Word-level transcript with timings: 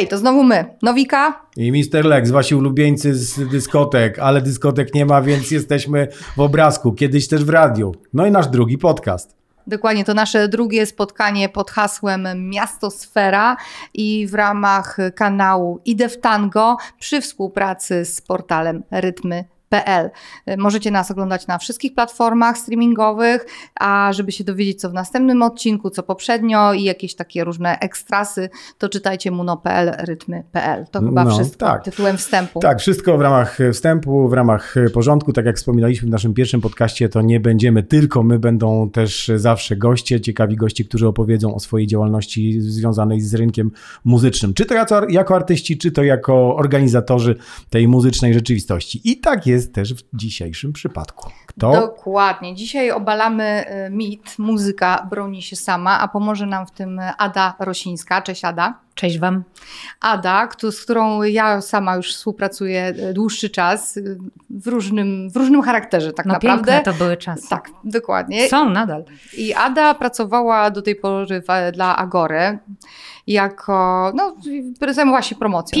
Hej, 0.00 0.08
to 0.08 0.18
znowu 0.18 0.44
my. 0.44 0.64
Nowika. 0.82 1.46
I 1.56 1.72
Mr. 1.72 2.04
Lex, 2.04 2.30
wasi 2.30 2.54
ulubieńcy 2.54 3.14
z 3.14 3.50
dyskotek, 3.50 4.18
ale 4.18 4.40
dyskotek 4.40 4.94
nie 4.94 5.06
ma, 5.06 5.22
więc 5.22 5.50
jesteśmy 5.50 6.08
w 6.36 6.40
obrazku, 6.40 6.92
kiedyś 6.92 7.28
też 7.28 7.44
w 7.44 7.48
radiu. 7.48 7.94
No 8.12 8.26
i 8.26 8.30
nasz 8.30 8.48
drugi 8.48 8.78
podcast. 8.78 9.36
Dokładnie, 9.66 10.04
to 10.04 10.14
nasze 10.14 10.48
drugie 10.48 10.86
spotkanie 10.86 11.48
pod 11.48 11.70
hasłem 11.70 12.48
Miastosfera 12.48 13.56
i 13.94 14.26
w 14.26 14.34
ramach 14.34 14.96
kanału 15.14 15.80
Idę 15.84 16.08
w 16.08 16.20
Tango 16.20 16.76
przy 16.98 17.20
współpracy 17.20 18.04
z 18.04 18.20
portalem 18.20 18.82
Rytmy 18.90 19.44
PL. 19.70 20.10
Możecie 20.58 20.90
nas 20.90 21.10
oglądać 21.10 21.46
na 21.46 21.58
wszystkich 21.58 21.94
platformach 21.94 22.58
streamingowych, 22.58 23.46
a 23.80 24.12
żeby 24.12 24.32
się 24.32 24.44
dowiedzieć, 24.44 24.80
co 24.80 24.90
w 24.90 24.92
następnym 24.92 25.42
odcinku, 25.42 25.90
co 25.90 26.02
poprzednio 26.02 26.72
i 26.72 26.82
jakieś 26.82 27.14
takie 27.14 27.44
różne 27.44 27.78
ekstrasy, 27.78 28.50
to 28.78 28.88
czytajcie 28.88 29.30
muno.pl, 29.30 29.92
rytmy.pl. 29.98 30.86
To 30.90 31.00
chyba 31.00 31.24
no, 31.24 31.30
wszystko 31.30 31.66
tak. 31.66 31.84
tytułem 31.84 32.16
wstępu. 32.16 32.60
Tak, 32.60 32.80
wszystko 32.80 33.18
w 33.18 33.20
ramach 33.20 33.58
wstępu, 33.72 34.28
w 34.28 34.32
ramach 34.32 34.74
porządku. 34.92 35.32
Tak 35.32 35.46
jak 35.46 35.56
wspominaliśmy 35.56 36.08
w 36.08 36.10
naszym 36.10 36.34
pierwszym 36.34 36.60
podcaście, 36.60 37.08
to 37.08 37.22
nie 37.22 37.40
będziemy 37.40 37.82
tylko 37.82 38.22
my, 38.22 38.38
będą 38.38 38.90
też 38.90 39.30
zawsze 39.36 39.76
goście, 39.76 40.20
ciekawi 40.20 40.56
goście, 40.56 40.84
którzy 40.84 41.08
opowiedzą 41.08 41.54
o 41.54 41.60
swojej 41.60 41.86
działalności 41.86 42.60
związanej 42.60 43.20
z 43.20 43.34
rynkiem 43.34 43.70
muzycznym. 44.04 44.54
Czy 44.54 44.66
to 44.66 44.74
jako 45.08 45.34
artyści, 45.34 45.78
czy 45.78 45.90
to 45.90 46.02
jako 46.02 46.56
organizatorzy 46.56 47.36
tej 47.70 47.88
muzycznej 47.88 48.34
rzeczywistości. 48.34 49.00
I 49.04 49.20
tak 49.20 49.46
jest 49.46 49.59
jest 49.60 49.74
też 49.74 49.94
w 49.94 50.02
dzisiejszym 50.12 50.72
przypadku. 50.72 51.30
Kto? 51.46 51.72
Dokładnie. 51.72 52.54
Dzisiaj 52.54 52.90
obalamy 52.90 53.64
y, 53.86 53.90
mit, 53.90 54.38
muzyka 54.38 55.06
broni 55.10 55.42
się 55.42 55.56
sama, 55.56 56.00
a 56.00 56.08
pomoże 56.08 56.46
nam 56.46 56.66
w 56.66 56.70
tym 56.70 57.00
Ada 57.18 57.54
Rosińska. 57.58 58.22
Cześć 58.22 58.44
Ada. 58.44 58.78
Cześć 58.94 59.18
Wam. 59.18 59.44
Ada, 60.00 60.48
z 60.70 60.82
którą 60.82 61.22
ja 61.22 61.60
sama 61.60 61.96
już 61.96 62.14
współpracuję 62.14 62.94
y, 63.10 63.14
dłuższy 63.14 63.50
czas 63.50 63.96
y, 63.96 64.18
w 64.50 64.66
różnym, 64.66 65.30
w 65.30 65.36
różnym 65.36 65.62
charakterze 65.62 66.12
tak 66.12 66.26
no 66.26 66.32
naprawdę. 66.32 66.72
Piękne 66.72 66.92
to 66.92 66.98
były 66.98 67.16
czasy. 67.16 67.48
Tak, 67.48 67.70
dokładnie. 67.84 68.48
Są 68.48 68.70
nadal. 68.70 69.04
I 69.36 69.54
Ada 69.54 69.94
pracowała 69.94 70.70
do 70.70 70.82
tej 70.82 70.96
pory 70.96 71.42
dla 71.72 71.96
Agory 71.96 72.58
jako, 73.26 74.12
no 74.14 74.36
zajmowała 74.92 75.22
się 75.22 75.34
promocją. 75.34 75.76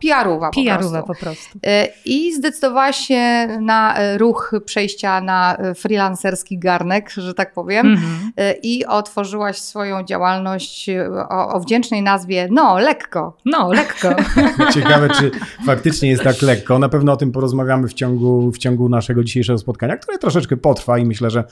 Pijaruwa. 0.00 0.46
Tak? 0.46 0.54
Po 1.02 1.14
po 1.14 1.14
prostu. 1.14 1.58
E, 1.66 1.88
I 2.04 2.34
zdecydowała 2.34 2.92
się 2.92 3.46
na 3.60 3.96
e, 3.96 4.18
ruch 4.18 4.52
przejścia 4.64 5.20
na 5.20 5.56
e, 5.56 5.74
freelancerski 5.74 6.58
garnek, 6.58 7.10
że 7.10 7.34
tak 7.34 7.52
powiem. 7.52 7.86
Mhm. 7.86 8.32
I 8.62 8.86
otworzyłaś 8.86 9.58
swoją 9.58 10.04
działalność 10.04 10.90
o, 11.30 11.48
o 11.48 11.60
wdzięcznej 11.60 12.02
nazwie 12.02 12.48
No, 12.50 12.78
lekko. 12.78 13.36
No, 13.44 13.72
lekko. 13.72 14.08
Ciekawe, 14.74 15.08
czy 15.08 15.30
faktycznie 15.66 16.10
jest 16.10 16.22
tak 16.22 16.42
lekko. 16.42 16.78
Na 16.78 16.88
pewno 16.88 17.12
o 17.12 17.16
tym 17.16 17.32
porozmawiamy 17.32 17.88
w 17.88 17.94
ciągu, 17.94 18.52
w 18.52 18.58
ciągu 18.58 18.88
naszego 18.88 19.24
dzisiejszego 19.24 19.58
spotkania, 19.58 19.96
które 19.96 20.18
troszeczkę 20.18 20.56
potrwa 20.56 20.98
i 20.98 21.04
myślę, 21.04 21.30
że 21.30 21.44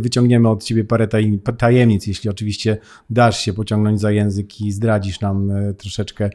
wyciągniemy 0.00 0.48
od 0.48 0.64
ciebie 0.64 0.84
parę 0.84 1.08
tajemnic, 1.58 2.06
jeśli 2.06 2.30
oczywiście 2.30 2.76
dasz 3.10 3.40
się 3.40 3.52
pociągnąć 3.52 4.00
za 4.00 4.05
język 4.10 4.60
i 4.60 4.72
zdradzisz 4.72 5.20
nam 5.20 5.50
e, 5.50 5.74
troszeczkę 5.74 6.30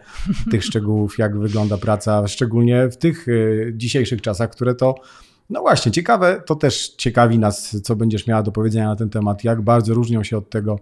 tych 0.51 0.63
szczegółów, 0.63 1.17
jak 1.17 1.39
wygląda 1.39 1.77
praca, 1.77 2.27
szczególnie 2.27 2.89
w 2.89 2.97
tych 2.97 3.27
e, 3.27 3.31
dzisiejszych 3.73 4.21
czasach, 4.21 4.49
które 4.49 4.75
to 4.75 4.95
no 5.49 5.61
właśnie, 5.61 5.91
ciekawe, 5.91 6.41
to 6.45 6.55
też 6.55 6.89
ciekawi 6.89 7.39
nas, 7.39 7.81
co 7.83 7.95
będziesz 7.95 8.27
miała 8.27 8.43
do 8.43 8.51
powiedzenia 8.51 8.87
na 8.87 8.95
ten 8.95 9.09
temat, 9.09 9.43
jak 9.43 9.61
bardzo 9.61 9.93
różnią 9.93 10.23
się 10.23 10.37
od 10.37 10.49
tego, 10.49 10.79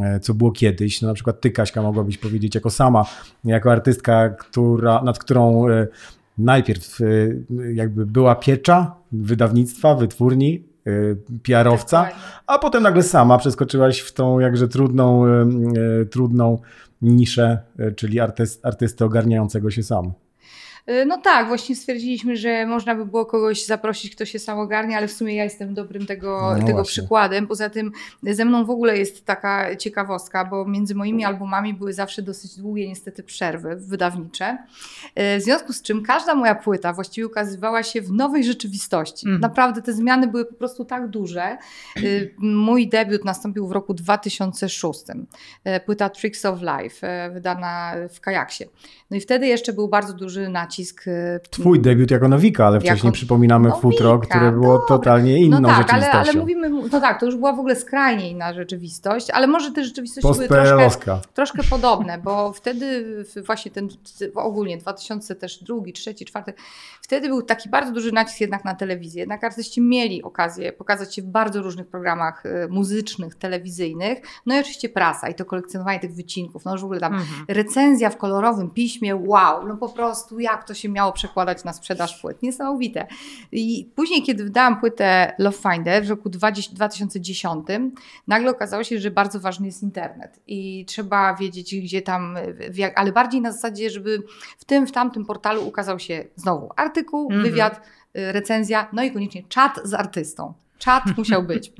e, 0.00 0.20
co 0.20 0.34
było 0.34 0.52
kiedyś. 0.52 1.02
No 1.02 1.08
na 1.08 1.14
przykład 1.14 1.40
ty, 1.40 1.50
Kaśka, 1.50 1.82
mogłabyś 1.82 2.18
powiedzieć 2.18 2.54
jako 2.54 2.70
sama, 2.70 3.04
jako 3.44 3.72
artystka, 3.72 4.28
która, 4.28 5.02
nad 5.02 5.18
którą 5.18 5.64
najpierw 6.38 6.98
jakby 7.74 8.06
była 8.06 8.34
piecza 8.34 8.94
wydawnictwa, 9.12 9.94
wytwórni, 9.94 10.64
PR-owca, 11.42 12.08
a 12.46 12.58
potem 12.58 12.82
nagle 12.82 13.02
sama 13.02 13.38
przeskoczyłaś 13.38 14.00
w 14.00 14.12
tą 14.12 14.38
jakże 14.38 14.68
trudną, 14.68 15.26
y, 15.26 15.46
y, 16.02 16.06
trudną 16.06 16.58
niszę, 17.02 17.58
czyli 17.96 18.20
artyst, 18.20 18.66
artysty 18.66 19.04
ogarniającego 19.04 19.70
się 19.70 19.82
sam. 19.82 20.12
Y, 20.90 21.06
no 21.06 21.18
tak, 21.18 21.48
właśnie 21.48 21.76
stwierdziliśmy, 21.76 22.36
że 22.36 22.66
można 22.66 22.94
by 22.94 23.06
było 23.06 23.26
kogoś 23.26 23.64
zaprosić, 23.64 24.14
kto 24.14 24.24
się 24.24 24.38
sam 24.38 24.58
ogarnia, 24.58 24.96
ale 24.96 25.08
w 25.08 25.12
sumie 25.12 25.34
ja 25.34 25.44
jestem 25.44 25.74
dobrym 25.74 26.06
tego, 26.06 26.56
no 26.60 26.66
tego 26.66 26.82
przykładem. 26.82 27.46
Poza 27.46 27.70
tym 27.70 27.92
ze 28.22 28.44
mną 28.44 28.64
w 28.64 28.70
ogóle 28.70 28.98
jest 28.98 29.24
taka 29.24 29.76
ciekawostka, 29.76 30.44
bo 30.44 30.64
między 30.64 30.94
moimi 30.94 31.24
albumami 31.24 31.74
były 31.74 31.92
zawsze 31.92 32.22
dosyć 32.22 32.56
długie 32.56 32.88
niestety 32.88 33.22
przerwy 33.22 33.76
wydawnicze. 33.76 34.58
Y, 35.36 35.38
w 35.38 35.42
związku 35.42 35.72
z 35.72 35.82
czym 35.82 36.02
każda 36.02 36.34
moja 36.34 36.54
płyta 36.54 36.92
właściwie 36.92 37.26
ukazywała 37.26 37.82
się 37.82 38.02
w 38.02 38.12
nowej 38.12 38.44
rzeczywistości. 38.44 39.26
Mm. 39.26 39.40
Naprawdę 39.40 39.82
te 39.82 39.92
zmiany 39.92 40.26
były 40.26 40.44
po 40.44 40.54
prostu 40.54 40.84
tak 40.84 41.08
duże. 41.08 41.58
Y, 41.96 42.34
mój 42.38 42.88
debiut 42.88 43.24
nastąpił 43.24 43.68
w 43.68 43.72
roku 43.72 43.94
2006. 43.94 45.04
Płyta 45.86 46.08
Tricks 46.08 46.44
of 46.44 46.60
Life, 46.60 47.30
wydana 47.30 47.94
w 48.12 48.20
Kajaksie. 48.20 48.64
No 49.10 49.16
i 49.16 49.20
wtedy 49.20 49.46
jeszcze 49.46 49.72
był 49.72 49.88
bardzo 49.88 50.12
duży 50.12 50.48
nacisk 50.48 50.77
nacisk. 50.78 51.06
Y, 51.06 51.40
Twój 51.50 51.80
debiut 51.80 52.10
jako 52.10 52.28
nowika, 52.28 52.66
ale 52.66 52.80
wcześniej 52.80 52.96
jako 52.96 53.12
przypominamy 53.12 53.68
nowika, 53.68 53.82
futro, 53.82 54.18
które 54.18 54.52
było 54.52 54.72
dobra. 54.72 54.86
totalnie 54.88 55.38
inną 55.38 55.60
no 55.60 55.68
tak, 55.68 55.76
rzeczywistością. 55.76 56.18
Ale, 56.18 56.30
ale 56.30 56.40
mówimy, 56.40 56.70
no 56.92 57.00
tak, 57.00 57.20
to 57.20 57.26
już 57.26 57.36
była 57.36 57.52
w 57.52 57.58
ogóle 57.58 57.76
skrajnie 57.76 58.30
inna 58.30 58.54
rzeczywistość, 58.54 59.30
ale 59.30 59.46
może 59.46 59.72
te 59.72 59.84
rzeczywistości 59.84 60.48
były 60.48 60.48
troszkę, 60.48 61.18
troszkę 61.34 61.62
podobne, 61.70 62.18
bo 62.18 62.52
wtedy 62.52 63.04
właśnie 63.46 63.70
ten 63.70 63.88
ogólnie 64.34 64.78
2002, 64.78 65.80
2003, 65.80 66.14
2004, 66.14 66.52
wtedy 67.02 67.28
był 67.28 67.42
taki 67.42 67.68
bardzo 67.68 67.92
duży 67.92 68.12
nacisk 68.12 68.40
jednak 68.40 68.64
na 68.64 68.74
telewizję. 68.74 69.20
Jednak 69.20 69.44
artyści 69.44 69.80
mieli 69.80 70.22
okazję 70.22 70.72
pokazać 70.72 71.14
się 71.14 71.22
w 71.22 71.26
bardzo 71.26 71.62
różnych 71.62 71.86
programach 71.86 72.46
y, 72.46 72.68
muzycznych, 72.70 73.34
telewizyjnych, 73.34 74.18
no 74.46 74.56
i 74.56 74.58
oczywiście 74.58 74.88
prasa 74.88 75.28
i 75.28 75.34
to 75.34 75.44
kolekcjonowanie 75.44 76.00
tych 76.00 76.14
wycinków, 76.14 76.64
no 76.64 76.72
już 76.72 76.80
w 76.80 76.84
ogóle 76.84 77.00
tam 77.00 77.14
mhm. 77.14 77.44
recenzja 77.48 78.10
w 78.10 78.16
kolorowym 78.16 78.70
piśmie, 78.70 79.16
wow, 79.16 79.68
no 79.68 79.76
po 79.76 79.88
prostu 79.88 80.40
jak 80.40 80.64
to 80.68 80.74
się 80.74 80.88
miało 80.88 81.12
przekładać 81.12 81.64
na 81.64 81.72
sprzedaż 81.72 82.20
płyt. 82.20 82.42
Niesamowite. 82.42 83.06
I 83.52 83.90
później, 83.94 84.22
kiedy 84.22 84.44
wydałam 84.44 84.80
płytę 84.80 85.32
Love 85.38 85.58
Finder 85.58 86.04
w 86.04 86.10
roku 86.10 86.28
2010, 86.28 87.66
nagle 88.26 88.50
okazało 88.50 88.84
się, 88.84 88.98
że 88.98 89.10
bardzo 89.10 89.40
ważny 89.40 89.66
jest 89.66 89.82
internet 89.82 90.40
i 90.46 90.84
trzeba 90.84 91.34
wiedzieć, 91.34 91.74
gdzie 91.74 92.02
tam, 92.02 92.38
jak, 92.74 93.00
ale 93.00 93.12
bardziej 93.12 93.40
na 93.40 93.52
zasadzie, 93.52 93.90
żeby 93.90 94.22
w 94.58 94.64
tym, 94.64 94.86
w 94.86 94.92
tamtym 94.92 95.26
portalu 95.26 95.68
ukazał 95.68 95.98
się 95.98 96.24
znowu 96.36 96.70
artykuł, 96.76 97.24
mhm. 97.24 97.42
wywiad, 97.42 97.76
y, 98.16 98.32
recenzja, 98.32 98.88
no 98.92 99.02
i 99.02 99.12
koniecznie 99.12 99.42
czat 99.48 99.80
z 99.84 99.94
artystą. 99.94 100.54
Czat 100.78 101.04
musiał 101.18 101.42
być. 101.42 101.72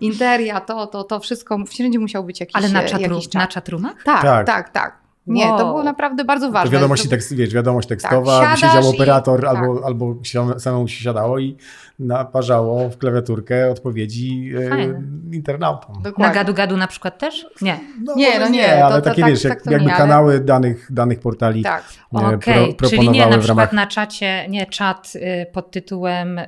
Interia, 0.00 0.60
to, 0.60 0.86
to, 0.86 1.04
to 1.04 1.20
wszystko, 1.20 1.58
wszędzie 1.68 1.98
musiał 1.98 2.24
być 2.24 2.40
jakiś 2.40 2.56
Ale 2.56 2.68
na, 2.68 2.84
czat, 2.84 3.00
jakiś 3.00 3.28
czat. 3.28 3.34
na 3.34 3.46
czatrumach? 3.46 4.02
Tak, 4.04 4.22
tak, 4.22 4.46
tak. 4.46 4.70
tak. 4.70 5.01
Nie, 5.26 5.46
wow. 5.46 5.58
to 5.58 5.64
było 5.64 5.82
naprawdę 5.82 6.24
bardzo 6.24 6.50
ważne. 6.50 6.70
To 6.70 6.76
wiadomości, 6.76 7.08
tekst, 7.08 7.34
wiesz, 7.34 7.54
wiadomość 7.54 7.88
tekstowa, 7.88 8.40
tak, 8.40 8.58
siedział 8.58 8.88
operator 8.88 9.44
i, 9.44 9.46
albo, 9.46 9.74
tak. 9.74 9.84
albo 9.84 10.14
samemu 10.58 10.88
się 10.88 11.04
siadało 11.04 11.38
i 11.38 11.56
naparzało 11.98 12.88
w 12.88 12.98
klawiaturkę 12.98 13.70
odpowiedzi 13.70 14.52
e, 14.72 15.34
internautom. 15.36 16.02
Dokładnie. 16.02 16.26
Na 16.26 16.44
gadu-gadu 16.44 16.76
na 16.76 16.86
przykład 16.86 17.18
też? 17.18 17.46
Nie. 17.60 17.80
No, 18.04 18.14
nie, 18.16 18.40
no 18.40 18.48
nie, 18.48 18.58
nie 18.58 18.84
ale 18.84 18.94
to, 18.94 19.02
takie 19.02 19.22
to, 19.22 19.28
wiesz, 19.28 19.42
tak, 19.42 19.50
jak, 19.50 19.66
jakby 19.66 19.90
nie, 19.90 19.96
kanały 19.96 20.32
ale... 20.32 20.40
danych, 20.40 20.92
danych 20.92 21.20
portali 21.20 21.62
tak. 21.62 21.84
e, 22.14 22.26
okay. 22.26 22.74
pro, 22.74 22.88
Czyli 22.88 23.10
nie 23.10 23.26
na 23.26 23.38
przykład 23.38 23.48
ramach... 23.48 23.72
na 23.72 23.86
czacie, 23.86 24.46
nie 24.48 24.66
czat 24.66 25.12
y, 25.14 25.46
pod 25.52 25.70
tytułem 25.70 26.38
y, 26.38 26.46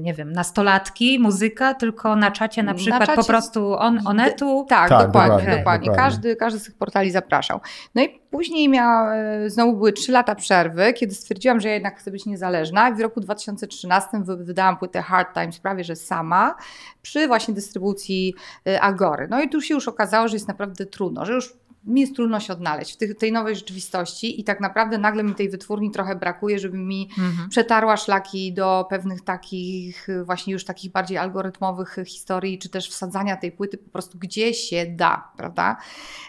nie 0.00 0.14
wiem, 0.14 0.32
nastolatki, 0.32 1.18
muzyka, 1.18 1.74
tylko 1.74 2.16
na 2.16 2.30
czacie 2.30 2.62
na 2.62 2.74
przykład 2.74 3.00
na 3.00 3.06
czacie... 3.06 3.20
po 3.20 3.24
prostu 3.24 3.74
on, 3.74 4.00
onetu. 4.06 4.66
Tak, 4.68 4.88
tak 4.88 5.06
dokładnie, 5.06 5.30
dokładnie, 5.36 5.58
dokładnie. 5.58 5.90
Każdy, 5.90 6.36
każdy 6.36 6.60
z 6.60 6.64
tych 6.64 6.74
portali 6.74 7.10
zapraszał. 7.10 7.60
No 7.94 8.02
i 8.02 8.20
później 8.30 8.68
miała, 8.68 9.16
e, 9.16 9.50
znowu 9.50 9.72
były 9.76 9.92
trzy 9.92 10.12
lata 10.12 10.34
przerwy, 10.34 10.92
kiedy 10.92 11.14
stwierdziłam, 11.14 11.60
że 11.60 11.68
ja 11.68 11.74
jednak 11.74 11.98
chcę 11.98 12.10
być 12.10 12.26
niezależna 12.26 12.88
i 12.88 12.94
w 12.94 13.00
roku 13.00 13.20
2013 13.20 14.08
wydałam 14.24 14.76
płytę 14.76 15.02
Hard 15.02 15.34
Times 15.34 15.58
prawie, 15.58 15.84
że 15.84 15.96
sama 15.96 16.56
przy 17.02 17.26
właśnie 17.26 17.54
dystrybucji 17.54 18.34
e, 18.66 18.80
Agory. 18.80 19.28
No 19.30 19.40
i 19.40 19.48
tu 19.48 19.60
się 19.60 19.74
już 19.74 19.88
okazało, 19.88 20.28
że 20.28 20.36
jest 20.36 20.48
naprawdę 20.48 20.86
trudno, 20.86 21.24
że 21.24 21.32
już 21.32 21.54
mi 21.86 22.00
jest 22.00 22.14
trudno 22.14 22.40
się 22.40 22.52
odnaleźć 22.52 22.94
w 22.94 22.96
tej, 22.96 23.14
tej 23.14 23.32
nowej 23.32 23.56
rzeczywistości 23.56 24.40
i 24.40 24.44
tak 24.44 24.60
naprawdę 24.60 24.98
nagle 24.98 25.24
mi 25.24 25.34
tej 25.34 25.50
wytwórni 25.50 25.90
trochę 25.90 26.16
brakuje, 26.16 26.58
żeby 26.58 26.78
mi 26.78 27.08
mhm. 27.18 27.48
przetarła 27.48 27.96
szlaki 27.96 28.52
do 28.52 28.86
pewnych 28.90 29.20
takich 29.20 30.06
właśnie 30.24 30.52
już 30.52 30.64
takich 30.64 30.92
bardziej 30.92 31.18
algorytmowych 31.18 31.96
historii, 32.06 32.58
czy 32.58 32.68
też 32.68 32.90
wsadzania 32.90 33.36
tej 33.36 33.52
płyty 33.52 33.78
po 33.78 33.90
prostu 33.90 34.18
gdzie 34.18 34.54
się 34.54 34.86
da, 34.86 35.32
prawda? 35.36 35.76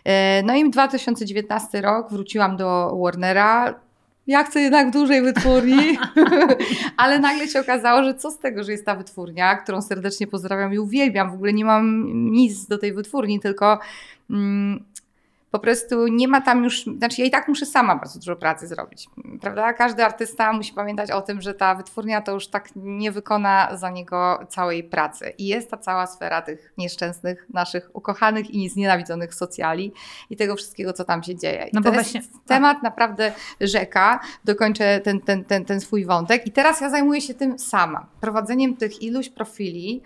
E, 0.03 0.43
no 0.43 0.55
i 0.55 0.69
2019 0.69 1.81
rok 1.81 2.11
wróciłam 2.11 2.57
do 2.57 2.97
Warnera, 3.03 3.85
ja 4.27 4.43
chcę 4.43 4.61
jednak 4.61 4.91
dużej 4.91 5.21
wytwórni, 5.21 5.97
ale 6.97 7.19
nagle 7.19 7.47
się 7.47 7.59
okazało, 7.59 8.03
że 8.03 8.15
co 8.15 8.31
z 8.31 8.39
tego, 8.39 8.63
że 8.63 8.71
jest 8.71 8.85
ta 8.85 8.95
wytwórnia, 8.95 9.55
którą 9.55 9.81
serdecznie 9.81 10.27
pozdrawiam 10.27 10.73
i 10.73 10.79
uwielbiam, 10.79 11.31
w 11.31 11.33
ogóle 11.33 11.53
nie 11.53 11.65
mam 11.65 12.05
nic 12.31 12.67
do 12.67 12.77
tej 12.77 12.93
wytwórni, 12.93 13.39
tylko 13.39 13.79
mm, 14.29 14.83
po 15.55 15.59
prostu 15.59 16.07
nie 16.07 16.27
ma 16.27 16.41
tam 16.41 16.63
już, 16.63 16.83
znaczy 16.83 17.21
ja 17.21 17.27
i 17.27 17.31
tak 17.31 17.47
muszę 17.47 17.65
sama 17.65 17.95
bardzo 17.95 18.19
dużo 18.19 18.35
pracy 18.35 18.67
zrobić, 18.67 19.09
prawda? 19.41 19.73
Każdy 19.73 20.05
artysta 20.05 20.53
musi 20.53 20.73
pamiętać 20.73 21.11
o 21.11 21.21
tym, 21.21 21.41
że 21.41 21.53
ta 21.53 21.75
wytwórnia 21.75 22.21
to 22.21 22.31
już 22.31 22.47
tak 22.47 22.69
nie 22.75 23.11
wykona 23.11 23.77
za 23.77 23.89
niego 23.89 24.39
całej 24.49 24.83
pracy. 24.83 25.33
I 25.37 25.47
jest 25.47 25.71
ta 25.71 25.77
cała 25.77 26.07
sfera 26.07 26.41
tych 26.41 26.73
nieszczęsnych, 26.77 27.45
naszych 27.53 27.89
ukochanych 27.93 28.51
i 28.51 28.69
znienawidzonych 28.69 29.33
socjali 29.33 29.93
i 30.29 30.35
tego 30.35 30.55
wszystkiego, 30.55 30.93
co 30.93 31.03
tam 31.03 31.23
się 31.23 31.35
dzieje. 31.35 31.65
I 31.65 31.69
no 31.73 31.81
bo 31.81 31.91
właśnie 31.91 32.21
temat 32.45 32.83
naprawdę 32.83 33.31
rzeka. 33.61 34.19
Dokończę 34.45 34.99
ten, 34.99 35.19
ten, 35.19 35.45
ten, 35.45 35.65
ten 35.65 35.81
swój 35.81 36.05
wątek. 36.05 36.47
I 36.47 36.51
teraz 36.51 36.81
ja 36.81 36.89
zajmuję 36.89 37.21
się 37.21 37.33
tym 37.33 37.59
sama. 37.59 38.05
Prowadzeniem 38.21 38.77
tych 38.77 39.01
iluś 39.01 39.29
profili, 39.29 40.01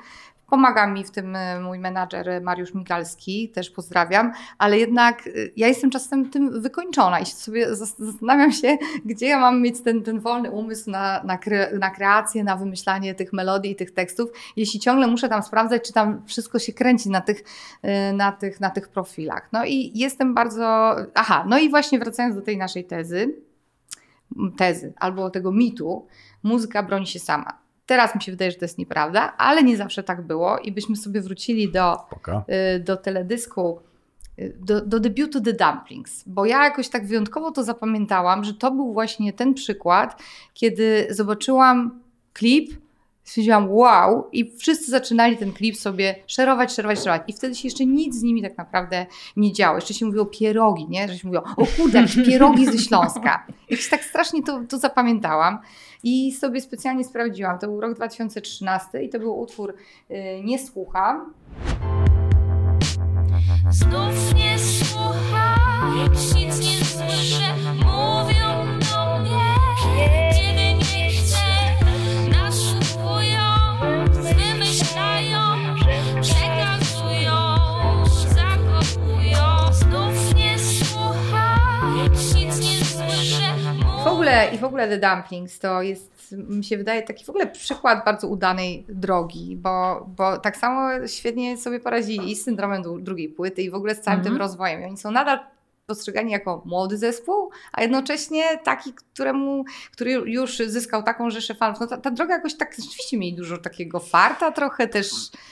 Pomaga 0.50 0.88
mi 0.88 1.04
w 1.04 1.12
tym 1.12 1.36
e, 1.36 1.60
mój 1.60 1.80
menadżer 1.80 2.42
Mariusz 2.42 2.74
Migalski, 2.74 3.50
też 3.50 3.70
pozdrawiam, 3.70 4.32
ale 4.58 4.80
jednak 4.80 5.28
e, 5.28 5.32
ja 5.58 5.68
jestem 5.68 5.90
czasem 5.90 6.30
tym 6.30 6.62
wykończona 6.62 7.20
i 7.20 7.26
sobie 7.26 7.76
zastanawiam 7.76 8.52
się, 8.52 8.78
gdzie 9.06 9.28
ja 9.28 9.40
mam 9.40 9.62
mieć 9.62 9.82
ten, 9.82 10.04
ten 10.04 10.20
wolny 10.20 10.52
umysł 10.52 10.92
na, 10.92 11.24
na, 11.24 11.38
kre, 11.38 11.78
na 11.80 11.90
kreację, 11.90 12.44
na 12.44 12.56
wymyślanie 12.56 13.16
tych 13.16 13.34
melodii 13.34 13.72
i 13.72 13.76
tych 13.76 13.92
tekstów, 13.92 14.30
jeśli 14.56 14.80
ciągle 14.80 15.08
muszę 15.08 15.30
tam 15.30 15.44
sprawdzać, 15.44 15.88
czy 15.88 15.94
tam 15.94 16.26
wszystko 16.26 16.60
się 16.60 16.74
kręci 16.74 17.10
na 17.10 17.22
tych, 17.22 17.44
e, 17.82 18.14
na 18.14 18.32
tych, 18.32 18.60
na 18.60 18.70
tych 18.70 18.88
profilach. 18.88 19.50
No 19.52 19.66
i 19.66 19.92
jestem 19.96 20.34
bardzo. 20.34 20.96
Aha, 21.16 21.46
no 21.48 21.60
i 21.60 21.70
właśnie 21.70 22.00
wracając 22.00 22.36
do 22.36 22.42
tej 22.42 22.58
naszej 22.58 22.86
tezy, 22.86 23.36
tezy 24.58 24.94
albo 24.98 25.30
tego 25.30 25.52
mitu, 25.52 26.08
muzyka 26.44 26.84
broni 26.84 27.08
się 27.08 27.20
sama. 27.20 27.69
Teraz 27.90 28.16
mi 28.16 28.22
się 28.22 28.32
wydaje, 28.32 28.52
że 28.52 28.58
to 28.58 28.66
jest 28.66 28.78
nieprawda, 28.78 29.34
ale 29.38 29.64
nie 29.64 29.78
zawsze 29.78 30.04
tak 30.04 30.22
było 30.22 30.60
i 30.60 30.72
byśmy 30.72 30.96
sobie 30.96 31.22
wrócili 31.22 31.72
do, 31.72 31.98
y, 32.76 32.80
do 32.80 32.98
teledysku, 32.98 33.80
y, 34.40 34.58
do, 34.60 34.82
do 34.82 35.00
debiutu 35.00 35.42
The 35.42 35.54
Dumplings, 35.54 36.24
bo 36.28 36.46
ja 36.46 36.64
jakoś 36.64 36.90
tak 36.90 37.06
wyjątkowo 37.06 37.52
to 37.52 37.64
zapamiętałam, 37.64 38.44
że 38.44 38.54
to 38.54 38.72
był 38.72 38.94
właśnie 38.94 39.34
ten 39.34 39.54
przykład, 39.54 40.22
kiedy 40.54 41.08
zobaczyłam 41.10 42.00
klip, 42.34 42.72
stwierdziłam 43.30 43.72
wow 43.72 44.28
i 44.32 44.58
wszyscy 44.58 44.92
zaczynali 44.92 45.38
ten 45.38 45.54
klip 45.54 45.78
sobie 45.78 46.16
szerować, 46.28 46.74
szerować, 46.74 47.00
szerować 47.00 47.22
i 47.28 47.34
wtedy 47.34 47.56
się 47.56 47.68
jeszcze 47.68 47.86
nic 47.86 48.16
z 48.16 48.24
nimi 48.24 48.42
tak 48.42 48.58
naprawdę 48.58 49.06
nie 49.36 49.54
działo. 49.54 49.76
Jeszcze 49.76 49.94
się 49.94 50.06
mówiło 50.06 50.26
pierogi, 50.26 50.88
nie? 50.90 51.08
Że 51.08 51.18
się 51.18 51.28
mówiło, 51.28 51.44
o 51.58 51.66
kurde, 51.78 52.06
pierogi 52.28 52.66
ze 52.66 52.78
Śląska. 52.78 53.46
I 53.70 53.78
tak 53.90 54.04
strasznie 54.04 54.44
to, 54.44 54.62
to 54.70 54.78
zapamiętałam. 54.78 55.60
I 56.04 56.32
sobie 56.32 56.62
specjalnie 56.62 57.04
sprawdziłam. 57.04 57.60
To 57.60 57.68
był 57.68 57.82
rok 57.82 57.94
2013 57.94 59.04
i 59.04 59.10
to 59.10 59.20
był 59.20 59.40
utwór 59.40 59.74
y, 60.12 60.16
Nie 60.44 60.60
słucham. 60.60 61.34
Znów 63.70 64.36
nie 64.36 64.60
słucham, 64.60 66.10
nic 66.36 66.60
nie 66.60 66.86
słyszę, 66.86 67.59
ogóle, 84.30 84.56
I 84.56 84.58
w 84.58 84.64
ogóle 84.64 84.88
The 84.88 84.98
Dumplings 84.98 85.60
to 85.60 85.82
jest, 85.82 86.36
mi 86.50 86.64
się 86.64 86.78
wydaje, 86.78 87.04
taki 87.04 87.26
w 87.26 87.30
ogóle 87.30 87.48
przykład 87.48 88.06
bardzo 88.06 88.28
udanej 88.28 88.86
drogi, 88.90 89.56
bo, 89.56 90.06
bo 90.18 90.38
tak 90.38 90.58
samo 90.58 91.08
świetnie 91.08 91.58
sobie 91.58 91.80
poradzili 91.80 92.36
z 92.36 92.44
syndromem 92.44 93.04
drugiej 93.04 93.30
płyty 93.30 93.62
i 93.62 93.70
w 93.70 93.76
ogóle 93.76 93.96
z 93.96 94.02
całym 94.02 94.20
-hmm. 94.20 94.24
tym 94.24 94.32
mhm. 94.34 94.50
rozwojem. 94.50 94.82
I 94.82 94.86
oni 94.86 94.98
są 94.98 95.12
nadal 95.12 95.40
postrzegani 95.90 96.32
jako 96.32 96.62
młody 96.66 96.98
zespół, 96.98 97.50
a 97.74 97.82
jednocześnie 97.82 98.44
taki, 98.64 98.94
któremu, 98.94 99.64
który 99.92 100.12
już 100.12 100.58
zyskał 100.58 101.04
taką 101.04 101.30
rzeszę 101.30 101.56
fanów. 101.56 101.80
No 101.80 101.88
ta, 101.88 101.98
ta 101.98 102.12
droga 102.12 102.34
jakoś 102.34 102.58
tak 102.58 102.76
rzeczywiście 102.84 103.18
mieli 103.18 103.36
dużo 103.36 103.58
takiego 103.58 104.00
farta 104.00 104.52
trochę 104.52 104.88
też. 104.88 105.08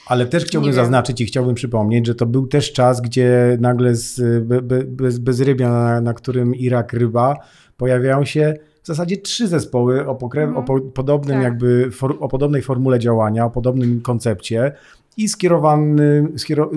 Ale 0.06 0.26
też 0.26 0.44
chciałbym 0.44 0.72
zaznaczyć 0.72 1.20
i 1.20 1.26
chciałbym 1.26 1.54
przypomnieć, 1.54 2.06
że 2.06 2.14
to 2.14 2.26
był 2.26 2.46
też 2.46 2.72
czas, 2.72 3.00
gdzie 3.00 3.56
nagle 3.60 3.94
z, 3.94 4.44
be, 4.44 4.62
be, 4.62 4.84
bez, 4.84 5.18
bez 5.18 5.40
rybia, 5.40 5.68
na, 5.68 6.00
na 6.00 6.14
którym 6.14 6.54
Irak 6.54 6.92
ryba, 6.92 7.36
pojawiają 7.76 8.24
się 8.24 8.54
w 8.82 8.86
zasadzie 8.86 9.16
trzy 9.16 9.48
zespoły 9.48 10.06
o, 10.06 10.14
pokrew, 10.14 10.56
o 10.56 10.62
po, 10.62 10.80
podobnym 10.80 11.36
tak. 11.36 11.42
jakby, 11.42 11.90
for, 11.90 12.16
o 12.20 12.28
podobnej 12.28 12.62
formule 12.62 12.98
działania, 12.98 13.44
o 13.44 13.50
podobnym 13.50 14.00
koncepcie 14.00 14.72
i 15.16 15.28
skierowany, 15.28 16.28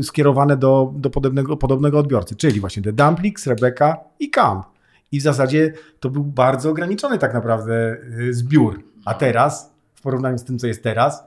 skierowane 0.02 0.58
do, 0.58 0.94
do 0.96 1.10
podobnego, 1.10 1.58
podobnego 1.58 2.00
odbiorcy, 2.00 2.36
czyli 2.36 2.60
właśnie 2.60 2.84
The 2.84 2.94
Dumplings, 2.94 3.48
Rebecca 3.48 3.98
i 4.20 4.30
Camp. 4.30 4.66
I 5.12 5.20
w 5.20 5.24
zasadzie 5.24 5.74
to 6.00 6.10
był 6.10 6.24
bardzo 6.24 6.70
ograniczony 6.70 7.18
tak 7.18 7.34
naprawdę 7.34 7.98
y, 8.20 8.34
zbiór. 8.34 8.84
A 9.06 9.14
teraz, 9.14 9.74
w 9.96 10.02
porównaniu 10.02 10.38
z 10.38 10.44
tym, 10.44 10.60
co 10.60 10.68
jest 10.68 10.84
teraz, 10.84 11.24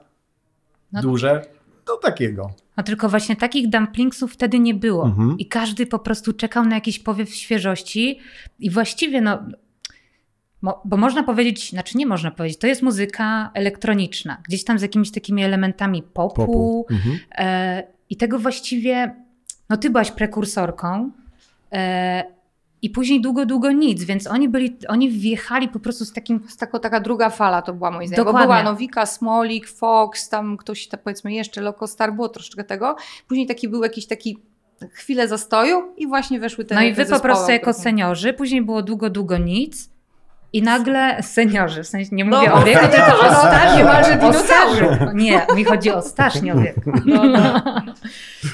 no. 0.91 1.01
duże 1.01 1.45
do 1.85 1.97
takiego. 1.97 2.51
No 2.77 2.83
tylko 2.83 3.09
właśnie 3.09 3.35
takich 3.35 3.69
dumplingsów 3.69 4.33
wtedy 4.33 4.59
nie 4.59 4.73
było. 4.73 5.05
Mhm. 5.05 5.37
I 5.37 5.45
każdy 5.45 5.85
po 5.85 5.99
prostu 5.99 6.33
czekał 6.33 6.65
na 6.65 6.75
jakiś 6.75 6.99
powiew 6.99 7.29
świeżości. 7.29 8.19
I 8.59 8.69
właściwie, 8.69 9.21
no, 9.21 9.39
bo 10.61 10.97
można 10.97 11.23
powiedzieć, 11.23 11.69
znaczy 11.69 11.97
nie 11.97 12.05
można 12.05 12.31
powiedzieć, 12.31 12.59
to 12.59 12.67
jest 12.67 12.81
muzyka 12.81 13.51
elektroniczna, 13.53 14.37
gdzieś 14.47 14.63
tam 14.63 14.79
z 14.79 14.81
jakimiś 14.81 15.11
takimi 15.11 15.43
elementami 15.43 16.03
popu. 16.03 16.35
popu. 16.35 16.85
Mhm. 16.91 17.19
E, 17.37 17.83
I 18.09 18.17
tego 18.17 18.39
właściwie, 18.39 19.15
no 19.69 19.77
ty 19.77 19.89
byłaś 19.89 20.11
prekursorką. 20.11 21.11
E, 21.71 22.35
i 22.81 22.89
później 22.89 23.21
długo, 23.21 23.45
długo 23.45 23.71
nic, 23.71 24.03
więc 24.03 24.27
oni 24.27 24.49
byli, 24.49 24.77
oni 24.87 25.09
wjechali 25.09 25.69
po 25.69 25.79
prostu 25.79 26.05
z 26.05 26.13
takim... 26.13 26.41
Z 26.47 26.57
taką, 26.57 26.79
taka 26.79 26.99
druga 26.99 27.29
fala 27.29 27.61
to 27.61 27.73
była 27.73 27.91
moim 27.91 28.07
zdaniem, 28.07 28.25
Dokładnie. 28.25 28.47
bo 28.47 28.53
była 28.53 28.63
Nowika, 28.63 29.05
Smolik, 29.05 29.67
Fox, 29.67 30.29
tam 30.29 30.57
ktoś, 30.57 30.87
tam 30.87 30.99
powiedzmy 31.03 31.33
jeszcze, 31.33 31.61
Lokostar, 31.61 32.13
było 32.13 32.29
troszeczkę 32.29 32.63
tego. 32.63 32.95
Później 33.27 33.47
taki 33.47 33.69
był 33.69 33.83
jakiś 33.83 34.07
taki 34.07 34.37
chwilę 34.91 35.27
zastoju 35.27 35.93
i 35.97 36.07
właśnie 36.07 36.39
weszły 36.39 36.65
te 36.65 36.75
No 36.75 36.81
i 36.81 36.93
wy 36.93 37.05
po 37.05 37.19
prostu 37.19 37.51
jako 37.51 37.73
seniorzy, 37.73 38.33
później 38.33 38.61
było 38.61 38.81
długo, 38.81 39.09
długo 39.09 39.37
nic 39.37 39.94
i 40.55 40.61
nagle 40.61 41.23
seniorzy, 41.23 41.83
w 41.83 41.87
sensie 41.87 42.15
nie 42.15 42.25
no, 42.25 42.37
mówię 42.37 42.49
no, 42.49 42.55
o 42.55 42.63
wieku, 42.63 42.87
tylko 42.87 43.19
o 43.19 43.33
stażu. 43.33 43.77
Niemalże 43.77 44.17
dinozaurze. 44.17 45.11
Nie, 45.13 45.47
mi 45.55 45.63
chodzi 45.63 45.91
o 45.91 46.01
staż, 46.01 46.41
nie 46.41 46.53
o 46.53 46.57
wieku. 46.57 46.91
No, 47.05 47.23
no. 47.23 47.61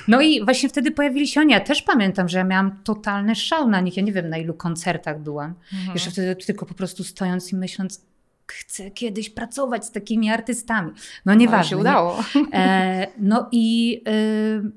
no 0.07 0.21
i 0.21 0.45
właśnie 0.45 0.69
wtedy 0.69 0.91
pojawili 0.91 1.27
się 1.27 1.41
oni. 1.41 1.53
Ja 1.53 1.59
też 1.59 1.81
pamiętam, 1.81 2.29
że 2.29 2.37
ja 2.37 2.43
miałam 2.43 2.83
totalny 2.83 3.35
szał 3.35 3.69
na 3.69 3.81
nich. 3.81 3.97
Ja 3.97 4.03
nie 4.03 4.11
wiem, 4.11 4.29
na 4.29 4.37
ilu 4.37 4.53
koncertach 4.53 5.19
byłam. 5.19 5.53
Mhm. 5.73 5.93
Jeszcze 5.93 6.11
wtedy 6.11 6.35
tylko 6.35 6.65
po 6.65 6.73
prostu 6.73 7.03
stojąc 7.03 7.51
i 7.51 7.55
myśląc, 7.55 8.05
chcę 8.47 8.91
kiedyś 8.91 9.29
pracować 9.29 9.85
z 9.85 9.91
takimi 9.91 10.29
artystami. 10.29 10.91
No 11.25 11.33
nieważne. 11.33 11.63
No, 11.63 11.69
się 11.69 11.77
udało. 11.77 12.23
E, 12.53 13.07
no 13.17 13.49
i... 13.51 14.01
Y, 14.07 14.71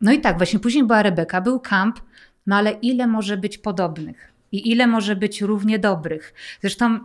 no 0.00 0.12
i 0.12 0.20
tak, 0.20 0.36
właśnie 0.36 0.58
później 0.58 0.84
była 0.84 1.02
Rebeka, 1.02 1.40
był 1.40 1.60
kamp, 1.60 2.00
no 2.46 2.56
ale 2.56 2.70
ile 2.70 3.06
może 3.06 3.36
być 3.36 3.58
podobnych? 3.58 4.31
I 4.52 4.70
ile 4.70 4.86
może 4.86 5.16
być 5.16 5.40
równie 5.40 5.78
dobrych. 5.78 6.34
Zresztą 6.60 6.98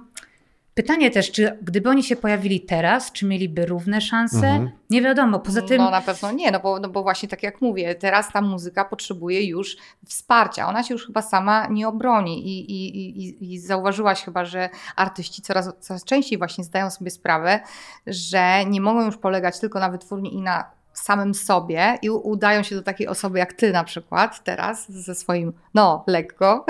pytanie 0.77 1.11
też, 1.11 1.31
czy 1.31 1.57
gdyby 1.61 1.89
oni 1.89 2.03
się 2.03 2.15
pojawili 2.15 2.61
teraz, 2.61 3.11
czy 3.11 3.25
mieliby 3.25 3.65
równe 3.65 4.01
szanse? 4.01 4.47
Mhm. 4.47 4.69
Nie 4.89 5.01
wiadomo. 5.01 5.39
Poza 5.39 5.61
tym. 5.61 5.77
No 5.77 5.91
na 5.91 6.01
pewno 6.01 6.31
nie, 6.31 6.51
no 6.51 6.59
bo, 6.59 6.79
no 6.79 6.89
bo 6.89 7.03
właśnie 7.03 7.29
tak 7.29 7.43
jak 7.43 7.61
mówię, 7.61 7.95
teraz 7.95 8.31
ta 8.31 8.41
muzyka 8.41 8.85
potrzebuje 8.85 9.47
już 9.47 9.77
wsparcia. 10.05 10.67
Ona 10.67 10.83
się 10.83 10.93
już 10.93 11.05
chyba 11.05 11.21
sama 11.21 11.67
nie 11.67 11.87
obroni 11.87 12.47
i, 12.47 12.71
i, 12.71 13.19
i, 13.25 13.53
i 13.53 13.59
zauważyłaś 13.59 14.23
chyba, 14.23 14.45
że 14.45 14.69
artyści 14.95 15.41
coraz, 15.41 15.69
coraz 15.79 16.03
częściej 16.03 16.37
właśnie 16.37 16.63
zdają 16.63 16.89
sobie 16.89 17.11
sprawę, 17.11 17.59
że 18.07 18.65
nie 18.65 18.81
mogą 18.81 19.05
już 19.05 19.17
polegać 19.17 19.59
tylko 19.59 19.79
na 19.79 19.89
wytwórni 19.89 20.33
i 20.33 20.41
na 20.41 20.76
samym 20.99 21.33
sobie 21.33 21.97
i 22.01 22.09
udają 22.09 22.63
się 22.63 22.75
do 22.75 22.81
takiej 22.81 23.07
osoby 23.07 23.39
jak 23.39 23.53
ty 23.53 23.71
na 23.71 23.83
przykład 23.83 24.43
teraz 24.43 24.91
ze 24.91 25.15
swoim 25.15 25.53
no 25.73 26.03
lekko. 26.07 26.65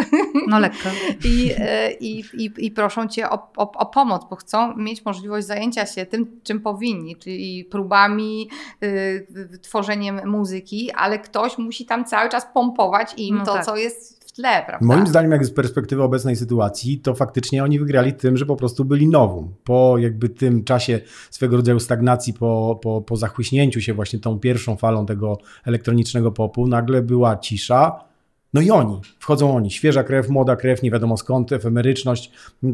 No 0.48 0.60
lekko. 0.60 0.90
I, 1.26 1.52
e, 1.58 1.92
i, 1.92 2.20
i, 2.34 2.52
i 2.58 2.72
proszą 2.72 3.08
cię 3.08 3.30
o, 3.30 3.52
o, 3.58 3.72
o, 3.72 3.86
pomoc, 3.86 4.26
bo 4.30 4.36
chcą 4.36 4.76
mieć 4.76 5.06
możliwość 5.06 5.48
zajęcia 5.48 5.86
się 5.86 6.06
tym, 6.06 6.42
czym 6.44 6.62
powinni, 6.62 7.16
czyli 7.16 7.66
próbami, 7.66 8.50
y, 8.84 9.60
tworzeniem 9.62 10.30
muzyki, 10.30 10.92
ale 10.92 11.20
ktoś 11.20 11.58
musi 11.58 11.86
tam 11.86 12.06
cały 12.06 12.30
czas 12.30 12.48
pompować 12.54 13.14
im 13.18 13.38
no 13.38 13.46
to, 13.46 13.54
tak. 13.54 13.66
co 13.66 13.78
jest 13.78 14.17
tle, 14.38 14.64
prawda? 14.66 14.86
Moim 14.86 15.08
zdaniem, 15.08 15.32
jak 15.32 15.46
z 15.46 15.52
perspektywy 15.52 16.04
obecnej 16.04 16.36
sytuacji, 16.36 17.00
to 17.00 17.16
faktycznie 17.16 17.64
oni 17.64 17.80
wygrali 17.80 18.14
tym, 18.14 18.38
że 18.38 18.46
po 18.46 18.56
prostu 18.56 18.86
byli 18.86 19.08
nową. 19.08 19.54
Po 19.64 19.98
jakby 19.98 20.30
tym 20.30 20.64
czasie 20.64 21.00
swego 21.30 21.58
rodzaju 21.58 21.80
stagnacji, 21.80 22.34
po, 22.34 22.80
po, 22.82 23.02
po 23.02 23.18
zachłyśnięciu 23.18 23.82
się 23.82 23.94
właśnie 23.94 24.20
tą 24.20 24.40
pierwszą 24.40 24.76
falą 24.76 25.06
tego 25.06 25.38
elektronicznego 25.66 26.32
popu, 26.32 26.68
nagle 26.68 27.02
była 27.02 27.38
cisza, 27.38 28.08
no 28.54 28.62
i 28.62 28.72
oni, 28.72 29.02
wchodzą 29.20 29.56
oni, 29.56 29.72
świeża 29.72 30.04
krew, 30.04 30.30
młoda 30.30 30.56
krew, 30.56 30.84
nie 30.84 30.92
wiadomo 30.92 31.18
skąd, 31.18 31.52
efemeryczność, 31.52 32.32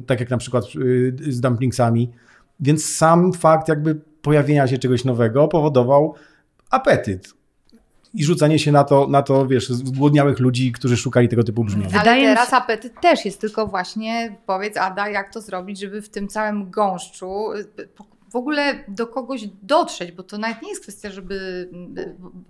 tak 0.08 0.20
jak 0.20 0.29
na 0.29 0.38
przykład 0.38 0.65
y, 0.75 1.15
z 1.29 1.41
dumplingsami. 1.41 2.12
Więc 2.60 2.86
sam 2.86 3.34
fakt 3.34 3.67
jakby 3.67 3.96
pojawienia 4.22 4.67
się 4.67 4.77
czegoś 4.77 5.05
nowego 5.05 5.48
powodował 5.48 6.15
apetyt 6.70 7.34
i 8.13 8.24
rzucanie 8.24 8.60
się 8.60 8.72
na 8.72 8.84
to, 8.84 9.08
na 9.08 9.22
to 9.22 9.48
wiesz, 9.48 9.70
zgłodniałych 9.70 10.39
ludzi, 10.39 10.72
którzy 10.72 10.98
szukali 10.98 11.29
tego 11.29 11.43
typu 11.43 11.63
brzmienia. 11.63 11.89
Ale 11.91 12.00
Wydaje 12.00 12.27
teraz 12.27 12.50
się... 12.50 12.55
apetyt 12.55 13.01
też 13.01 13.25
jest, 13.25 13.41
tylko 13.41 13.67
właśnie 13.67 14.36
powiedz 14.46 14.77
Ada, 14.77 15.10
jak 15.10 15.34
to 15.34 15.41
zrobić, 15.41 15.79
żeby 15.79 16.01
w 16.01 16.10
tym 16.10 16.27
całym 16.27 16.72
gąszczu 16.72 17.46
w 18.34 18.36
ogóle 18.36 18.84
do 18.88 19.08
kogoś 19.08 19.48
dotrzeć, 19.63 20.12
bo 20.12 20.24
to 20.24 20.38
nawet 20.38 20.62
nie 20.62 20.70
jest 20.70 20.82
kwestia, 20.82 21.12
żeby, 21.12 21.70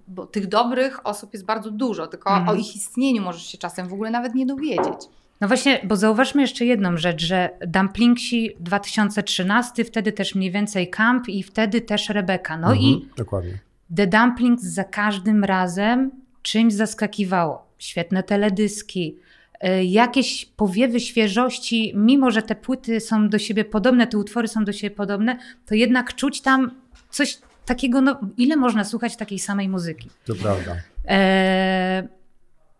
bo 0.07 0.25
tych 0.25 0.47
dobrych 0.47 1.07
osób 1.07 1.33
jest 1.33 1.45
bardzo 1.45 1.71
dużo, 1.71 2.07
tylko 2.07 2.35
mm. 2.35 2.49
o 2.49 2.53
ich 2.53 2.75
istnieniu 2.75 3.21
możesz 3.21 3.45
się 3.45 3.57
czasem 3.57 3.87
w 3.87 3.93
ogóle 3.93 4.11
nawet 4.11 4.35
nie 4.35 4.45
dowiedzieć. 4.45 5.09
No 5.41 5.47
właśnie, 5.47 5.81
bo 5.83 5.95
zauważmy 5.95 6.41
jeszcze 6.41 6.65
jedną 6.65 6.97
rzecz, 6.97 7.21
że 7.21 7.49
Dumplingsi 7.67 8.55
2013, 8.59 9.85
wtedy 9.85 10.11
też 10.11 10.35
mniej 10.35 10.51
więcej 10.51 10.89
Camp 10.89 11.29
i 11.29 11.43
wtedy 11.43 11.81
też 11.81 12.09
Rebeka. 12.09 12.57
No 12.57 12.67
mhm, 12.67 12.85
i 12.85 13.07
dokładnie. 13.17 13.59
The 13.95 14.07
Dumplings 14.07 14.63
za 14.63 14.83
każdym 14.83 15.43
razem 15.43 16.11
czymś 16.41 16.73
zaskakiwało. 16.73 17.67
Świetne 17.79 18.23
teledyski, 18.23 19.17
y, 19.63 19.83
jakieś 19.83 20.45
powiewy 20.45 20.99
świeżości, 20.99 21.93
mimo 21.95 22.31
że 22.31 22.41
te 22.41 22.55
płyty 22.55 22.99
są 22.99 23.29
do 23.29 23.39
siebie 23.39 23.65
podobne, 23.65 24.07
te 24.07 24.17
utwory 24.17 24.47
są 24.47 24.65
do 24.65 24.73
siebie 24.73 24.95
podobne, 24.95 25.37
to 25.65 25.75
jednak 25.75 26.15
czuć 26.15 26.41
tam 26.41 26.71
coś 27.09 27.37
takiego, 27.65 28.01
no 28.01 28.19
ile 28.37 28.55
można 28.55 28.83
słuchać 28.83 29.17
takiej 29.17 29.39
samej 29.39 29.69
muzyki. 29.69 30.09
To 30.25 30.35
prawda. 30.35 30.75
E 31.07 32.22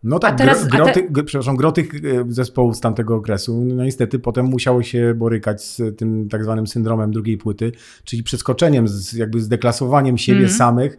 no 0.04 0.18
tak, 0.18 0.38
teraz, 0.38 0.68
gro, 0.68 0.86
te... 0.86 1.24
przepraszam, 1.24 1.56
gro 1.56 1.72
tych 1.72 1.94
e, 1.94 1.98
zespołów 2.28 2.76
z 2.76 2.80
tamtego 2.80 3.16
okresu, 3.16 3.64
no 3.64 3.84
niestety 3.84 4.18
potem 4.18 4.46
musiało 4.46 4.82
się 4.82 5.14
borykać 5.14 5.64
z 5.64 5.98
tym 5.98 6.28
tak 6.28 6.44
zwanym 6.44 6.66
syndromem 6.66 7.12
drugiej 7.12 7.38
płyty, 7.38 7.72
czyli 8.04 8.22
przeskoczeniem, 8.22 8.88
z, 8.88 9.12
jakby 9.12 9.40
z 9.40 9.48
deklasowaniem 9.48 10.18
siebie 10.18 10.38
mm. 10.38 10.50
samych 10.50 10.98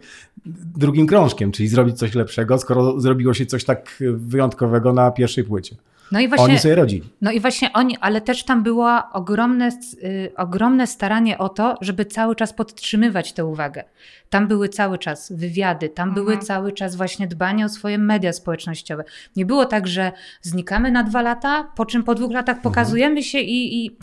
drugim 0.76 1.06
krążkiem, 1.06 1.52
czyli 1.52 1.68
zrobić 1.68 1.98
coś 1.98 2.14
lepszego, 2.14 2.58
skoro 2.58 3.00
zrobiło 3.00 3.34
się 3.34 3.46
coś 3.46 3.64
tak 3.64 4.02
wyjątkowego 4.16 4.92
na 4.92 5.10
pierwszej 5.10 5.44
płycie. 5.44 5.76
No 6.12 6.20
i 6.20 6.28
właśnie, 6.28 6.44
oni 6.44 6.58
sobie 6.58 6.74
radzili. 6.74 7.02
No 7.22 7.30
i 7.32 7.40
właśnie 7.40 7.72
oni, 7.72 7.96
ale 8.00 8.20
też 8.20 8.44
tam 8.44 8.62
było 8.62 9.02
ogromne, 9.12 9.68
y, 10.04 10.32
ogromne 10.36 10.86
staranie 10.86 11.38
o 11.38 11.48
to, 11.48 11.78
żeby 11.80 12.04
cały 12.04 12.36
czas 12.36 12.52
podtrzymywać 12.52 13.32
tę 13.32 13.44
uwagę. 13.44 13.84
Tam 14.30 14.48
były 14.48 14.68
cały 14.68 14.98
czas 14.98 15.32
wywiady, 15.32 15.88
tam 15.88 16.08
mhm. 16.08 16.26
były 16.26 16.38
cały 16.38 16.72
czas 16.72 16.96
właśnie 16.96 17.26
dbanie 17.26 17.64
o 17.64 17.68
swoje 17.68 17.98
media 17.98 18.32
społecznościowe. 18.32 19.04
Nie 19.36 19.46
było 19.46 19.64
tak, 19.64 19.86
że 19.86 20.12
znikamy 20.42 20.90
na 20.90 21.02
dwa 21.02 21.22
lata, 21.22 21.72
po 21.76 21.86
czym 21.86 22.04
po 22.04 22.14
dwóch 22.14 22.32
latach 22.32 22.56
mhm. 22.56 22.62
pokazujemy 22.62 23.16
mhm. 23.16 23.24
się 23.24 23.38
i, 23.38 23.84
i 23.84 23.96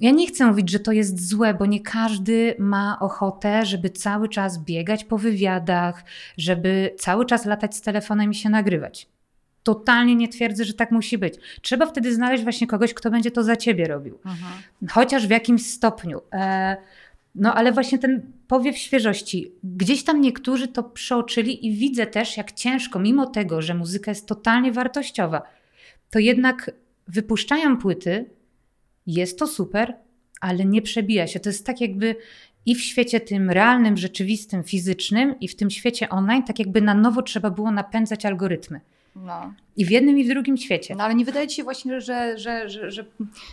ja 0.00 0.10
nie 0.10 0.26
chcę 0.26 0.46
mówić, 0.46 0.70
że 0.70 0.80
to 0.80 0.92
jest 0.92 1.28
złe, 1.28 1.54
bo 1.54 1.66
nie 1.66 1.80
każdy 1.80 2.54
ma 2.58 2.98
ochotę, 3.00 3.66
żeby 3.66 3.90
cały 3.90 4.28
czas 4.28 4.64
biegać 4.64 5.04
po 5.04 5.18
wywiadach, 5.18 6.04
żeby 6.36 6.94
cały 6.98 7.26
czas 7.26 7.44
latać 7.44 7.76
z 7.76 7.80
telefonem 7.80 8.30
i 8.30 8.34
się 8.34 8.50
nagrywać. 8.50 9.08
Totalnie 9.62 10.16
nie 10.16 10.28
twierdzę, 10.28 10.64
że 10.64 10.74
tak 10.74 10.90
musi 10.90 11.18
być. 11.18 11.34
Trzeba 11.62 11.86
wtedy 11.86 12.14
znaleźć 12.14 12.42
właśnie 12.42 12.66
kogoś, 12.66 12.94
kto 12.94 13.10
będzie 13.10 13.30
to 13.30 13.44
za 13.44 13.56
ciebie 13.56 13.88
robił. 13.88 14.18
Mhm. 14.26 14.52
Chociaż 14.90 15.26
w 15.26 15.30
jakimś 15.30 15.66
stopniu. 15.66 16.20
E, 16.32 16.76
no 17.34 17.54
ale 17.54 17.72
właśnie 17.72 17.98
ten 17.98 18.32
powiew 18.48 18.78
świeżości. 18.78 19.52
Gdzieś 19.64 20.04
tam 20.04 20.20
niektórzy 20.20 20.68
to 20.68 20.82
przeoczyli 20.82 21.66
i 21.66 21.72
widzę 21.72 22.06
też, 22.06 22.36
jak 22.36 22.52
ciężko, 22.52 22.98
mimo 22.98 23.26
tego, 23.26 23.62
że 23.62 23.74
muzyka 23.74 24.10
jest 24.10 24.26
totalnie 24.26 24.72
wartościowa, 24.72 25.42
to 26.10 26.18
jednak 26.18 26.70
wypuszczają 27.08 27.76
płyty, 27.76 28.24
jest 29.06 29.38
to 29.38 29.46
super, 29.46 29.96
ale 30.40 30.64
nie 30.64 30.82
przebija 30.82 31.26
się. 31.26 31.40
To 31.40 31.48
jest 31.48 31.66
tak 31.66 31.80
jakby 31.80 32.16
i 32.66 32.74
w 32.74 32.80
świecie 32.80 33.20
tym 33.20 33.50
realnym, 33.50 33.96
rzeczywistym, 33.96 34.62
fizycznym, 34.64 35.40
i 35.40 35.48
w 35.48 35.56
tym 35.56 35.70
świecie 35.70 36.08
online, 36.08 36.42
tak 36.42 36.58
jakby 36.58 36.82
na 36.82 36.94
nowo 36.94 37.22
trzeba 37.22 37.50
było 37.50 37.70
napędzać 37.70 38.26
algorytmy. 38.26 38.80
No. 39.16 39.54
I 39.76 39.84
w 39.84 39.90
jednym 39.90 40.18
i 40.18 40.24
w 40.24 40.28
drugim 40.28 40.56
świecie. 40.56 40.94
No 40.94 41.04
ale 41.04 41.14
nie 41.14 41.24
wydaje 41.24 41.48
ci 41.48 41.56
się 41.56 41.64
właśnie, 41.64 42.00
że, 42.00 42.38
że, 42.38 42.68
że, 42.68 42.90
że 42.90 43.04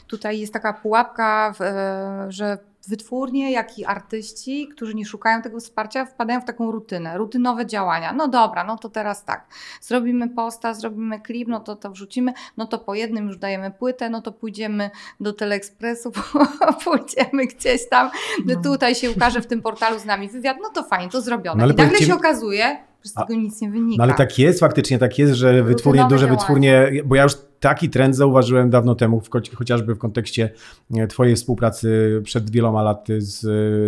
tutaj 0.07 0.39
jest 0.39 0.53
taka 0.53 0.73
pułapka, 0.73 1.53
e, 1.61 2.25
że 2.29 2.57
wytwórnie, 2.87 3.51
jak 3.51 3.79
i 3.79 3.85
artyści, 3.85 4.67
którzy 4.67 4.95
nie 4.95 5.05
szukają 5.05 5.41
tego 5.41 5.59
wsparcia, 5.59 6.05
wpadają 6.05 6.41
w 6.41 6.45
taką 6.45 6.71
rutynę, 6.71 7.17
rutynowe 7.17 7.65
działania. 7.65 8.13
No 8.13 8.27
dobra, 8.27 8.63
no 8.63 8.77
to 8.77 8.89
teraz 8.89 9.25
tak, 9.25 9.47
zrobimy 9.81 10.29
posta, 10.29 10.73
zrobimy 10.73 11.19
klip, 11.19 11.47
no 11.47 11.59
to 11.59 11.75
to 11.75 11.91
wrzucimy, 11.91 12.33
no 12.57 12.65
to 12.65 12.77
po 12.77 12.95
jednym 12.95 13.27
już 13.27 13.37
dajemy 13.37 13.71
płytę, 13.71 14.09
no 14.09 14.21
to 14.21 14.31
pójdziemy 14.31 14.89
do 15.19 15.33
Teleekspresu, 15.33 16.11
pójdziemy 16.83 17.47
gdzieś 17.47 17.89
tam, 17.89 18.09
no. 18.45 18.61
tutaj 18.61 18.95
się 18.95 19.11
ukaże 19.11 19.41
w 19.41 19.47
tym 19.47 19.61
portalu 19.61 19.99
z 19.99 20.05
nami 20.05 20.29
wywiad, 20.29 20.57
no 20.61 20.69
to 20.69 20.83
fajnie, 20.83 21.09
to 21.09 21.21
zrobione. 21.21 21.65
No, 21.65 21.73
I 21.73 21.75
nagle 21.75 21.97
się 21.97 22.15
okazuje, 22.15 22.77
że 23.03 23.09
z 23.09 23.13
tego 23.13 23.33
nic 23.33 23.61
nie 23.61 23.69
wynika. 23.69 23.97
No 23.97 24.03
ale 24.03 24.13
tak 24.13 24.39
jest, 24.39 24.59
faktycznie 24.59 24.99
tak 24.99 25.19
jest, 25.19 25.33
że 25.33 25.63
wytwórnie, 25.63 26.03
duże 26.03 26.17
działania. 26.17 26.37
wytwórnie, 26.37 26.91
bo 27.05 27.15
ja 27.15 27.23
już 27.23 27.33
taki 27.59 27.89
trend 27.89 28.15
zauważyłem 28.15 28.69
dawno 28.69 28.95
temu, 28.95 29.21
w, 29.21 29.29
chociażby 29.55 29.95
w 29.95 29.97
kontekście 29.97 30.49
e, 30.95 31.07
Twojej 31.07 31.35
współpracy 31.35 32.21
przed 32.23 32.49
wieloma 32.49 32.83
laty 32.83 33.21
z, 33.21 33.39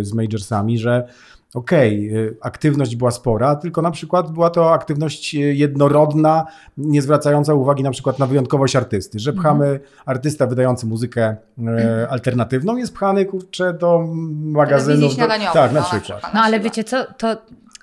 z 0.06 0.12
majorsami, 0.12 0.78
że 0.78 1.08
okej, 1.54 2.10
okay, 2.10 2.36
aktywność 2.40 2.96
była 2.96 3.10
spora, 3.10 3.56
tylko 3.56 3.82
na 3.82 3.90
przykład 3.90 4.32
była 4.32 4.50
to 4.50 4.72
aktywność 4.72 5.34
jednorodna, 5.34 6.46
nie 6.76 7.02
zwracająca 7.02 7.54
uwagi 7.54 7.82
na 7.82 7.90
przykład 7.90 8.18
na 8.18 8.26
wyjątkowość 8.26 8.76
artysty, 8.76 9.18
że 9.18 9.32
pchamy 9.32 9.64
mhm. 9.66 9.84
artysta 10.06 10.46
wydający 10.46 10.86
muzykę 10.86 11.22
e, 11.22 11.36
mhm. 11.58 12.10
alternatywną 12.10 12.76
jest 12.76 12.94
pchany 12.94 13.24
kurczę 13.24 13.72
do 13.72 14.04
magazynu. 14.34 15.08
Do, 15.08 15.16
tak, 15.52 15.72
na 15.72 15.82
przykład. 15.82 16.34
No 16.34 16.40
ale 16.40 16.60
wiecie 16.60 16.84
co, 16.84 17.04
to, 17.18 17.36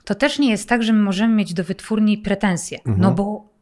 to 0.04 0.16
też 0.16 0.40
nie 0.40 0.50
jest 0.50 0.70
tak, 0.70 0.84
że 0.84 0.94
my 0.94 1.00
możemy 1.00 1.36
mieć 1.36 1.54
do 1.54 1.64
wytwórni 1.64 2.18
pretensje, 2.18 2.80
no 2.86 2.92
mhm. 2.92 3.10
no 3.10 3.16
bo 3.16 3.57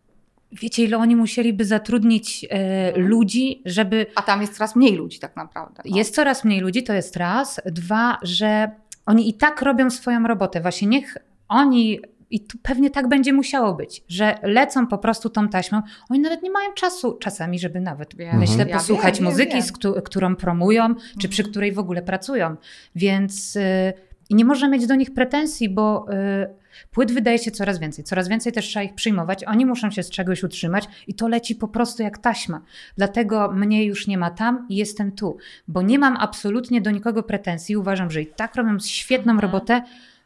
wiecie, 0.62 0.84
ile 0.84 0.98
oni 0.98 1.16
musieliby 1.16 1.66
zatrudnić 1.66 2.46
e, 2.50 3.00
ludzi, 3.00 3.62
żeby. 3.66 4.06
A 4.16 4.22
tam 4.22 4.42
jest 4.42 4.54
coraz 4.58 4.76
mniej 4.76 4.96
ludzi, 4.96 5.20
tak 5.20 5.36
naprawdę. 5.36 5.84
No. 5.86 5.98
Jest 5.98 6.16
coraz 6.16 6.44
mniej 6.44 6.60
ludzi, 6.60 6.84
to 6.84 6.94
jest 6.94 7.18
raz. 7.18 7.62
Dwa, 7.66 8.18
że 8.22 8.72
oni 9.06 9.30
i 9.30 9.34
tak 9.34 9.62
robią 9.62 9.90
swoją 9.90 10.28
robotę. 10.28 10.62
Właśnie 10.62 10.88
niech 10.88 11.18
oni. 11.48 12.00
I 12.30 12.40
tu 12.40 12.58
pewnie 12.62 12.90
tak 12.90 13.08
będzie 13.08 13.34
musiało 13.34 13.74
być, 13.74 14.04
że 14.08 14.36
lecą 14.44 14.88
po 14.88 14.98
prostu 14.98 15.30
tą 15.30 15.50
taśmą. 15.50 15.82
Oni 16.10 16.20
nawet 16.20 16.44
nie 16.44 16.52
mają 16.52 16.74
czasu 16.74 17.14
czasami, 17.14 17.60
żeby 17.60 17.80
nawet, 17.80 18.14
mhm. 18.20 18.40
myślę, 18.40 18.66
posłuchać 18.66 19.16
ja 19.16 19.22
wiem, 19.22 19.32
muzyki, 19.32 19.54
wiem, 19.54 19.64
wiem. 19.84 20.02
którą 20.04 20.36
promują, 20.36 20.96
czy 21.20 21.30
przy 21.30 21.42
mhm. 21.42 21.52
której 21.52 21.72
w 21.72 21.80
ogóle 21.80 22.02
pracują. 22.02 22.56
Więc. 22.96 23.56
Y, 23.56 23.94
i 24.29 24.36
nie 24.36 24.46
można 24.46 24.67
mieć 24.67 24.88
do 24.88 24.96
nich 24.96 25.13
pretensji, 25.13 25.70
bo 25.70 26.05
y, 26.13 26.48
płyt 26.91 27.12
wydaje 27.12 27.39
się 27.39 27.51
coraz 27.51 27.79
więcej. 27.79 28.05
Coraz 28.05 28.27
więcej 28.27 28.53
też 28.53 28.65
trzeba 28.65 28.84
ich 28.84 28.96
przyjmować. 28.96 29.44
Oni 29.44 29.65
muszą 29.65 29.91
się 29.91 30.03
z 30.03 30.10
czegoś 30.10 30.44
utrzymać 30.44 30.88
i 31.08 31.13
to 31.13 31.27
leci 31.27 31.55
po 31.55 31.67
prostu 31.67 32.03
jak 32.03 32.17
taśma. 32.17 32.62
Dlatego 32.98 33.51
mnie 33.51 33.86
już 33.86 34.08
nie 34.08 34.17
ma 34.17 34.32
tam 34.32 34.65
i 34.70 34.75
jestem 34.75 35.12
tu, 35.12 35.38
bo 35.67 35.82
nie 35.82 36.00
mam 36.00 36.17
absolutnie 36.17 36.82
do 36.82 36.91
nikogo 36.91 37.24
pretensji. 37.24 37.77
Uważam, 37.77 38.12
że 38.12 38.22
i 38.22 38.25
tak 38.25 38.55
robią 38.55 38.79
świetną 38.79 39.34
mhm. 39.34 39.51
robotę 39.51 39.82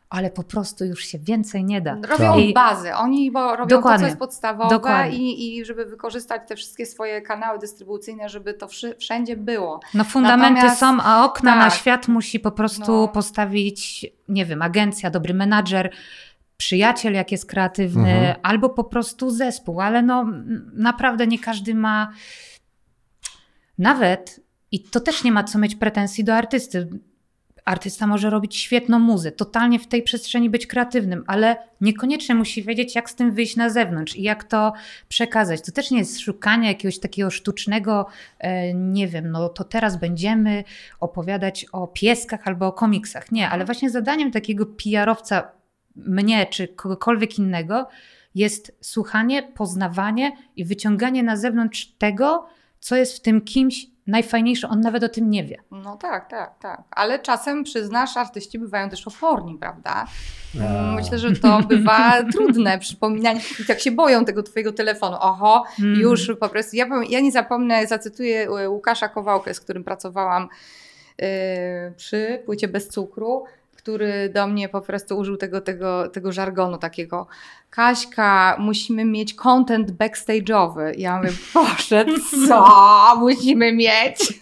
ale 0.10 0.32
po 0.32 0.44
prostu 0.44 0.86
już 0.86 1.06
się 1.06 1.20
więcej 1.20 1.66
nie 1.66 1.82
da. 1.82 1.98
Robią 2.08 2.38
I, 2.38 2.54
bazy, 2.54 2.96
oni 2.96 3.32
bo 3.32 3.56
robią 3.56 3.78
dokładnie, 3.78 3.98
to, 3.98 4.02
co 4.02 4.06
jest 4.06 4.20
podstawowe 4.20 5.10
i, 5.12 5.58
i 5.58 5.66
żeby 5.66 5.86
wykorzystać 5.86 6.42
te 6.48 6.56
wszystkie 6.56 6.86
swoje 6.86 7.22
kanały 7.22 7.60
dystrybucyjne, 7.60 8.30
żeby 8.30 8.54
to 8.54 8.68
wszędzie 9.00 9.38
było. 9.38 9.80
No 9.94 10.04
fundamenty 10.04 10.54
Natomiast, 10.54 10.80
są, 10.80 10.98
a 11.02 11.26
okna 11.26 11.52
tak, 11.52 11.60
na 11.60 11.70
świat 11.70 12.08
musi 12.08 12.40
po 12.40 12.52
prostu 12.52 12.92
no. 12.92 13.08
postawić, 13.08 14.06
nie 14.30 14.46
wiem, 14.46 14.62
agencja, 14.62 15.10
dobry 15.10 15.34
menadżer, 15.34 15.92
przyjaciel, 16.58 17.14
jak 17.14 17.32
jest 17.32 17.46
kreatywny, 17.46 18.12
mhm. 18.12 18.36
albo 18.44 18.70
po 18.70 18.84
prostu 18.84 19.30
zespół, 19.30 19.82
ale 19.82 20.02
no 20.02 20.26
naprawdę 20.74 21.28
nie 21.28 21.40
każdy 21.40 21.76
ma 21.76 22.12
nawet 23.78 24.40
i 24.72 24.84
to 24.84 25.00
też 25.00 25.24
nie 25.24 25.32
ma 25.32 25.44
co 25.44 25.60
mieć 25.60 25.76
pretensji 25.76 26.24
do 26.24 26.36
artysty 26.36 26.88
artysta 27.70 28.08
może 28.08 28.30
robić 28.30 28.56
świetną 28.56 29.00
muzę, 29.00 29.32
totalnie 29.32 29.80
w 29.80 29.88
tej 29.88 30.04
przestrzeni 30.04 30.50
być 30.50 30.68
kreatywnym, 30.68 31.24
ale 31.28 31.58
niekoniecznie 31.82 32.36
musi 32.36 32.64
wiedzieć, 32.64 32.96
jak 32.96 33.10
z 33.10 33.16
tym 33.16 33.32
wyjść 33.32 33.56
na 33.56 33.70
zewnątrz 33.70 34.16
i 34.16 34.24
jak 34.24 34.44
to 34.44 34.74
przekazać. 35.08 35.62
To 35.62 35.72
też 35.72 35.92
nie 35.92 35.98
jest 35.98 36.20
szukanie 36.20 36.68
jakiegoś 36.68 37.00
takiego 37.00 37.30
sztucznego, 37.32 38.06
e, 38.40 38.74
nie 38.74 39.08
wiem, 39.08 39.32
no 39.32 39.50
to 39.50 39.64
teraz 39.64 39.98
będziemy 39.98 40.64
opowiadać 41.00 41.66
o 41.72 41.88
pieskach 41.88 42.48
albo 42.48 42.68
o 42.68 42.74
komiksach. 42.74 43.32
Nie, 43.32 43.50
ale 43.50 43.66
właśnie 43.66 43.90
zadaniem 43.90 44.32
takiego 44.32 44.66
PR-owca, 44.66 45.52
mnie 45.96 46.46
czy 46.46 46.68
kogokolwiek 46.68 47.40
innego, 47.40 47.88
jest 48.36 48.78
słuchanie, 48.82 49.44
poznawanie 49.44 50.32
i 50.56 50.66
wyciąganie 50.66 51.24
na 51.24 51.38
zewnątrz 51.38 51.86
tego, 51.98 52.46
co 52.80 52.96
jest 52.96 53.18
w 53.18 53.22
tym 53.22 53.42
kimś 53.42 53.88
najfajniejsze, 54.10 54.70
on 54.70 54.82
nawet 54.82 55.04
o 55.04 55.10
tym 55.10 55.30
nie 55.30 55.44
wie. 55.44 55.58
No 55.72 55.98
tak, 55.98 56.30
tak, 56.30 56.60
tak. 56.60 56.84
Ale 56.92 57.20
czasem 57.20 57.64
przyznasz, 57.64 58.18
artyści 58.18 58.60
bywają 58.60 58.90
też 58.90 59.08
oporni, 59.08 59.58
prawda? 59.58 60.06
Mm, 60.56 60.94
myślę, 60.94 61.20
że 61.20 61.36
to 61.36 61.62
bywa 61.62 62.14
trudne 62.34 62.80
przypominanie 62.80 63.42
i 63.60 63.66
tak 63.66 63.80
się 63.80 63.92
boją 63.92 64.26
tego 64.26 64.44
twojego 64.44 64.74
telefonu. 64.74 65.18
Oho, 65.20 65.64
mm. 65.80 66.00
już 66.00 66.32
po 66.40 66.50
prostu. 66.50 66.76
Ja, 66.76 66.86
ja 67.10 67.20
nie 67.20 67.32
zapomnę, 67.32 67.88
zacytuję 67.88 68.48
e, 68.48 68.70
Łukasza 68.70 69.10
Kowałkę, 69.10 69.54
z 69.54 69.60
którym 69.60 69.84
pracowałam 69.84 70.48
yy, 71.20 71.28
przy 71.96 72.42
płycie 72.46 72.68
bez 72.68 72.88
cukru 72.88 73.46
który 73.80 74.30
do 74.30 74.48
mnie 74.48 74.70
po 74.70 74.82
prostu 74.82 75.18
użył 75.18 75.38
tego, 75.38 75.62
tego, 75.62 76.10
tego 76.10 76.32
żargonu 76.32 76.78
takiego. 76.78 77.28
Kaśka, 77.70 78.56
musimy 78.60 79.06
mieć 79.06 79.34
content 79.34 79.92
backstage'owy. 79.92 80.94
Ja 80.98 81.18
mówię, 81.18 81.30
Boże, 81.54 82.06
co 82.48 83.16
musimy 83.20 83.74
mieć? 83.74 84.40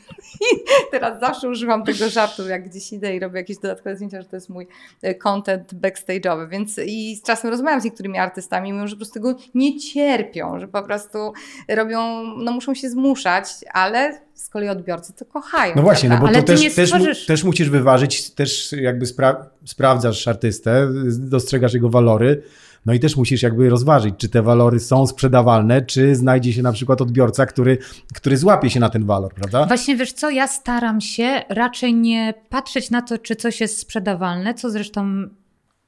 Teraz 0.91 1.19
zawsze 1.19 1.49
używam 1.49 1.83
tego 1.83 2.09
żartu, 2.09 2.47
jak 2.47 2.69
gdzieś 2.69 2.93
idę 2.93 3.15
i 3.15 3.19
robię 3.19 3.39
jakieś 3.39 3.57
dodatkowe 3.57 3.95
zdjęcia, 3.95 4.21
że 4.21 4.27
to 4.27 4.35
jest 4.35 4.49
mój 4.49 4.67
e, 5.01 5.15
content 5.15 5.73
backstage'owy. 5.73 6.49
Więc 6.49 6.79
i 6.85 7.15
z 7.15 7.23
czasem 7.23 7.49
rozmawiam 7.49 7.81
z 7.81 7.83
niektórymi 7.83 8.17
artystami, 8.17 8.73
mówią, 8.73 8.87
że 8.87 8.95
po 8.95 8.97
prostu 8.97 9.13
tego 9.13 9.35
nie 9.55 9.79
cierpią, 9.79 10.59
że 10.59 10.67
po 10.67 10.83
prostu 10.83 11.33
robią, 11.69 12.23
no 12.37 12.51
muszą 12.51 12.73
się 12.73 12.89
zmuszać, 12.89 13.45
ale 13.73 14.21
z 14.33 14.49
kolei 14.49 14.69
odbiorcy 14.69 15.13
to 15.13 15.25
kochają. 15.25 15.73
No 15.75 15.81
właśnie, 15.81 16.09
no 16.09 16.17
bo 16.17 16.27
ale 16.27 16.43
to 16.43 16.47
też, 16.47 16.75
też, 16.75 17.25
też 17.25 17.43
musisz 17.43 17.69
wyważyć, 17.69 18.31
też 18.31 18.71
jakby 18.71 19.05
spra 19.05 19.49
sprawdzasz 19.65 20.27
artystę, 20.27 20.87
dostrzegasz 21.09 21.73
jego 21.73 21.89
walory, 21.89 22.43
no 22.87 22.93
i 22.93 22.99
też 22.99 23.17
musisz 23.17 23.43
jakby 23.43 23.69
rozważyć, 23.69 24.15
czy 24.17 24.29
te 24.29 24.41
walory 24.41 24.79
są 24.79 25.07
sprzedawalne, 25.07 25.81
czy 25.81 26.15
znajdzie 26.15 26.53
się 26.53 26.61
na 26.61 26.71
przykład 26.71 27.01
odbiorca, 27.01 27.45
który, 27.45 27.77
który 28.13 28.37
złapie 28.37 28.69
się 28.69 28.79
na 28.79 28.89
ten 28.89 29.05
walor, 29.05 29.33
prawda? 29.33 29.65
Właśnie 29.65 29.95
wiesz 29.95 30.13
co, 30.13 30.29
ja 30.29 30.47
staram 30.47 31.01
się 31.01 31.43
raczej 31.49 31.93
nie 31.93 32.33
patrzeć 32.49 32.89
na 32.91 33.01
to, 33.01 33.17
czy 33.17 33.35
coś 33.35 33.61
jest 33.61 33.79
sprzedawalne, 33.79 34.53
co 34.53 34.69
zresztą 34.69 35.27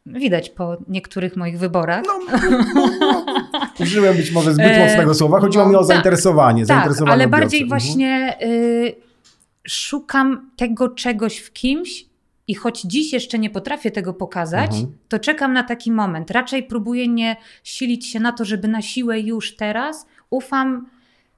Widać 0.06 0.50
po 0.50 0.78
niektórych 0.88 1.38
moich 1.38 1.60
wyborach. 1.60 2.04
No, 2.08 2.20
no, 2.74 2.90
no. 3.00 3.26
Użyłem 3.80 4.18
być 4.18 4.32
może 4.32 4.54
zbyt 4.54 4.66
e, 4.66 4.88
mocnego 4.88 5.14
słowa. 5.14 5.40
Chodziło 5.40 5.70
mi 5.70 5.76
o 5.76 5.80
tak, 5.80 5.88
zainteresowanie. 5.88 6.62
Tak, 6.62 6.68
zainteresowanie 6.68 7.14
ale 7.14 7.28
bardziej 7.28 7.62
mhm. 7.62 7.80
właśnie 7.80 8.38
y, 8.44 8.96
szukam 9.68 10.52
tego 10.56 10.90
czegoś 10.90 11.38
w 11.38 11.54
kimś, 11.54 12.06
i 12.50 12.56
choć 12.56 12.82
dziś 12.82 13.14
jeszcze 13.14 13.40
nie 13.40 13.50
potrafię 13.50 13.92
tego 13.92 14.14
pokazać, 14.14 14.72
mhm. 14.72 14.98
to 15.08 15.20
czekam 15.20 15.54
na 15.54 15.64
taki 15.64 15.92
moment. 15.92 16.32
Raczej 16.32 16.64
próbuję 16.64 17.08
nie 17.08 17.36
silić 17.64 18.08
się 18.08 18.20
na 18.20 18.32
to, 18.32 18.46
żeby 18.46 18.68
na 18.68 18.82
siłę 18.82 19.20
już 19.20 19.56
teraz. 19.56 20.06
Ufam 20.30 20.90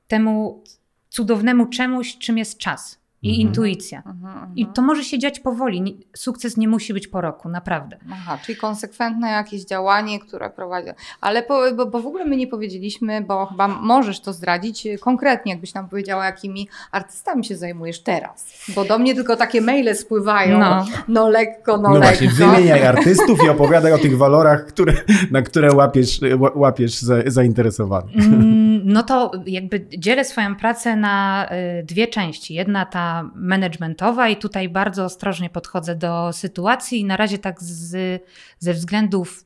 temu 0.07 0.63
cudownemu 1.09 1.65
czemuś, 1.65 2.17
czym 2.17 2.37
jest 2.37 2.57
czas 2.57 3.00
i 3.23 3.29
mhm. 3.29 3.47
intuicja. 3.47 4.03
Mhm, 4.05 4.51
I 4.55 4.65
to 4.65 4.81
może 4.81 5.03
się 5.03 5.19
dziać 5.19 5.39
powoli. 5.39 5.97
Sukces 6.15 6.57
nie 6.57 6.67
musi 6.67 6.93
być 6.93 7.07
po 7.07 7.21
roku, 7.21 7.49
naprawdę. 7.49 7.97
Aha, 8.11 8.37
czyli 8.45 8.57
konsekwentne 8.57 9.29
jakieś 9.29 9.65
działanie, 9.65 10.19
które 10.19 10.49
prowadzi. 10.49 10.89
Ale 11.21 11.43
po, 11.43 11.61
bo, 11.75 11.85
bo, 11.85 11.99
w 11.99 12.07
ogóle 12.07 12.25
my 12.25 12.37
nie 12.37 12.47
powiedzieliśmy, 12.47 13.21
bo 13.21 13.45
chyba 13.45 13.67
możesz 13.67 14.19
to 14.19 14.33
zdradzić 14.33 14.87
konkretnie, 15.01 15.51
jakbyś 15.51 15.73
nam 15.73 15.89
powiedziała, 15.89 16.25
jakimi 16.25 16.67
artystami 16.91 17.45
się 17.45 17.57
zajmujesz 17.57 18.03
teraz. 18.03 18.65
Bo 18.75 18.85
do 18.85 18.99
mnie 18.99 19.15
tylko 19.15 19.35
takie 19.35 19.61
maile 19.61 19.95
spływają. 19.95 20.59
No, 20.59 20.85
no 21.07 21.29
lekko, 21.29 21.77
no, 21.77 21.89
no 21.89 21.95
lekko. 21.95 22.07
Właśnie, 22.07 22.29
wymieniaj 22.29 22.83
artystów 22.83 23.43
i 23.45 23.49
opowiadaj 23.49 23.93
o 23.93 23.97
tych 23.97 24.17
walorach, 24.17 24.65
które, 24.65 24.93
na 25.31 25.41
które 25.41 25.75
łapiesz, 25.75 26.19
łapiesz 26.55 26.99
zainteresowany. 27.25 28.11
Mm, 28.15 28.81
no 28.83 29.03
to 29.03 29.31
jakby 29.45 29.85
dzielę 29.97 30.25
swoją 30.25 30.55
pracę 30.55 30.95
na 30.95 31.47
y, 31.79 31.83
dwie 31.83 32.07
części. 32.07 32.53
Jedna 32.53 32.85
ta 32.85 33.10
managementowa 33.35 34.29
i 34.29 34.35
tutaj 34.35 34.69
bardzo 34.69 35.05
ostrożnie 35.05 35.49
podchodzę 35.49 35.95
do 35.95 36.33
sytuacji 36.33 36.99
i 36.99 37.05
na 37.05 37.17
razie 37.17 37.37
tak 37.37 37.61
z, 37.61 38.23
ze 38.59 38.73
względów 38.73 39.45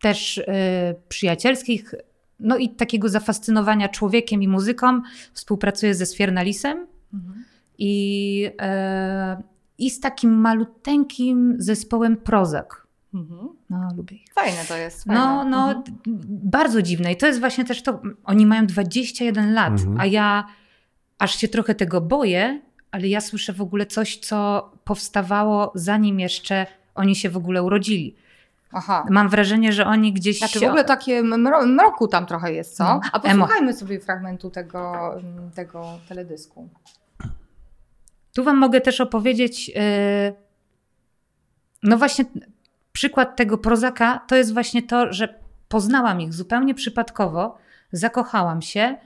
też 0.00 0.38
y, 0.38 0.44
przyjacielskich, 1.08 1.94
no 2.40 2.56
i 2.56 2.68
takiego 2.68 3.08
zafascynowania 3.08 3.88
człowiekiem 3.88 4.42
i 4.42 4.48
muzyką 4.48 5.00
współpracuję 5.32 5.94
ze 5.94 6.06
Sfiernalisem 6.06 6.86
mhm. 7.14 7.44
i, 7.78 8.50
y, 9.40 9.42
i 9.78 9.90
z 9.90 10.00
takim 10.00 10.30
maluteńkim 10.40 11.56
zespołem 11.58 12.16
Prozak. 12.16 12.86
Mhm. 13.14 13.48
No, 13.70 13.88
lubię 13.96 14.16
ich. 14.16 14.32
Fajne 14.34 14.64
to 14.68 14.76
jest. 14.76 15.06
No, 15.06 15.14
fajne. 15.14 15.24
No, 15.24 15.44
no 15.44 15.72
mhm. 15.72 15.96
bardzo 16.28 16.82
dziwne. 16.82 17.12
I 17.12 17.16
to 17.16 17.26
jest 17.26 17.40
właśnie 17.40 17.64
też 17.64 17.82
to, 17.82 18.02
oni 18.24 18.46
mają 18.46 18.66
21 18.66 19.54
lat, 19.54 19.72
mhm. 19.72 20.00
a 20.00 20.06
ja 20.06 20.46
aż 21.18 21.36
się 21.36 21.48
trochę 21.48 21.74
tego 21.74 22.00
boję, 22.00 22.60
ale 22.90 23.08
ja 23.08 23.20
słyszę 23.20 23.52
w 23.52 23.60
ogóle 23.60 23.86
coś, 23.86 24.18
co 24.18 24.70
powstawało 24.84 25.72
zanim 25.74 26.20
jeszcze 26.20 26.66
oni 26.94 27.16
się 27.16 27.30
w 27.30 27.36
ogóle 27.36 27.62
urodzili. 27.62 28.16
Aha. 28.72 29.06
Mam 29.10 29.28
wrażenie, 29.28 29.72
że 29.72 29.86
oni 29.86 30.12
gdzieś. 30.12 30.38
Znaczy 30.38 30.60
w 30.60 30.62
ogóle 30.62 30.84
takie 30.84 31.22
mro 31.22 31.66
mroku 31.66 32.08
tam 32.08 32.26
trochę 32.26 32.52
jest, 32.52 32.76
co? 32.76 32.84
No, 32.84 33.00
A 33.12 33.20
posłuchajmy 33.20 33.68
emo. 33.68 33.78
sobie 33.78 34.00
fragmentu 34.00 34.50
tego, 34.50 35.12
mm, 35.18 35.50
tego 35.50 35.98
teledysku. 36.08 36.68
Tu 38.34 38.44
Wam 38.44 38.56
mogę 38.56 38.80
też 38.80 39.00
opowiedzieć. 39.00 39.68
Yy, 39.68 39.74
no 41.82 41.98
właśnie, 41.98 42.24
przykład 42.92 43.36
tego 43.36 43.58
prozaka 43.58 44.20
to 44.28 44.36
jest 44.36 44.52
właśnie 44.52 44.82
to, 44.82 45.12
że 45.12 45.40
poznałam 45.68 46.20
ich 46.20 46.34
zupełnie 46.34 46.74
przypadkowo, 46.74 47.58
zakochałam 47.92 48.62
się 48.62 48.96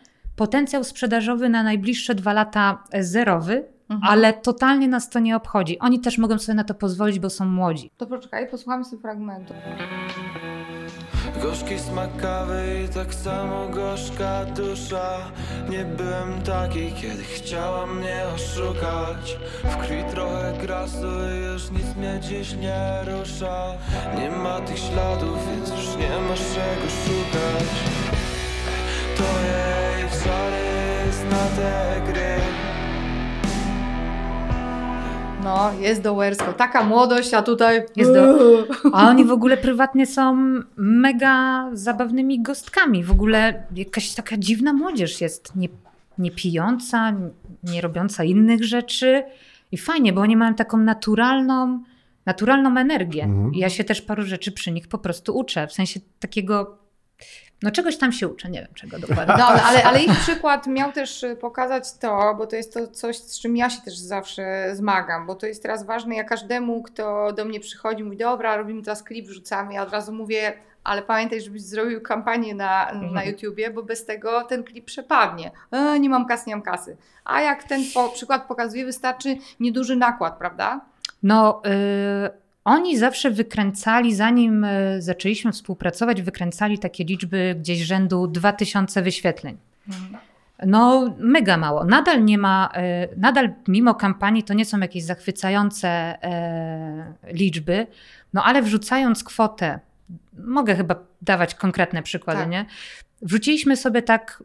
potencjał 0.41 0.85
sprzedażowy 0.85 1.49
na 1.49 1.63
najbliższe 1.63 2.15
dwa 2.15 2.33
lata 2.33 2.85
zerowy, 3.01 3.65
mhm. 3.89 4.13
ale 4.13 4.33
totalnie 4.33 4.89
nas 4.89 5.11
to 5.11 5.19
nie 5.19 5.37
obchodzi. 5.37 5.79
Oni 5.79 6.01
też 6.01 6.19
mogą 6.19 6.39
sobie 6.39 6.57
na 6.57 6.65
to 6.65 6.75
pozwolić, 6.75 7.19
bo 7.19 7.31
są 7.31 7.45
młodzi. 7.45 7.91
To 7.97 8.07
poczekaj, 8.07 8.51
posłuchamy 8.51 8.85
sobie 8.85 9.03
fragmentu. 9.03 9.55
Gorzki 11.43 11.79
smak 11.79 12.17
kawy 12.17 12.85
i 12.85 12.95
tak 12.95 13.15
samo 13.15 13.69
gorzka 13.69 14.45
dusza 14.45 15.19
Nie 15.71 15.85
byłem 15.85 16.43
taki, 16.43 16.93
kiedy 16.93 17.23
chciała 17.23 17.87
mnie 17.87 18.23
oszukać 18.35 19.39
W 19.65 19.77
krwi 19.77 20.05
trochę 20.11 20.53
grasu 20.63 21.07
i 21.37 21.53
już 21.53 21.71
nic 21.71 21.97
mnie 21.97 22.21
dziś 22.21 22.55
nie 22.55 23.01
rusza 23.07 23.75
Nie 24.19 24.31
ma 24.31 24.61
tych 24.61 24.79
śladów, 24.79 25.39
więc 25.51 25.71
już 25.71 25.97
nie 25.97 26.29
masz 26.29 26.41
czego 26.41 26.89
szukać 27.05 28.10
To 29.21 30.51
jest 31.07 31.25
na 31.31 31.47
te 31.57 32.01
gry. 32.13 32.31
No, 35.45 35.73
jest 35.81 36.03
dołersko. 36.03 36.53
Taka 36.53 36.85
młodość, 36.85 37.35
a 37.35 37.43
tutaj... 37.43 37.83
Jest 37.97 38.13
do... 38.13 38.39
A 38.97 39.09
oni 39.09 39.25
w 39.25 39.31
ogóle 39.31 39.57
prywatnie 39.57 40.07
są 40.07 40.37
mega 40.77 41.69
zabawnymi 41.73 42.43
gostkami. 42.43 43.05
W 43.05 43.11
ogóle 43.11 43.63
jakaś 43.75 44.15
taka 44.15 44.37
dziwna 44.37 44.73
młodzież 44.73 45.21
jest. 45.21 45.57
Nie, 45.57 45.69
nie 46.19 46.31
pijąca, 46.31 47.13
nie 47.65 47.81
robiąca 47.81 48.25
innych 48.25 48.65
rzeczy. 48.65 49.23
I 49.73 49.79
fajnie, 49.79 50.13
bo 50.13 50.21
oni 50.21 50.37
mają 50.37 50.55
taką 50.55 50.79
naturalną, 50.79 51.83
naturalną 52.27 52.77
energię. 52.77 53.25
Mhm. 53.25 53.55
I 53.55 53.59
ja 53.59 53.71
się 53.71 53.85
też 53.85 54.03
paru 54.03 54.23
rzeczy 54.23 54.53
przy 54.53 54.73
nich 54.73 54.89
po 54.89 54.99
prostu 54.99 55.39
uczę. 55.39 55.67
W 55.67 55.73
sensie 55.73 56.01
takiego 56.21 56.80
no 57.63 57.71
czegoś 57.71 57.97
tam 57.97 58.13
się 58.13 58.29
uczę, 58.29 58.51
nie 58.51 58.61
wiem 58.61 58.75
czego 58.75 58.99
dokładnie. 58.99 59.35
No, 59.39 59.47
ale, 59.47 59.83
ale 59.85 60.03
ich 60.03 60.19
przykład 60.19 60.67
miał 60.67 60.93
też 60.93 61.23
y, 61.23 61.37
pokazać 61.37 61.93
to, 61.93 62.35
bo 62.39 62.47
to 62.47 62.57
jest 62.57 62.75
to 62.75 62.87
coś, 62.87 63.17
z 63.17 63.41
czym 63.41 63.57
ja 63.57 63.71
się 63.71 63.81
też 63.83 63.99
zawsze 63.99 64.71
zmagam, 64.73 65.27
bo 65.27 65.35
to 65.35 65.47
jest 65.47 65.63
teraz 65.63 65.87
ważne, 65.87 66.17
ja 66.17 66.25
każdemu, 66.25 66.83
kto 66.83 67.33
do 67.33 67.45
mnie 67.45 67.61
przychodzi, 67.61 68.05
mówi, 68.05 68.17
dobra, 68.17 68.57
robimy 68.57 68.83
teraz 68.83 69.03
klip, 69.03 69.27
wrzucamy, 69.27 69.75
ja 69.75 69.83
od 69.83 69.93
razu 69.93 70.13
mówię, 70.13 70.53
ale 70.85 71.03
pamiętaj, 71.03 71.41
żebyś 71.41 71.63
zrobił 71.63 72.01
kampanię 72.01 72.55
na, 72.55 72.91
mhm. 72.91 73.15
na 73.15 73.25
YouTubie, 73.25 73.71
bo 73.71 73.83
bez 73.83 74.05
tego 74.05 74.45
ten 74.45 74.65
klip 74.65 74.85
przepadnie. 74.85 75.51
E, 75.71 76.01
nie 76.01 76.09
mam 76.09 76.27
kasy, 76.27 76.45
nie 76.47 76.57
mam 76.57 76.63
kasy. 76.63 76.97
A 77.25 77.41
jak 77.41 77.65
ten 77.65 77.81
po, 77.95 78.09
przykład 78.09 78.47
pokazuje, 78.47 78.85
wystarczy 78.85 79.37
nieduży 79.61 79.97
nakład, 79.97 80.39
prawda? 80.39 80.81
No, 81.23 81.63
yy, 81.65 82.40
oni 82.65 82.99
zawsze 82.99 83.31
wykręcali, 83.31 84.15
zanim 84.15 84.65
e, 84.65 85.03
zaczęliśmy 85.03 85.53
współpracować, 85.53 86.23
wykręcali 86.23 86.79
takie 86.79 87.05
liczby 87.05 87.57
gdzieś 87.59 87.79
rzędu 87.81 88.27
2000 88.27 89.03
wyświetleń. 89.03 89.57
No, 90.67 91.15
mega 91.19 91.57
mało. 91.57 91.85
Nadal 91.85 92.25
nie 92.25 92.39
ma, 92.39 92.71
e, 92.75 93.09
nadal 93.17 93.53
mimo 93.69 93.95
kampanii 93.95 94.43
to 94.43 94.55
nie 94.55 94.65
są 94.65 94.79
jakieś 94.79 95.05
zachwycające 95.05 95.89
e, 95.89 97.15
liczby, 97.33 97.87
no 98.33 98.45
ale 98.45 98.63
wrzucając 98.63 99.25
kwotę, 99.25 99.81
mogę 100.45 100.77
chyba 100.77 100.97
dawać 101.23 101.55
konkretne 101.55 102.03
przykłady, 102.03 102.41
tak. 102.41 102.51
nie? 102.51 102.67
Wrzuciliśmy 103.23 103.77
sobie 103.77 104.03
tak 104.03 104.43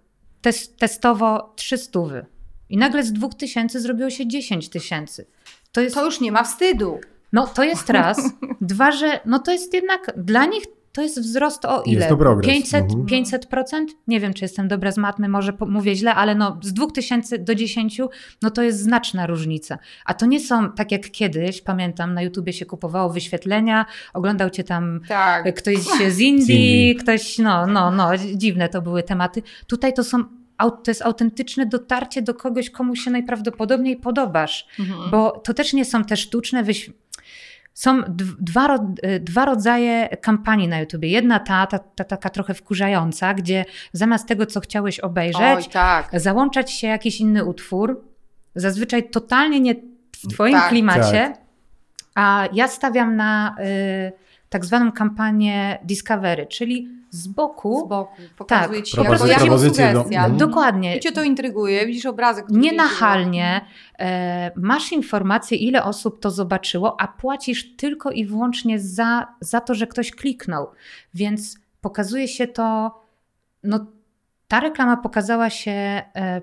testowo 0.80 1.54
300 1.56 1.99
i 2.69 2.78
nagle 2.78 3.04
z 3.04 3.13
2000 3.13 3.80
zrobiło 3.80 4.10
się 4.10 4.28
10 4.28 4.69
tysięcy. 4.69 5.28
To, 5.71 5.82
jest... 5.82 5.95
to 5.95 6.06
już 6.06 6.21
nie 6.21 6.32
ma 6.32 6.43
wstydu. 6.43 6.99
No 7.36 7.48
to 7.48 7.63
jest 7.63 7.89
raz. 7.89 8.17
Dwa, 8.62 8.91
że 8.91 9.19
no 9.26 9.39
to 9.39 9.52
jest 9.52 9.74
jednak 9.74 10.13
dla 10.17 10.45
nich 10.45 10.63
to 10.91 11.02
jest 11.02 11.21
wzrost 11.21 11.65
o 11.65 11.84
ile? 11.84 11.95
Jest 11.95 12.10
to 12.10 12.17
progres. 12.17 12.54
500, 12.54 12.84
mhm. 12.84 13.06
500%? 13.06 13.86
Nie 14.08 14.19
wiem, 14.19 14.34
czy 14.34 14.45
jestem 14.45 14.67
dobra 14.67 14.91
z 14.91 14.98
matmy, 14.98 15.30
może 15.30 15.54
mówię 15.67 15.95
źle, 15.95 16.15
ale 16.15 16.36
no 16.36 16.60
z 16.63 16.74
2000 16.74 17.38
do 17.39 17.56
10, 17.56 18.02
no 18.41 18.52
to 18.52 18.63
jest 18.63 18.80
znaczna 18.80 19.28
różnica. 19.28 19.78
A 20.06 20.13
to 20.13 20.26
nie 20.26 20.39
są, 20.39 20.71
tak 20.71 20.91
jak 20.91 21.12
kiedyś, 21.12 21.62
pamiętam, 21.62 22.13
na 22.13 22.21
YouTubie 22.21 22.54
się 22.54 22.65
kupowało 22.65 23.10
wyświetlenia, 23.10 23.86
oglądał 24.13 24.50
cię 24.50 24.63
tam 24.63 25.02
tak. 25.08 25.56
ktoś 25.56 25.78
z 26.10 26.19
Indii, 26.30 26.95
ktoś, 26.95 27.38
no, 27.38 27.67
no, 27.67 27.91
no, 27.91 28.10
dziwne 28.36 28.69
to 28.69 28.82
były 28.82 29.04
tematy. 29.04 29.41
Tutaj 29.67 29.93
to 29.93 30.04
są 30.04 30.24
to 30.58 30.91
jest 30.91 31.02
autentyczne 31.02 31.65
dotarcie 31.65 32.21
do 32.21 32.34
kogoś, 32.34 32.69
komu 32.69 32.95
się 32.95 33.12
najprawdopodobniej 33.12 33.98
podobasz. 33.98 34.67
Mhm. 34.80 35.12
Bo 35.12 35.32
to 35.32 35.54
też 35.54 35.74
nie 35.74 35.86
są 35.86 36.04
te 36.04 36.17
sztuczne 36.17 36.63
wyświetlenia 36.63 37.04
są 37.75 38.01
dwa, 38.39 38.75
y, 39.05 39.19
dwa 39.19 39.45
rodzaje 39.45 40.09
kampanii 40.21 40.67
na 40.67 40.79
YouTube. 40.79 41.03
Jedna 41.03 41.39
ta, 41.39 41.67
ta, 41.67 41.79
ta, 41.79 42.03
taka 42.03 42.29
trochę 42.29 42.53
wkurzająca, 42.53 43.33
gdzie 43.33 43.65
zamiast 43.93 44.27
tego, 44.27 44.45
co 44.45 44.59
chciałeś 44.59 44.99
obejrzeć, 44.99 45.57
Oj, 45.57 45.63
tak. 45.71 46.09
załączać 46.13 46.71
się 46.71 46.88
jakiś 46.88 47.19
inny 47.19 47.45
utwór, 47.45 48.03
zazwyczaj 48.55 49.09
totalnie 49.09 49.59
nie 49.59 49.75
w 50.15 50.27
twoim 50.33 50.53
tak, 50.53 50.69
klimacie, 50.69 51.33
tak. 51.33 51.38
a 52.15 52.47
ja 52.53 52.67
stawiam 52.67 53.15
na 53.15 53.55
y, 53.59 54.24
tak 54.55 54.65
zwaną 54.65 54.91
kampanię 54.91 55.79
Discovery, 55.83 56.45
czyli 56.47 56.89
z 57.09 57.27
boku. 57.27 57.85
Z 57.85 57.89
boku. 57.89 58.21
Pokazuje 58.37 58.79
tak, 58.79 58.87
ci 58.87 58.97
jako 58.97 59.27
jako 59.27 59.59
sugestia. 59.59 60.29
Do, 60.29 60.35
dokładnie. 60.47 60.97
I 60.97 60.99
cię 60.99 61.11
to 61.11 61.23
intryguje, 61.23 61.85
widzisz 61.85 62.05
obrazek. 62.05 62.45
Nienachalnie 62.49 63.61
e, 63.99 64.51
masz 64.55 64.91
informację, 64.91 65.57
ile 65.57 65.83
osób 65.83 66.19
to 66.19 66.31
zobaczyło, 66.31 67.01
a 67.01 67.07
płacisz 67.07 67.75
tylko 67.75 68.11
i 68.11 68.25
wyłącznie 68.25 68.79
za, 68.79 69.27
za 69.39 69.61
to, 69.61 69.73
że 69.73 69.87
ktoś 69.87 70.11
kliknął. 70.11 70.67
Więc 71.13 71.59
pokazuje 71.81 72.27
się 72.27 72.47
to, 72.47 72.99
no 73.63 73.85
ta 74.47 74.59
reklama 74.59 74.97
pokazała 74.97 75.49
się 75.49 75.71
e, 75.71 76.41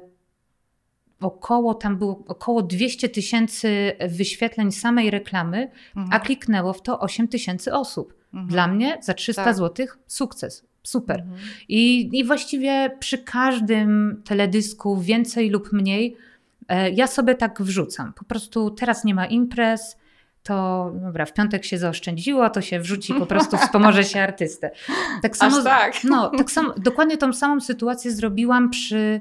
około, 1.23 1.75
tam 1.75 1.97
było 1.97 2.25
około 2.27 2.63
200 2.63 3.09
tysięcy 3.09 3.93
wyświetleń 4.09 4.73
samej 4.73 5.11
reklamy, 5.11 5.71
mhm. 5.97 6.09
a 6.13 6.21
kliknęło 6.21 6.73
w 6.73 6.83
to 6.83 7.01
8 7.01 7.29
tysięcy 7.29 7.75
osób. 7.75 8.15
Mhm. 8.35 8.49
Dla 8.49 8.69
mnie 8.69 8.99
za 9.03 9.15
300 9.15 9.45
tak. 9.45 9.57
zł 9.57 9.87
sukces. 10.07 10.65
Super. 10.83 11.21
Mhm. 11.21 11.41
I, 11.69 12.11
I 12.19 12.25
właściwie 12.25 12.97
przy 12.99 13.19
każdym 13.19 14.23
teledysku, 14.25 15.01
więcej 15.01 15.51
lub 15.51 15.73
mniej, 15.73 16.17
e, 16.69 16.91
ja 16.91 17.07
sobie 17.07 17.35
tak 17.35 17.63
wrzucam. 17.63 18.13
Po 18.13 18.25
prostu 18.25 18.71
teraz 18.71 19.05
nie 19.05 19.15
ma 19.15 19.27
imprez, 19.27 19.97
to 20.43 20.91
dobra, 21.03 21.27
w 21.27 21.33
piątek 21.33 21.65
się 21.65 21.79
zaoszczędziło, 21.79 22.51
to 22.51 22.61
się 22.61 22.81
wrzuci, 22.81 23.15
po 23.15 23.27
prostu 23.27 23.57
wspomoże 23.57 24.05
się 24.05 24.21
artystę. 24.21 24.71
Tak 25.23 25.37
samo, 25.37 25.57
Aż 25.57 25.65
tak. 25.65 25.95
No, 26.05 26.31
tak 26.31 26.51
samo, 26.51 26.75
dokładnie 26.77 27.17
tą 27.17 27.33
samą 27.33 27.61
sytuację 27.61 28.13
zrobiłam 28.13 28.71
przy 28.71 29.21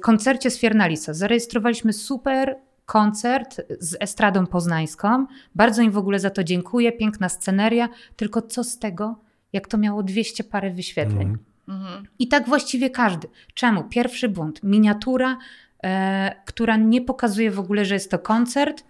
koncercie 0.00 0.50
z 0.50 0.58
Fiernalisa. 0.58 1.14
Zarejestrowaliśmy 1.14 1.92
super 1.92 2.56
koncert 2.86 3.60
z 3.78 3.96
Estradą 4.00 4.46
Poznańską. 4.46 5.26
Bardzo 5.54 5.82
im 5.82 5.90
w 5.90 5.98
ogóle 5.98 6.20
za 6.20 6.30
to 6.30 6.44
dziękuję, 6.44 6.92
piękna 6.92 7.28
sceneria, 7.28 7.88
tylko 8.16 8.42
co 8.42 8.64
z 8.64 8.78
tego, 8.78 9.18
jak 9.52 9.68
to 9.68 9.78
miało 9.78 10.02
200 10.02 10.44
parę 10.44 10.70
wyświetleń. 10.70 11.36
Mhm. 11.68 12.06
I 12.18 12.28
tak 12.28 12.48
właściwie 12.48 12.90
każdy. 12.90 13.28
Czemu? 13.54 13.84
Pierwszy 13.84 14.28
błąd. 14.28 14.62
Miniatura, 14.62 15.38
e, 15.84 16.42
która 16.44 16.76
nie 16.76 17.00
pokazuje 17.00 17.50
w 17.50 17.60
ogóle, 17.60 17.84
że 17.84 17.94
jest 17.94 18.10
to 18.10 18.18
koncert, 18.18 18.84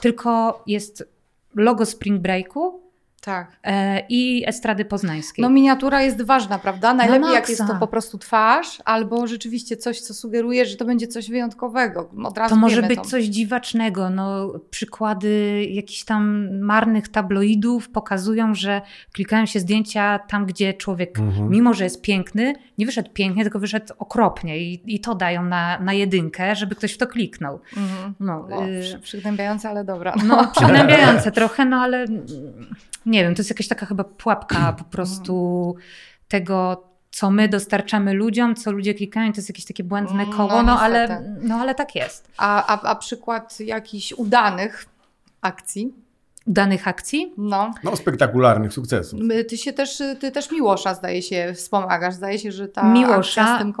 tylko 0.00 0.62
jest 0.66 1.08
logo 1.54 1.86
Spring 1.86 2.20
Breaku 2.20 2.83
tak. 3.24 3.52
E, 3.64 4.02
I 4.08 4.44
estrady 4.46 4.84
poznańskiej. 4.84 5.42
No 5.42 5.50
miniatura 5.50 6.02
jest 6.02 6.22
ważna, 6.22 6.58
prawda? 6.58 6.94
Najlepiej 6.94 7.32
jak 7.32 7.48
jest 7.48 7.66
to 7.66 7.76
po 7.80 7.86
prostu 7.86 8.18
twarz, 8.18 8.82
albo 8.84 9.26
rzeczywiście 9.26 9.76
coś, 9.76 10.00
co 10.00 10.14
sugeruje, 10.14 10.66
że 10.66 10.76
to 10.76 10.84
będzie 10.84 11.08
coś 11.08 11.30
wyjątkowego. 11.30 12.10
Od 12.24 12.38
razu 12.38 12.54
to 12.54 12.60
może 12.60 12.82
być 12.82 12.98
to. 12.98 13.04
coś 13.04 13.24
dziwacznego. 13.24 14.10
No, 14.10 14.52
przykłady 14.70 15.64
jakichś 15.70 16.04
tam 16.04 16.48
marnych 16.58 17.08
tabloidów 17.08 17.88
pokazują, 17.88 18.54
że 18.54 18.82
klikają 19.12 19.46
się 19.46 19.60
zdjęcia 19.60 20.18
tam, 20.18 20.46
gdzie 20.46 20.74
człowiek, 20.74 21.18
mhm. 21.18 21.50
mimo 21.50 21.74
że 21.74 21.84
jest 21.84 22.02
piękny, 22.02 22.54
nie 22.78 22.86
wyszedł 22.86 23.10
pięknie, 23.12 23.42
tylko 23.42 23.58
wyszedł 23.58 23.94
okropnie 23.98 24.58
i, 24.58 24.94
i 24.94 25.00
to 25.00 25.14
dają 25.14 25.44
na, 25.44 25.78
na 25.78 25.92
jedynkę, 25.92 26.56
żeby 26.56 26.74
ktoś 26.74 26.92
w 26.92 26.98
to 26.98 27.06
kliknął. 27.06 27.60
Mhm. 27.76 28.14
No, 28.20 28.48
o, 28.52 28.66
y 28.66 28.98
przygnębiające, 29.02 29.68
ale 29.68 29.84
dobra. 29.84 30.14
No, 30.26 30.46
przygnębiające 30.56 31.32
trochę, 31.32 31.64
no 31.64 31.76
ale 31.76 32.06
nie 33.14 33.24
wiem, 33.24 33.34
to 33.34 33.40
jest 33.40 33.50
jakaś 33.50 33.68
taka 33.68 33.86
chyba 33.86 34.04
pułapka 34.04 34.72
po 34.72 34.84
prostu 34.94 35.76
tego, 36.28 36.84
co 37.10 37.30
my 37.30 37.48
dostarczamy 37.48 38.12
ludziom, 38.12 38.54
co 38.54 38.72
ludzie 38.72 38.94
klikają, 38.94 39.32
to 39.32 39.38
jest 39.38 39.48
jakieś 39.48 39.64
takie 39.64 39.84
błędne 39.84 40.22
mm, 40.22 40.36
koło, 40.36 40.50
no, 40.50 40.62
no 40.62 40.80
ale, 40.80 41.22
no 41.40 41.54
ale 41.54 41.74
tak 41.74 41.94
jest. 41.94 42.28
A, 42.36 42.66
a, 42.66 42.90
a 42.90 42.94
przykład 42.96 43.60
jakichś 43.60 44.12
udanych 44.12 44.86
akcji? 45.40 45.94
Udanych 46.46 46.88
akcji? 46.88 47.32
No. 47.38 47.74
No, 47.84 47.96
spektakularnych 47.96 48.72
sukcesów. 48.72 49.20
Ty 49.48 49.58
się 49.58 49.72
też, 49.72 50.02
ty 50.20 50.30
też 50.32 50.50
Miłosza 50.50 50.94
zdaje 50.94 51.22
się 51.22 51.52
wspomagasz, 51.54 52.14
zdaje 52.14 52.38
się, 52.38 52.52
że 52.52 52.68
ta 52.68 52.92
Miłosza, 52.92 53.56
z 53.56 53.58
tym 53.58 53.72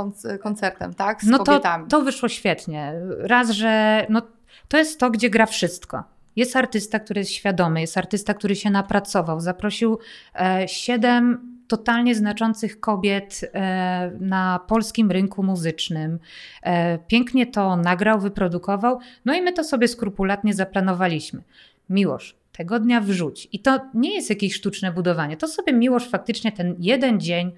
koncertem, 0.42 0.94
tak? 0.94 1.22
Z 1.22 1.26
no 1.26 1.38
kobietami. 1.38 1.84
To, 1.84 1.98
to 1.98 2.04
wyszło 2.04 2.28
świetnie. 2.28 2.94
Raz, 3.18 3.50
że 3.50 4.06
no, 4.08 4.22
to 4.68 4.78
jest 4.78 5.00
to, 5.00 5.10
gdzie 5.10 5.30
gra 5.30 5.46
wszystko. 5.46 6.13
Jest 6.36 6.56
artysta, 6.56 7.00
który 7.00 7.20
jest 7.20 7.30
świadomy, 7.30 7.80
jest 7.80 7.98
artysta, 7.98 8.34
który 8.34 8.56
się 8.56 8.70
napracował. 8.70 9.40
Zaprosił 9.40 9.98
e, 10.34 10.68
siedem 10.68 11.54
totalnie 11.68 12.14
znaczących 12.14 12.80
kobiet 12.80 13.40
e, 13.54 14.10
na 14.20 14.60
polskim 14.68 15.10
rynku 15.10 15.42
muzycznym. 15.42 16.18
E, 16.62 16.98
pięknie 16.98 17.46
to 17.46 17.76
nagrał, 17.76 18.20
wyprodukował, 18.20 18.98
no 19.24 19.34
i 19.34 19.42
my 19.42 19.52
to 19.52 19.64
sobie 19.64 19.88
skrupulatnie 19.88 20.54
zaplanowaliśmy. 20.54 21.42
Miłosz, 21.90 22.36
tego 22.52 22.80
dnia 22.80 23.00
wrzuć. 23.00 23.48
I 23.52 23.58
to 23.58 23.80
nie 23.94 24.14
jest 24.14 24.30
jakieś 24.30 24.54
sztuczne 24.54 24.92
budowanie. 24.92 25.36
To 25.36 25.48
sobie 25.48 25.72
Miłosz 25.72 26.08
faktycznie 26.08 26.52
ten 26.52 26.76
jeden 26.78 27.20
dzień 27.20 27.52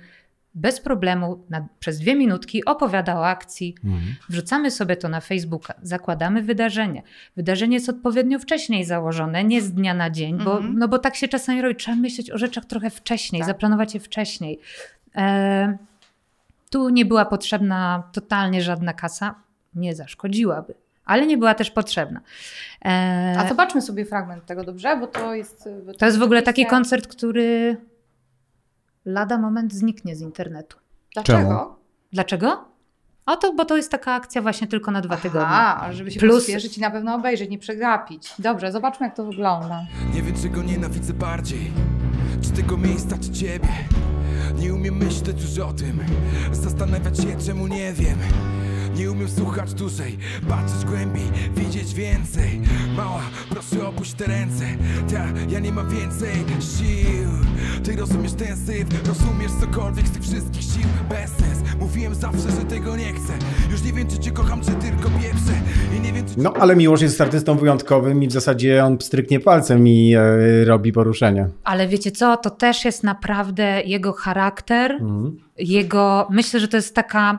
bez 0.57 0.81
problemu 0.81 1.45
na, 1.51 1.66
przez 1.79 1.99
dwie 1.99 2.14
minutki 2.14 2.64
opowiada 2.64 3.19
o 3.19 3.27
akcji. 3.27 3.75
Mhm. 3.85 4.14
Wrzucamy 4.29 4.71
sobie 4.71 4.97
to 4.97 5.09
na 5.09 5.21
Facebooka, 5.21 5.75
zakładamy 5.83 6.42
wydarzenie. 6.42 7.03
Wydarzenie 7.37 7.75
jest 7.75 7.88
odpowiednio 7.88 8.38
wcześniej 8.38 8.85
założone, 8.85 9.45
nie 9.45 9.62
z 9.62 9.73
dnia 9.73 9.95
na 9.95 10.11
dzień, 10.11 10.38
bo, 10.45 10.57
mhm. 10.57 10.79
no 10.79 10.88
bo 10.88 10.99
tak 10.99 11.16
się 11.16 11.29
czasami 11.29 11.62
robi. 11.62 11.77
Trzeba 11.77 11.97
myśleć 11.97 12.31
o 12.31 12.38
rzeczach 12.38 12.64
trochę 12.64 12.90
wcześniej, 12.90 13.40
tak. 13.42 13.47
zaplanować 13.47 13.95
je 13.95 14.01
wcześniej. 14.01 14.61
E, 15.16 15.79
tu 16.71 16.88
nie 16.88 17.05
była 17.05 17.25
potrzebna 17.25 18.03
totalnie 18.12 18.62
żadna 18.62 18.92
kasa, 18.92 19.35
nie 19.75 19.95
zaszkodziłaby 19.95 20.75
ale 21.05 21.27
nie 21.27 21.38
była 21.38 21.55
też 21.55 21.71
potrzebna. 21.71 22.21
E... 22.85 23.35
A 23.38 23.49
zobaczmy 23.49 23.83
sobie 23.83 24.05
fragment 24.05 24.47
tego, 24.47 24.64
dobrze? 24.64 24.97
Bo 24.97 25.07
to 25.07 25.35
jest. 25.35 25.69
Bo 25.87 25.92
to, 25.92 25.99
to 25.99 26.07
jest 26.07 26.19
w 26.19 26.23
ogóle 26.23 26.42
taki 26.42 26.66
koncert, 26.66 27.07
który 27.07 27.77
lada 29.07 29.38
moment 29.38 29.75
zniknie 29.75 30.16
z 30.16 30.21
internetu. 30.21 30.77
Dlaczego? 31.14 31.38
Czemu? 31.38 31.77
Dlaczego? 32.12 32.64
O 33.27 33.37
to, 33.37 33.53
bo 33.55 33.64
to 33.64 33.77
jest 33.77 33.90
taka 33.90 34.12
akcja 34.12 34.42
właśnie 34.42 34.66
tylko 34.66 34.90
na 34.90 35.01
dwa 35.01 35.14
Aha, 35.14 35.23
tygodnie. 35.23 35.47
A, 35.49 35.92
żeby 35.92 36.11
się 36.11 36.21
Plus... 36.21 36.49
i 36.77 36.81
na 36.81 36.90
pewno 36.90 37.14
obejrzeć, 37.14 37.51
nie 37.51 37.59
przegapić. 37.59 38.35
Dobrze, 38.38 38.73
zobaczmy 38.73 39.07
jak 39.07 39.16
to 39.16 39.25
wygląda. 39.25 39.87
Nie 40.14 40.23
wiem, 40.23 40.35
czego 40.42 40.62
nienawidzę 40.62 41.12
bardziej. 41.12 41.71
Czy 42.42 42.51
tego 42.51 42.77
miejsca, 42.77 43.19
czy 43.19 43.31
ciebie. 43.31 43.69
Nie 44.59 44.75
umiem 44.75 44.97
myśleć 44.97 45.42
już 45.42 45.59
o 45.59 45.73
tym. 45.73 46.01
Zastanawiać 46.53 47.19
się, 47.19 47.37
czemu 47.47 47.66
nie 47.66 47.92
wiem. 47.92 48.19
Nie 48.99 49.11
umiem 49.11 49.29
słuchać 49.29 49.75
dłużej, 49.75 50.19
patrzeć 50.49 50.85
głębiej, 50.85 51.25
widzieć 51.57 51.95
więcej. 51.95 52.61
Mała, 52.97 53.23
proszę 53.51 53.89
opuść 53.89 54.15
te 54.15 54.25
ręce. 54.27 54.65
Ta, 55.11 55.25
ja 55.51 55.61
nie 55.61 55.73
mam 55.73 55.89
więcej 55.91 56.31
sił. 56.61 57.29
Ty 57.85 57.97
rozumiesz 57.97 58.33
ten 58.33 58.57
syf, 58.57 59.09
rozumiesz 59.09 59.51
cokolwiek 59.61 60.07
z 60.07 60.11
tych 60.11 60.23
wszystkich 60.23 60.63
sił? 60.63 60.89
Bez 61.09 61.31
sens, 61.31 61.79
mówiłem 61.81 62.15
zawsze, 62.15 62.51
że 62.51 62.65
tego 62.69 62.97
nie 62.97 63.13
chcę. 63.13 63.33
Już 63.71 63.83
nie 63.83 63.93
wiem, 63.93 64.09
czy 64.09 64.19
cię 64.19 64.31
kocham, 64.31 64.61
czy 64.61 64.71
tylko 64.71 65.11
pieprzę. 65.11 65.53
I 65.97 66.01
nie 66.01 66.13
wiem, 66.13 66.27
czy... 66.27 66.35
No, 66.37 66.53
ale 66.53 66.77
Miłosz 66.77 67.01
jest 67.01 67.21
artystą 67.21 67.57
wyjątkowym 67.57 68.23
i 68.23 68.29
w 68.29 68.33
zasadzie 68.33 68.85
on 68.85 69.01
stryknie 69.01 69.41
palcem 69.41 69.89
i 69.89 70.15
e, 70.15 70.65
robi 70.65 70.93
poruszenie. 70.93 71.49
Ale 71.65 71.89
wiecie 71.89 72.11
co, 72.11 72.37
to 72.37 72.51
też 72.51 72.85
jest 72.85 73.03
naprawdę 73.03 73.83
jego 73.83 74.13
charakter, 74.13 74.93
mhm. 74.93 75.37
jego... 75.59 76.29
Myślę, 76.31 76.61
że 76.61 76.69
to 76.69 76.77
jest 76.77 76.95
taka 76.95 77.39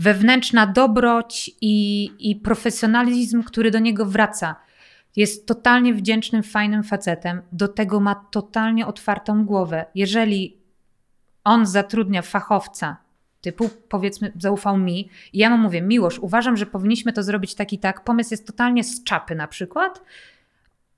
wewnętrzna 0.00 0.66
dobroć 0.66 1.50
i, 1.60 2.10
i 2.18 2.36
profesjonalizm, 2.36 3.42
który 3.42 3.70
do 3.70 3.78
niego 3.78 4.06
wraca. 4.06 4.56
Jest 5.16 5.46
totalnie 5.46 5.94
wdzięcznym, 5.94 6.42
fajnym 6.42 6.82
facetem. 6.82 7.42
Do 7.52 7.68
tego 7.68 8.00
ma 8.00 8.14
totalnie 8.14 8.86
otwartą 8.86 9.44
głowę. 9.44 9.86
Jeżeli 9.94 10.56
on 11.44 11.66
zatrudnia 11.66 12.22
fachowca, 12.22 12.96
typu 13.40 13.70
powiedzmy, 13.88 14.32
zaufał 14.38 14.78
mi, 14.78 15.08
i 15.32 15.38
ja 15.38 15.50
mu 15.50 15.58
mówię, 15.58 15.82
Miłosz, 15.82 16.18
uważam, 16.18 16.56
że 16.56 16.66
powinniśmy 16.66 17.12
to 17.12 17.22
zrobić 17.22 17.54
tak 17.54 17.72
i 17.72 17.78
tak. 17.78 18.04
Pomysł 18.04 18.30
jest 18.30 18.46
totalnie 18.46 18.84
z 18.84 19.04
czapy 19.04 19.34
na 19.34 19.48
przykład, 19.48 20.02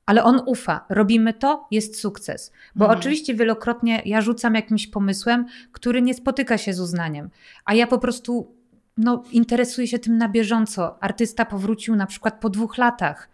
ale 0.06 0.24
on 0.24 0.42
ufa, 0.46 0.84
robimy 0.88 1.34
to, 1.34 1.66
jest 1.70 2.00
sukces. 2.00 2.52
Bo 2.74 2.84
mhm. 2.84 3.00
oczywiście 3.00 3.34
wielokrotnie 3.34 4.02
ja 4.04 4.20
rzucam 4.20 4.54
jakimś 4.54 4.86
pomysłem, 4.86 5.46
który 5.72 6.02
nie 6.02 6.14
spotyka 6.14 6.58
się 6.58 6.74
z 6.74 6.80
uznaniem, 6.80 7.30
a 7.64 7.74
ja 7.74 7.86
po 7.86 7.98
prostu 7.98 8.61
no, 8.96 9.22
interesuje 9.32 9.86
się 9.86 9.98
tym 9.98 10.18
na 10.18 10.28
bieżąco. 10.28 11.02
Artysta 11.02 11.44
powrócił 11.44 11.96
na 11.96 12.06
przykład 12.06 12.40
po 12.40 12.50
dwóch 12.50 12.78
latach. 12.78 13.28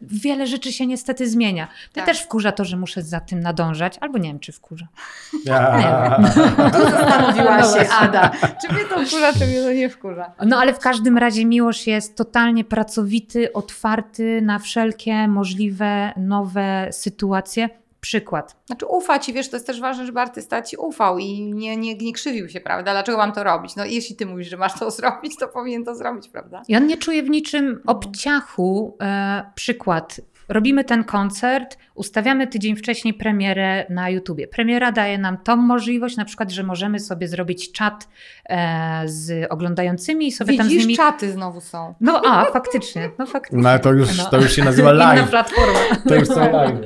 wiele 0.00 0.46
rzeczy 0.46 0.72
się 0.72 0.86
niestety 0.86 1.28
zmienia. 1.28 1.64
Mnie 1.64 1.94
tak. 1.94 2.06
też 2.06 2.22
wkurza 2.22 2.52
to, 2.52 2.64
że 2.64 2.76
muszę 2.76 3.02
za 3.02 3.20
tym 3.20 3.40
nadążać, 3.40 3.98
albo 4.00 4.18
nie 4.18 4.28
wiem, 4.28 4.38
czy 4.38 4.52
wkurza. 4.52 4.86
Ja. 5.44 5.76
Nie 5.78 5.84
wiem. 5.84 6.32
Tu 6.72 6.90
zastanowiła 6.90 7.58
no 7.58 7.74
się 7.74 7.88
Ada. 7.90 8.30
Czy 8.60 8.74
mnie 8.74 8.84
to 8.84 9.06
wkurza, 9.06 9.32
czy 9.32 9.46
mnie 9.46 9.62
to 9.62 9.72
nie 9.72 9.88
wkurza. 9.88 10.32
No 10.46 10.56
ale 10.56 10.74
w 10.74 10.78
każdym 10.78 11.18
razie 11.18 11.44
Miłosz 11.44 11.86
jest 11.86 12.16
totalnie 12.16 12.64
pracowity, 12.64 13.52
otwarty 13.52 14.42
na 14.42 14.58
wszelkie 14.58 15.28
możliwe 15.28 16.12
nowe 16.16 16.88
sytuacje 16.90 17.68
przykład. 18.04 18.56
Znaczy 18.66 18.86
ufa 18.86 19.18
ci, 19.18 19.32
wiesz, 19.32 19.50
to 19.50 19.56
jest 19.56 19.66
też 19.66 19.80
ważne, 19.80 20.06
żeby 20.06 20.20
artysta 20.20 20.62
ci 20.62 20.76
ufał 20.76 21.18
i 21.18 21.40
nie, 21.40 21.76
nie, 21.76 21.94
nie 21.94 22.12
krzywił 22.12 22.48
się, 22.48 22.60
prawda? 22.60 22.92
Dlaczego 22.92 23.18
mam 23.18 23.32
to 23.32 23.44
robić? 23.44 23.76
No 23.76 23.84
jeśli 23.84 24.16
ty 24.16 24.26
mówisz, 24.26 24.48
że 24.48 24.56
masz 24.56 24.78
to 24.78 24.90
zrobić, 25.00 25.36
to 25.36 25.48
powinien 25.48 25.84
to 25.84 25.94
zrobić, 25.94 26.28
prawda? 26.28 26.62
I 26.68 26.76
on 26.76 26.86
nie 26.86 26.96
czuje 26.96 27.22
w 27.22 27.30
niczym 27.30 27.80
obciachu. 27.86 28.96
E, 29.02 29.50
przykład. 29.54 30.20
Robimy 30.48 30.84
ten 30.84 31.04
koncert, 31.04 31.78
ustawiamy 31.94 32.46
tydzień 32.46 32.76
wcześniej 32.76 33.14
premierę 33.14 33.86
na 33.90 34.10
YouTubie. 34.10 34.46
Premiera 34.46 34.92
daje 34.92 35.18
nam 35.18 35.38
tą 35.38 35.56
możliwość, 35.56 36.16
na 36.16 36.24
przykład, 36.24 36.50
że 36.50 36.62
możemy 36.62 37.00
sobie 37.00 37.28
zrobić 37.28 37.72
czat 37.72 38.08
e, 38.48 39.02
z 39.06 39.46
oglądającymi 39.50 40.26
i 40.26 40.32
sobie 40.32 40.52
Widzisz, 40.52 40.66
tam 40.66 40.80
z 40.80 40.82
nimi... 40.82 40.96
czaty 40.96 41.32
znowu 41.32 41.60
są. 41.60 41.94
No 42.00 42.22
a, 42.26 42.44
faktycznie, 42.44 43.10
no 43.18 43.26
faktycznie. 43.26 43.62
No 43.62 43.78
to 43.78 43.92
już, 43.92 44.18
no. 44.18 44.24
to 44.24 44.36
już 44.36 44.52
się 44.52 44.64
nazywa 44.64 44.92
live. 45.02 45.18
Inna 45.18 45.28
platforma. 45.28 45.78
To 46.08 46.14
już 46.14 46.28
są 46.28 46.52
live. 46.52 46.78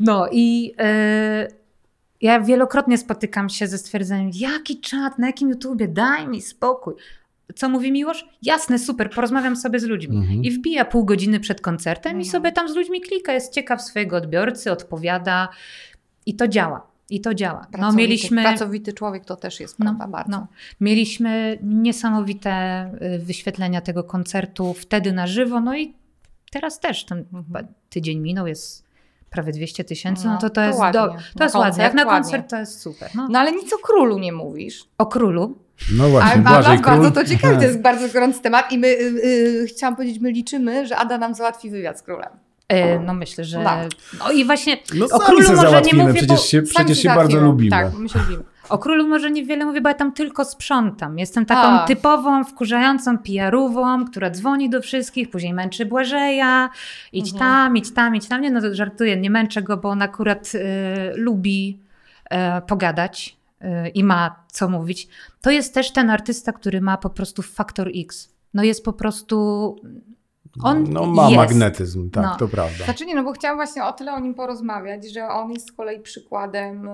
No 0.00 0.28
i 0.32 0.74
e, 0.78 1.48
ja 2.20 2.40
wielokrotnie 2.40 2.98
spotykam 2.98 3.48
się 3.48 3.66
ze 3.66 3.78
stwierdzeniem, 3.78 4.30
jaki 4.34 4.80
czat, 4.80 5.18
na 5.18 5.26
jakim 5.26 5.48
YouTubie, 5.50 5.88
daj 5.88 6.28
mi 6.28 6.42
spokój. 6.42 6.94
Co 7.54 7.68
mówi 7.68 7.92
Miłosz? 7.92 8.28
Jasne, 8.42 8.78
super, 8.78 9.10
porozmawiam 9.10 9.56
sobie 9.56 9.80
z 9.80 9.84
ludźmi. 9.84 10.16
Mhm. 10.16 10.44
I 10.44 10.50
wbija 10.50 10.84
pół 10.84 11.04
godziny 11.04 11.40
przed 11.40 11.60
koncertem 11.60 12.10
mhm. 12.10 12.20
i 12.20 12.24
sobie 12.24 12.52
tam 12.52 12.68
z 12.68 12.76
ludźmi 12.76 13.00
klika, 13.00 13.32
jest 13.32 13.52
ciekaw 13.52 13.82
swojego 13.82 14.16
odbiorcy, 14.16 14.72
odpowiada 14.72 15.48
i 16.26 16.34
to 16.34 16.48
działa. 16.48 16.86
I 17.10 17.20
to 17.20 17.34
działa. 17.34 17.60
No, 17.60 17.68
pracowity, 17.68 17.92
no, 17.92 17.92
mieliśmy, 17.92 18.42
pracowity 18.42 18.92
człowiek 18.92 19.24
to 19.24 19.36
też 19.36 19.60
jest, 19.60 19.78
no, 19.78 19.84
prawda? 19.84 20.08
Bardzo. 20.08 20.30
No. 20.30 20.46
Mieliśmy 20.80 21.58
niesamowite 21.62 22.84
y, 23.14 23.18
wyświetlenia 23.18 23.80
tego 23.80 24.04
koncertu 24.04 24.74
wtedy 24.74 25.12
na 25.12 25.26
żywo, 25.26 25.60
no 25.60 25.76
i 25.76 25.94
teraz 26.50 26.80
też 26.80 27.04
ten 27.04 27.24
mhm. 27.32 27.66
tydzień 27.90 28.18
minął, 28.18 28.46
jest 28.46 28.84
prawie 29.34 29.52
200 29.52 29.84
tysięcy, 29.84 30.26
no, 30.26 30.32
no, 30.32 30.38
to 30.38 30.50
to, 30.50 30.54
to 30.54 30.60
jest, 30.60 30.78
ładnie. 30.78 31.00
do, 31.00 31.14
to 31.38 31.44
jest 31.44 31.56
ładnie. 31.56 31.82
Jak 31.82 31.94
na 31.94 32.04
koncert 32.04 32.50
to 32.50 32.56
jest 32.56 32.80
super. 32.80 33.10
No. 33.14 33.28
no 33.30 33.38
ale 33.38 33.52
nic 33.52 33.72
o 33.72 33.78
królu 33.78 34.18
nie 34.18 34.32
mówisz. 34.32 34.84
O 34.98 35.06
królu? 35.06 35.58
No 35.92 36.08
właśnie, 36.08 36.42
A, 36.46 36.62
Król. 36.62 36.82
Bardzo 36.82 37.10
to 37.10 37.24
ciekawe, 37.24 37.56
to 37.56 37.62
jest 37.62 37.80
bardzo 37.80 38.08
gorący 38.08 38.42
temat 38.42 38.72
i 38.72 38.78
my, 38.78 38.88
yy, 38.88 39.66
chciałam 39.66 39.96
powiedzieć, 39.96 40.20
my 40.20 40.30
liczymy, 40.30 40.86
że 40.86 40.96
Ada 40.96 41.18
nam 41.18 41.34
załatwi 41.34 41.70
wywiad 41.70 41.98
z 41.98 42.02
królem. 42.02 42.30
E, 42.68 42.98
no 42.98 43.14
myślę, 43.14 43.44
że... 43.44 43.58
No, 43.58 43.70
no 44.18 44.32
i 44.32 44.44
właśnie 44.44 44.76
no, 44.94 45.06
o 45.12 45.18
królu 45.18 45.56
może 45.56 45.82
nie 45.82 45.94
mówię, 45.94 46.14
przecież 46.14 46.46
się, 46.46 46.62
przecież 46.62 46.98
się 46.98 47.08
bardzo 47.08 47.40
lubimy. 47.40 47.70
Tak, 47.70 47.94
my 47.94 48.08
się 48.08 48.18
lubimy. 48.18 48.44
O 48.68 48.78
królu 48.78 49.08
może 49.08 49.30
niewiele 49.30 49.64
mówię, 49.64 49.80
bo 49.80 49.88
ja 49.88 49.94
tam 49.94 50.12
tylko 50.12 50.44
sprzątam. 50.44 51.18
Jestem 51.18 51.46
taką 51.46 51.68
A. 51.68 51.86
typową, 51.86 52.44
wkurzającą 52.44 53.18
PR-ową, 53.18 54.04
która 54.04 54.30
dzwoni 54.30 54.70
do 54.70 54.82
wszystkich, 54.82 55.30
później 55.30 55.54
męczy 55.54 55.86
Błażeja, 55.86 56.70
idź 57.12 57.32
mhm. 57.32 57.38
tam, 57.38 57.76
idź 57.76 57.90
tam, 57.90 58.16
idź 58.16 58.28
tam. 58.28 58.40
Nie, 58.40 58.50
no 58.50 58.60
to 58.60 58.74
żartuję, 58.74 59.16
nie 59.16 59.30
męczę 59.30 59.62
go, 59.62 59.76
bo 59.76 59.88
on 59.88 60.02
akurat 60.02 60.52
y, 60.54 60.60
lubi 61.14 61.78
y, 62.24 62.36
pogadać 62.66 63.36
y, 63.62 63.88
i 63.88 64.04
ma 64.04 64.36
co 64.52 64.68
mówić. 64.68 65.08
To 65.40 65.50
jest 65.50 65.74
też 65.74 65.92
ten 65.92 66.10
artysta, 66.10 66.52
który 66.52 66.80
ma 66.80 66.96
po 66.96 67.10
prostu 67.10 67.42
faktor 67.42 67.90
X. 67.94 68.34
No 68.54 68.62
jest 68.62 68.84
po 68.84 68.92
prostu 68.92 69.76
on 70.62 70.84
no, 70.90 71.06
ma 71.06 71.24
jest. 71.24 71.36
magnetyzm, 71.36 72.10
tak, 72.10 72.24
no. 72.24 72.36
to 72.36 72.48
prawda. 72.48 72.84
Znaczy 72.84 73.06
nie, 73.06 73.14
no 73.14 73.24
bo 73.24 73.32
chciałam 73.32 73.56
właśnie 73.56 73.84
o 73.84 73.92
tyle 73.92 74.12
o 74.12 74.20
nim 74.20 74.34
porozmawiać, 74.34 75.12
że 75.12 75.28
on 75.28 75.50
jest 75.50 75.68
z 75.68 75.72
kolei 75.72 76.00
przykładem 76.00 76.88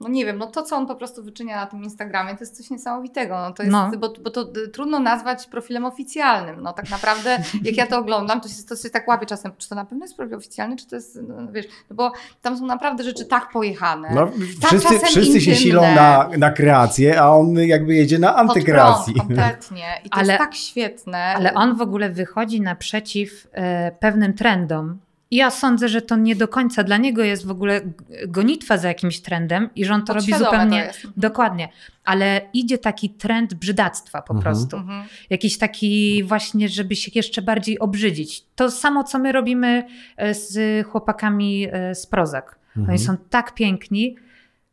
no 0.00 0.08
nie 0.08 0.24
wiem, 0.24 0.38
no 0.38 0.46
to 0.46 0.62
co 0.62 0.76
on 0.76 0.86
po 0.86 0.94
prostu 0.94 1.22
wyczynia 1.22 1.56
na 1.56 1.66
tym 1.66 1.84
Instagramie, 1.84 2.34
to 2.34 2.40
jest 2.40 2.56
coś 2.56 2.70
niesamowitego. 2.70 3.34
No 3.34 3.52
to 3.52 3.62
jest, 3.62 3.72
no. 3.72 3.90
Bo, 3.98 4.12
bo 4.22 4.30
to 4.30 4.44
trudno 4.72 5.00
nazwać 5.00 5.46
profilem 5.46 5.84
oficjalnym. 5.84 6.62
No 6.62 6.72
tak 6.72 6.90
naprawdę, 6.90 7.38
jak 7.64 7.76
ja 7.76 7.86
to 7.86 7.98
oglądam, 7.98 8.40
to 8.40 8.48
się, 8.48 8.54
to 8.68 8.76
się 8.76 8.90
tak 8.90 9.08
łapie 9.08 9.26
czasem, 9.26 9.52
czy 9.58 9.68
to 9.68 9.74
na 9.74 9.84
pewno 9.84 10.04
jest 10.04 10.16
profil 10.16 10.34
oficjalny, 10.34 10.76
czy 10.76 10.86
to 10.86 10.96
jest, 10.96 11.18
no, 11.28 11.52
wiesz, 11.52 11.66
no 11.90 11.96
bo 11.96 12.12
tam 12.42 12.58
są 12.58 12.66
naprawdę 12.66 13.04
rzeczy 13.04 13.24
tak 13.24 13.50
pojechane. 13.52 14.14
No, 14.14 14.30
tak 14.60 14.70
wszyscy 14.70 15.06
wszyscy 15.06 15.40
się 15.40 15.54
silą 15.54 15.82
na, 15.82 16.28
na 16.38 16.50
kreację, 16.50 17.20
a 17.20 17.30
on 17.30 17.54
jakby 17.54 17.94
jedzie 17.94 18.18
na 18.18 18.36
antykreację. 18.36 19.14
kompletnie. 19.14 19.86
I 20.04 20.10
to 20.10 20.16
ale, 20.16 20.32
jest 20.32 20.38
tak 20.38 20.54
świetne. 20.54 21.18
Ale 21.18 21.54
on 21.54 21.76
w 21.76 21.80
ogóle 21.80 22.10
wychodzi 22.10 22.60
naprzeciw 22.60 23.46
e, 23.52 23.92
pewnym 23.92 24.34
trendom, 24.34 24.98
ja 25.30 25.50
sądzę, 25.50 25.88
że 25.88 26.02
to 26.02 26.16
nie 26.16 26.36
do 26.36 26.48
końca 26.48 26.84
dla 26.84 26.96
niego 26.96 27.22
jest 27.22 27.46
w 27.46 27.50
ogóle 27.50 27.80
gonitwa 28.28 28.78
za 28.78 28.88
jakimś 28.88 29.20
trendem 29.20 29.70
i 29.74 29.84
że 29.84 29.94
on 29.94 30.04
to 30.04 30.14
robi 30.14 30.32
zupełnie 30.34 30.82
to 30.82 30.96
mhm. 30.96 31.14
dokładnie, 31.16 31.68
ale 32.04 32.40
idzie 32.52 32.78
taki 32.78 33.10
trend 33.10 33.54
brzydactwa 33.54 34.22
po 34.22 34.34
mhm. 34.34 34.42
prostu. 34.42 34.76
Mhm. 34.76 35.04
Jakiś 35.30 35.58
taki 35.58 36.24
właśnie, 36.24 36.68
żeby 36.68 36.96
się 36.96 37.10
jeszcze 37.14 37.42
bardziej 37.42 37.78
obrzydzić. 37.78 38.44
To 38.56 38.70
samo, 38.70 39.04
co 39.04 39.18
my 39.18 39.32
robimy 39.32 39.84
e, 40.16 40.34
z 40.34 40.86
chłopakami 40.86 41.68
e, 41.72 41.94
z 41.94 42.06
Prozak. 42.06 42.58
Mhm. 42.68 42.88
Oni 42.88 42.98
są 42.98 43.16
tak 43.30 43.54
piękni, 43.54 44.16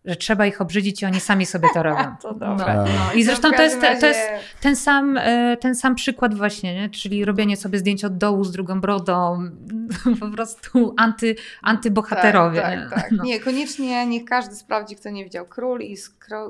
że 0.06 0.16
trzeba 0.16 0.46
ich 0.46 0.62
obrzydzić 0.62 1.02
i 1.02 1.06
oni 1.06 1.20
sami 1.20 1.46
sobie 1.46 1.68
to 1.74 1.84
robią. 1.84 2.16
to 2.22 2.34
dobre. 2.34 2.76
No. 2.76 2.84
No. 2.84 3.14
I 3.14 3.24
zresztą 3.24 3.52
to 3.52 3.64
jest, 3.64 3.82
to 4.00 4.08
jest 4.08 4.30
ten, 4.62 4.76
sam, 4.76 5.18
e, 5.18 5.58
ten 5.58 5.76
sam 5.76 5.96
przykład 5.96 6.34
właśnie, 6.34 6.76
nie? 6.76 6.90
czyli 6.90 7.26
robienie 7.26 7.58
sobie 7.58 7.80
zdjęć 7.80 8.06
od 8.06 8.18
dołu 8.18 8.44
z 8.44 8.52
drugą 8.52 8.82
brodą, 8.82 9.50
po 10.20 10.30
prostu 10.30 10.94
anty, 10.98 11.36
antybohaterowie. 11.62 12.62
Tak, 12.62 12.90
tak, 12.90 13.02
tak. 13.02 13.12
No. 13.12 13.24
Nie, 13.24 13.40
koniecznie 13.40 14.06
niech 14.06 14.26
każdy 14.26 14.56
sprawdzi, 14.56 14.96
kto 14.96 15.10
nie 15.10 15.24
widział. 15.24 15.46
Król 15.46 15.82
i 15.82 15.98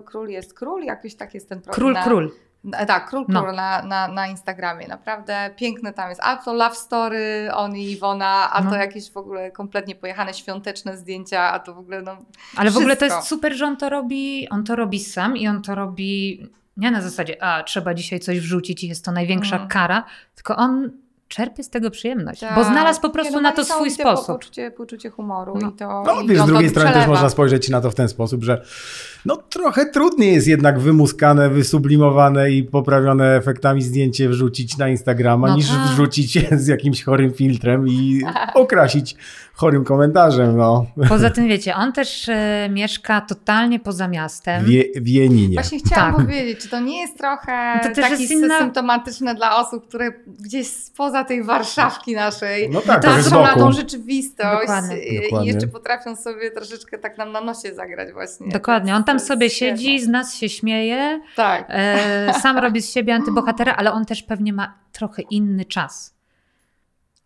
król 0.06 0.30
jest 0.30 0.54
król, 0.54 0.84
jakoś 0.84 1.16
tak 1.16 1.34
jest 1.34 1.50
ten 1.50 1.62
problem. 1.62 1.94
Król, 1.94 2.04
król. 2.04 2.45
Tak, 2.72 3.10
Król 3.10 3.26
Król 3.26 3.46
no. 3.46 3.52
na, 3.52 3.82
na, 3.82 4.08
na 4.08 4.28
Instagramie. 4.28 4.88
Naprawdę 4.88 5.50
piękne 5.56 5.94
tam 5.94 6.10
jest. 6.10 6.22
A 6.24 6.38
to 6.38 6.54
Love 6.54 6.76
Story, 6.76 7.50
on 7.54 7.76
i 7.76 7.92
Iwona, 7.92 8.52
a 8.52 8.62
no. 8.62 8.70
to 8.70 8.76
jakieś 8.76 9.12
w 9.12 9.18
ogóle 9.18 9.52
kompletnie 9.52 9.96
pojechane 9.96 10.34
świąteczne 10.34 10.98
zdjęcia, 10.98 11.52
a 11.52 11.60
to 11.60 11.74
w 11.74 11.78
ogóle 11.78 12.02
no. 12.02 12.12
Ale 12.12 12.22
wszystko. 12.22 12.72
w 12.72 12.78
ogóle 12.78 12.98
to 12.98 13.06
jest 13.06 13.28
super, 13.28 13.54
że 13.54 13.66
on 13.66 13.78
to 13.78 13.90
robi, 13.90 14.50
on 14.50 14.64
to 14.64 14.76
robi 14.76 15.00
sam 15.00 15.38
i 15.38 15.48
on 15.48 15.62
to 15.62 15.76
robi 15.76 16.42
nie 16.78 16.92
na 16.92 17.02
zasadzie, 17.02 17.44
a 17.44 17.64
trzeba 17.64 17.94
dzisiaj 17.94 18.20
coś 18.20 18.40
wrzucić 18.40 18.84
i 18.84 18.88
jest 18.88 19.06
to 19.06 19.12
największa 19.12 19.56
mm. 19.56 19.68
kara, 19.68 20.04
tylko 20.36 20.56
on 20.56 20.92
czerpie 21.28 21.64
z 21.64 21.70
tego 21.70 21.92
przyjemność, 21.92 22.40
tak. 22.40 22.56
bo 22.56 22.64
znalazł 22.64 23.02
po 23.02 23.10
prostu 23.10 23.34
no, 23.34 23.42
na 23.42 23.52
to 23.52 23.66
swój 23.66 23.92
sposób. 23.92 24.28
Poczucie, 24.28 24.72
poczucie 24.72 25.10
humoru 25.10 25.58
no. 25.62 25.70
i 25.70 25.74
to. 25.74 26.04
No 26.06 26.22
i 26.22 26.28
wiesz, 26.28 26.42
z 26.42 26.46
drugiej 26.46 26.70
strony 26.70 26.90
przelewa. 26.90 27.06
też 27.06 27.08
można 27.08 27.30
spojrzeć 27.30 27.70
na 27.70 27.82
to 27.82 27.92
w 27.92 27.96
ten 27.96 28.10
sposób, 28.10 28.44
że 28.44 28.62
no 29.26 29.38
trochę 29.38 29.86
trudniej 29.86 30.34
jest 30.34 30.48
jednak 30.48 30.80
wymuskane, 30.80 31.50
wysublimowane 31.50 32.52
i 32.52 32.64
poprawione 32.64 33.36
efektami 33.36 33.82
zdjęcie 33.82 34.30
wrzucić 34.30 34.78
na 34.78 34.90
Instagrama, 34.90 35.48
no 35.48 35.56
niż 35.56 35.70
tak. 35.70 35.78
wrzucić 35.78 36.36
je 36.36 36.48
z 36.52 36.68
jakimś 36.68 37.04
chorym 37.04 37.34
filtrem 37.34 37.88
i 37.88 38.22
okrasić 38.54 39.16
chorym 39.56 39.84
komentarzem. 39.84 40.58
No. 40.58 40.86
Poza 41.10 41.30
tym 41.30 41.48
wiecie, 41.48 41.76
on 41.76 41.94
też 41.94 42.30
e, 42.30 42.70
mieszka 42.72 43.22
totalnie 43.22 43.80
poza 43.80 44.08
miastem. 44.08 44.66
Wie, 44.66 44.84
w 44.96 45.08
Jeninie. 45.08 45.54
Właśnie 45.54 45.80
chciałam 45.80 46.16
tak. 46.16 46.26
powiedzieć, 46.26 46.60
czy 46.60 46.70
to 46.70 46.80
nie 46.80 47.02
jest 47.02 47.18
trochę 47.18 47.80
to 47.84 47.90
też 47.96 48.10
jest 48.10 48.32
inna... 48.32 48.60
symptomatyczne 48.60 49.36
dla 49.36 49.58
osób, 49.58 49.88
które 49.88 50.12
gdzieś 50.40 50.68
spoza 50.68 51.15
tej 51.24 51.44
Warszawki 51.44 52.16
naszej 52.16 52.70
no 52.70 52.82
tak, 52.82 53.02
patrzą 53.02 53.44
na 53.44 53.56
tą 53.56 53.72
rzeczywistość 53.72 54.60
Dokładnie. 54.62 54.98
i 55.44 55.46
jeszcze 55.46 55.68
potrafią 55.68 56.16
sobie 56.16 56.52
troszeczkę 56.52 56.98
tak 56.98 57.18
nam 57.18 57.32
na 57.32 57.42
nosie 57.42 57.74
zagrać 57.74 58.14
właśnie. 58.14 58.48
Dokładnie, 58.48 58.96
on 58.96 59.04
tam 59.04 59.20
sobie 59.20 59.50
siedzi, 59.50 60.00
z 60.00 60.08
nas 60.08 60.36
się 60.36 60.50
śmieje, 60.50 61.22
tak. 61.36 61.66
E, 61.70 62.34
sam 62.42 62.58
robi 62.58 62.82
z 62.82 62.94
siebie 62.94 63.16
antybohatera, 63.16 63.76
ale 63.76 63.92
on 63.92 64.06
też 64.06 64.24
pewnie 64.24 64.54
ma 64.54 64.78
trochę 64.92 65.22
inny 65.22 65.66
czas. 65.66 66.15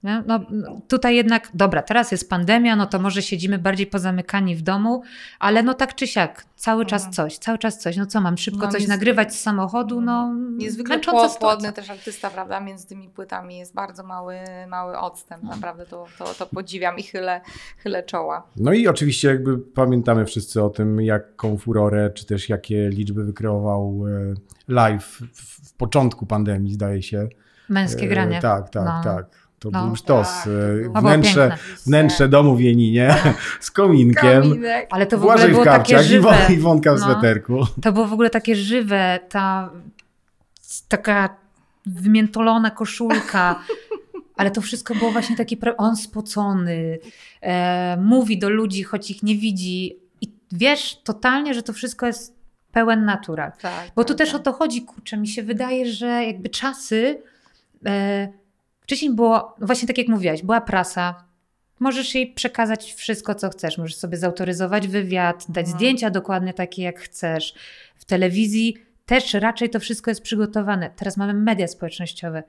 No, 0.04 0.24
no, 0.28 0.82
tutaj 0.88 1.16
jednak, 1.16 1.50
dobra, 1.54 1.82
teraz 1.82 2.12
jest 2.12 2.30
pandemia, 2.30 2.76
no 2.76 2.86
to 2.86 3.00
może 3.00 3.22
siedzimy 3.22 3.58
bardziej 3.58 3.88
pozamykani 3.88 4.56
w 4.56 4.62
domu, 4.62 5.04
ale 5.40 5.64
no 5.64 5.74
tak 5.74 5.96
czy 5.96 6.08
siak, 6.08 6.46
cały 6.56 6.86
czas 6.86 7.10
coś, 7.10 7.38
cały 7.38 7.58
czas 7.58 7.80
coś. 7.80 7.98
No 7.98 8.06
co, 8.06 8.22
mam 8.22 8.38
szybko 8.38 8.66
no, 8.66 8.72
coś 8.72 8.88
nagrywać 8.88 9.36
z 9.36 9.42
samochodu, 9.42 10.02
no 10.02 10.34
Niezwykle 10.58 11.00
płodny 11.40 11.74
też 11.74 11.90
artysta, 11.90 12.30
prawda, 12.30 12.60
między 12.60 12.88
tymi 12.88 13.10
płytami 13.10 13.58
jest 13.58 13.74
bardzo 13.74 14.04
mały, 14.04 14.36
mały 14.68 14.98
odstęp, 14.98 15.44
naprawdę 15.44 15.86
to, 15.86 16.06
to, 16.18 16.26
to 16.26 16.46
podziwiam 16.46 16.98
i 16.98 17.04
chylę, 17.04 17.42
chylę 17.78 18.04
czoła. 18.04 18.44
No 18.56 18.74
i 18.74 18.88
oczywiście 18.88 19.28
jakby 19.28 19.58
pamiętamy 19.58 20.26
wszyscy 20.26 20.64
o 20.64 20.70
tym, 20.70 21.02
jaką 21.02 21.58
furorę, 21.58 22.10
czy 22.10 22.26
też 22.26 22.50
jakie 22.50 22.90
liczby 22.90 23.24
wykreował 23.24 24.06
e, 24.08 24.34
live 24.68 25.22
w, 25.34 25.70
w 25.70 25.74
początku 25.74 26.26
pandemii, 26.26 26.74
zdaje 26.74 27.04
się. 27.04 27.28
Męskie 27.70 28.08
granie. 28.08 28.38
E, 28.38 28.42
tak, 28.42 28.70
tak, 28.70 28.86
no. 28.86 29.04
tak. 29.04 29.49
To 29.60 29.70
no, 29.72 29.86
był 29.86 29.96
sztos. 29.96 30.28
Tak, 30.28 30.48
e, 30.96 31.02
wnętrze, 31.02 31.58
wnętrze 31.86 32.30
domu 32.30 32.56
w 32.56 32.62
Jeninie 32.62 33.16
z 33.60 33.72
kominkiem. 33.72 34.42
Kominek. 34.42 34.88
Ale 34.92 35.06
to 35.06 35.18
w 35.18 35.24
ogóle 35.24 35.50
było 35.50 35.66
takie 35.66 36.04
żywe. 36.04 36.36
I 36.50 36.54
Iwonka 36.54 36.96
w 36.96 37.00
no, 37.00 37.06
sweterku. 37.06 37.66
To 37.82 37.92
było 37.92 38.08
w 38.08 38.14
ogóle 38.14 38.30
takie 38.30 38.56
żywe, 38.56 39.20
ta 39.30 39.70
taka 40.88 41.36
wymiętolona 41.86 42.72
koszulka. 42.72 43.60
Ale 44.36 44.52
to 44.52 44.62
wszystko 44.62 44.96
było 44.96 45.12
właśnie 45.12 45.36
taki, 45.36 45.58
on 45.78 45.96
spocony, 45.96 47.00
e, 47.42 47.98
mówi 47.98 48.40
do 48.40 48.50
ludzi, 48.50 48.84
choć 48.84 49.12
ich 49.12 49.24
nie 49.24 49.36
widzi. 49.36 50.00
I 50.22 50.32
wiesz 50.52 51.02
totalnie, 51.04 51.54
że 51.54 51.64
to 51.64 51.74
wszystko 51.74 52.08
jest 52.08 52.36
pełen 52.72 53.06
natural. 53.06 53.52
Tak, 53.62 53.92
Bo 53.96 54.04
tu 54.04 54.08
tak, 54.08 54.18
też 54.18 54.32
tak. 54.32 54.42
o 54.42 54.44
to 54.44 54.54
chodzi, 54.54 54.82
kurczę, 54.82 55.18
mi 55.18 55.28
się 55.28 55.44
wydaje, 55.44 55.92
że 55.92 56.08
jakby 56.08 56.50
czasy... 56.50 57.22
E, 57.86 58.39
wcześniej 58.90 59.14
było, 59.14 59.56
no 59.60 59.68
właśnie 59.68 59.88
tak 59.88 59.98
jak 59.98 60.08
mówiłaś, 60.08 60.44
była 60.44 60.62
prasa, 60.62 61.24
możesz 61.80 62.16
jej 62.16 62.34
przekazać 62.34 62.94
wszystko, 62.94 63.36
co 63.36 63.50
chcesz. 63.50 63.78
Możesz 63.78 63.96
sobie 63.96 64.18
zautoryzować 64.18 64.88
wywiad, 64.88 65.46
dać 65.50 65.66
mhm. 65.66 65.78
zdjęcia 65.78 66.10
dokładnie 66.10 66.54
takie, 66.54 66.84
jak 66.84 67.00
chcesz. 67.00 67.54
W 67.96 68.06
telewizji 68.06 68.78
też 69.06 69.34
raczej 69.34 69.70
to 69.70 69.80
wszystko 69.80 70.12
jest 70.12 70.22
przygotowane. 70.22 70.90
Teraz 70.96 71.18
mamy 71.18 71.34
media 71.34 71.68
społecznościowe. 71.68 72.44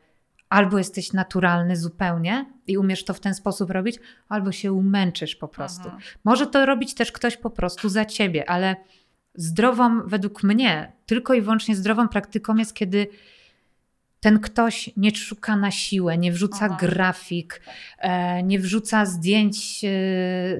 Albo 0.48 0.79
jesteś 0.79 1.12
naturalny 1.12 1.76
zupełnie 1.76 2.46
i 2.66 2.79
umiesz 2.79 3.05
to 3.05 3.14
w 3.14 3.20
ten 3.20 3.35
sposób 3.35 3.70
robić, 3.70 3.98
albo 4.29 4.53
się 4.53 4.72
umęczysz 4.72 5.37
po 5.37 5.48
prostu. 5.48 5.85
Mhm. 5.85 6.03
Może 6.24 6.46
to 6.46 6.66
robić 6.66 6.94
też 6.94 7.12
ktoś 7.12 7.37
po 7.37 7.50
prostu 7.50 7.88
za 7.88 8.05
ciebie, 8.05 8.50
ale 8.50 8.76
zdrową, 9.35 10.03
według 10.07 10.42
mnie, 10.42 10.92
tylko 11.07 11.35
i 11.35 11.40
wyłącznie 11.40 11.76
zdrową 11.76 12.09
praktyką 12.09 12.57
jest, 12.57 12.74
kiedy 12.74 13.07
ten 14.20 14.40
ktoś 14.40 14.90
nie 14.96 15.16
szuka 15.16 15.56
na 15.56 15.70
siłę, 15.70 16.18
nie 16.18 16.33
wrzuca 16.33 16.66
Aha. 16.66 16.76
grafik, 16.80 17.61
e, 17.98 18.42
nie 18.42 18.59
wrzuca 18.59 19.06
zdjęć 19.06 19.85
e, 19.85 19.88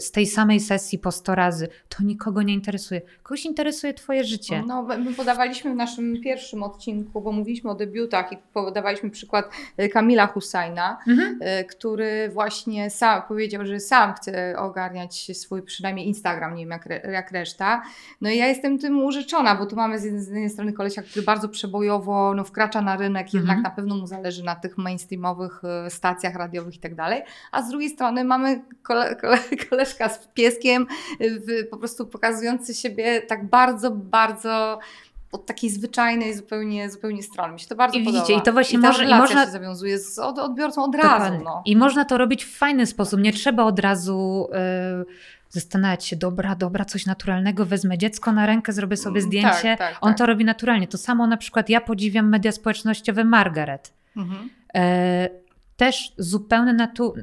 z 0.01 0.11
tej 0.11 0.27
samej 0.27 0.61
sesji 0.61 0.99
po 0.99 1.13
100 1.13 1.35
razy. 1.35 1.69
To 1.89 2.05
nikogo 2.05 2.43
nie 2.43 2.55
interesuje. 2.55 3.01
Kogoś 3.23 3.45
interesuje 3.45 3.95
Twoje 3.95 4.25
życie. 4.25 4.63
No, 4.67 4.83
my 4.83 5.15
podawaliśmy 5.15 5.73
w 5.73 5.77
naszym 5.77 6.21
pierwszym 6.21 6.63
odcinku, 6.63 7.21
bo 7.21 7.33
mówiliśmy 7.33 7.71
o 7.71 7.75
debiutach 7.75 8.33
i 8.33 8.37
podawaliśmy 8.53 9.11
przykład 9.11 9.51
e, 9.77 9.89
Kamila 9.89 10.27
Husajna, 10.27 10.99
mhm. 11.09 11.39
który 11.69 12.31
właśnie 12.33 12.91
sam 12.91 13.23
powiedział, 13.29 13.67
że 13.67 13.81
sam 13.81 14.15
chce 14.15 14.55
ogarniać 14.59 15.39
swój 15.39 15.63
przynajmniej 15.63 16.09
Instagram, 16.09 16.55
nie 16.55 16.63
wiem 16.63 16.71
jak, 16.71 17.05
jak 17.13 17.31
reszta. 17.31 17.83
No 18.21 18.31
i 18.31 18.37
ja 18.37 18.47
jestem 18.47 18.79
tym 18.79 19.05
użyczona, 19.05 19.55
bo 19.55 19.67
tu 19.67 19.77
mamy 19.77 19.99
z 19.99 20.05
jednej 20.05 20.51
strony 20.51 20.73
kolesia, 20.73 21.03
który 21.03 21.23
bardzo 21.23 21.49
przebojowo 21.49 22.35
no, 22.35 22.45
wkracza 22.45 22.83
na 22.83 22.97
rynek, 22.97 23.27
mhm 23.35 23.50
jednak 23.51 23.59
mhm. 23.59 23.63
na 23.63 23.77
pewno 23.77 23.97
mu 23.97 24.07
zależy 24.07 24.45
na 24.45 24.55
tych 24.55 24.79
mainstreamowych 24.79 25.63
e, 25.65 25.91
stacjach 25.91 26.35
radiowych 26.35 26.77
i 26.77 26.79
tak 26.79 26.95
dalej, 26.95 27.23
a 27.53 27.63
z 27.63 27.69
drugiej 27.69 27.91
strony 27.91 28.25
mamy 28.25 28.63
kole, 28.83 29.17
kole, 29.17 29.39
koleżka 29.71 30.09
z 30.09 30.29
pieskiem 30.35 30.87
w, 31.21 31.69
po 31.71 31.77
prostu 31.77 32.07
pokazujący 32.07 32.75
siebie 32.75 33.23
tak 33.23 33.49
bardzo, 33.49 33.91
bardzo 33.91 34.79
od 35.33 35.47
takiej 35.47 35.71
zwyczajnej 35.71 36.35
zupełnie, 36.35 36.91
zupełnie 36.91 37.23
strony. 37.23 37.53
Mi 37.53 37.61
się 37.61 37.67
to 37.67 37.77
bardzo 37.77 37.99
I 37.99 38.05
podoba. 38.05 38.23
Widzicie, 38.23 38.39
i 38.39 38.43
to 38.43 38.53
właśnie 38.53 38.79
I 38.79 38.83
może, 38.83 39.05
i 39.05 39.09
można 39.09 39.45
się 39.45 39.51
zawiązuje 39.51 39.99
z 39.99 40.19
odbiorcą 40.19 40.85
od 40.85 40.95
razu. 40.95 41.45
No. 41.45 41.63
I 41.65 41.77
można 41.77 42.05
to 42.05 42.19
robić 42.19 42.45
w 42.45 42.57
fajny 42.57 42.87
sposób. 42.87 43.21
Nie 43.21 43.33
trzeba 43.33 43.63
od 43.63 43.79
razu 43.79 44.49
yy, 44.53 45.07
zastanawiać 45.51 46.05
się, 46.05 46.17
dobra, 46.17 46.55
dobra, 46.55 46.85
coś 46.85 47.07
naturalnego, 47.07 47.67
wezmę 47.67 47.99
dziecko 47.99 48.33
na 48.33 48.47
rękę, 48.47 48.73
zrobię 48.73 48.97
sobie 48.97 49.19
mm, 49.19 49.29
zdjęcie. 49.29 49.77
Tak, 49.77 49.79
tak, 49.79 49.99
On 50.01 50.11
tak. 50.11 50.19
to 50.19 50.27
robi 50.27 50.45
naturalnie. 50.45 50.89
To 50.89 50.99
samo 50.99 51.27
na 51.27 51.37
przykład 51.37 51.69
ja 51.69 51.81
podziwiam 51.81 52.29
media 52.29 52.53
społecznościowe 52.53 53.25
Margaret. 53.25 53.93
Mhm. 54.17 54.51
E, 54.75 55.29
też 55.77 56.13
zupełnie 56.19 56.73
natu 56.73 57.15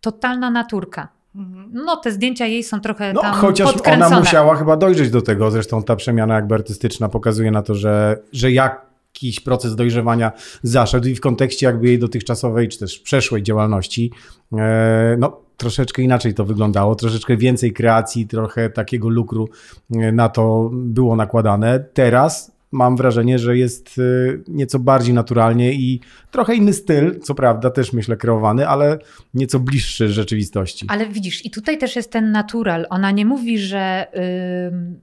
totalna 0.00 0.50
naturka. 0.50 1.08
Mhm. 1.34 1.70
No, 1.72 1.96
te 1.96 2.12
zdjęcia 2.12 2.46
jej 2.46 2.62
są 2.62 2.80
trochę 2.80 3.12
no, 3.12 3.20
tam 3.20 3.34
chociaż 3.34 3.74
ona 3.86 4.20
musiała 4.20 4.56
chyba 4.56 4.76
dojrzeć 4.76 5.10
do 5.10 5.22
tego. 5.22 5.50
Zresztą 5.50 5.82
ta 5.82 5.96
przemiana 5.96 6.34
jakby 6.34 6.54
artystyczna 6.54 7.08
pokazuje 7.08 7.50
na 7.50 7.62
to, 7.62 7.74
że, 7.74 8.22
że 8.32 8.52
jakiś 8.52 9.40
proces 9.40 9.76
dojrzewania 9.76 10.32
zaszedł 10.62 11.08
i 11.08 11.14
w 11.14 11.20
kontekście 11.20 11.66
jakby 11.66 11.86
jej 11.86 11.98
dotychczasowej 11.98 12.68
czy 12.68 12.78
też 12.78 12.98
przeszłej 12.98 13.42
działalności, 13.42 14.12
e, 14.58 15.16
no 15.18 15.49
troszeczkę 15.60 16.02
inaczej 16.02 16.34
to 16.34 16.44
wyglądało, 16.44 16.94
troszeczkę 16.94 17.36
więcej 17.36 17.72
kreacji, 17.72 18.26
trochę 18.26 18.70
takiego 18.70 19.08
lukru 19.08 19.48
e, 19.94 20.12
na 20.12 20.28
to 20.28 20.70
było 20.72 21.16
nakładane. 21.16 21.84
Teraz 21.94 22.52
mam 22.72 22.96
wrażenie, 22.96 23.38
że 23.38 23.56
jest 23.56 23.98
e, 23.98 24.02
nieco 24.48 24.78
bardziej 24.78 25.14
naturalnie 25.14 25.72
i 25.72 26.00
trochę 26.30 26.54
inny 26.54 26.72
styl, 26.72 27.20
co 27.20 27.34
prawda 27.34 27.70
też 27.70 27.92
myślę 27.92 28.16
kreowany, 28.16 28.68
ale 28.68 28.98
nieco 29.34 29.60
bliższy 29.60 30.08
rzeczywistości. 30.08 30.86
Ale 30.88 31.06
widzisz, 31.08 31.46
i 31.46 31.50
tutaj 31.50 31.78
też 31.78 31.96
jest 31.96 32.12
ten 32.12 32.32
natural. 32.32 32.86
Ona 32.90 33.10
nie 33.10 33.26
mówi, 33.26 33.58
że 33.58 34.06
yy, 34.14 34.96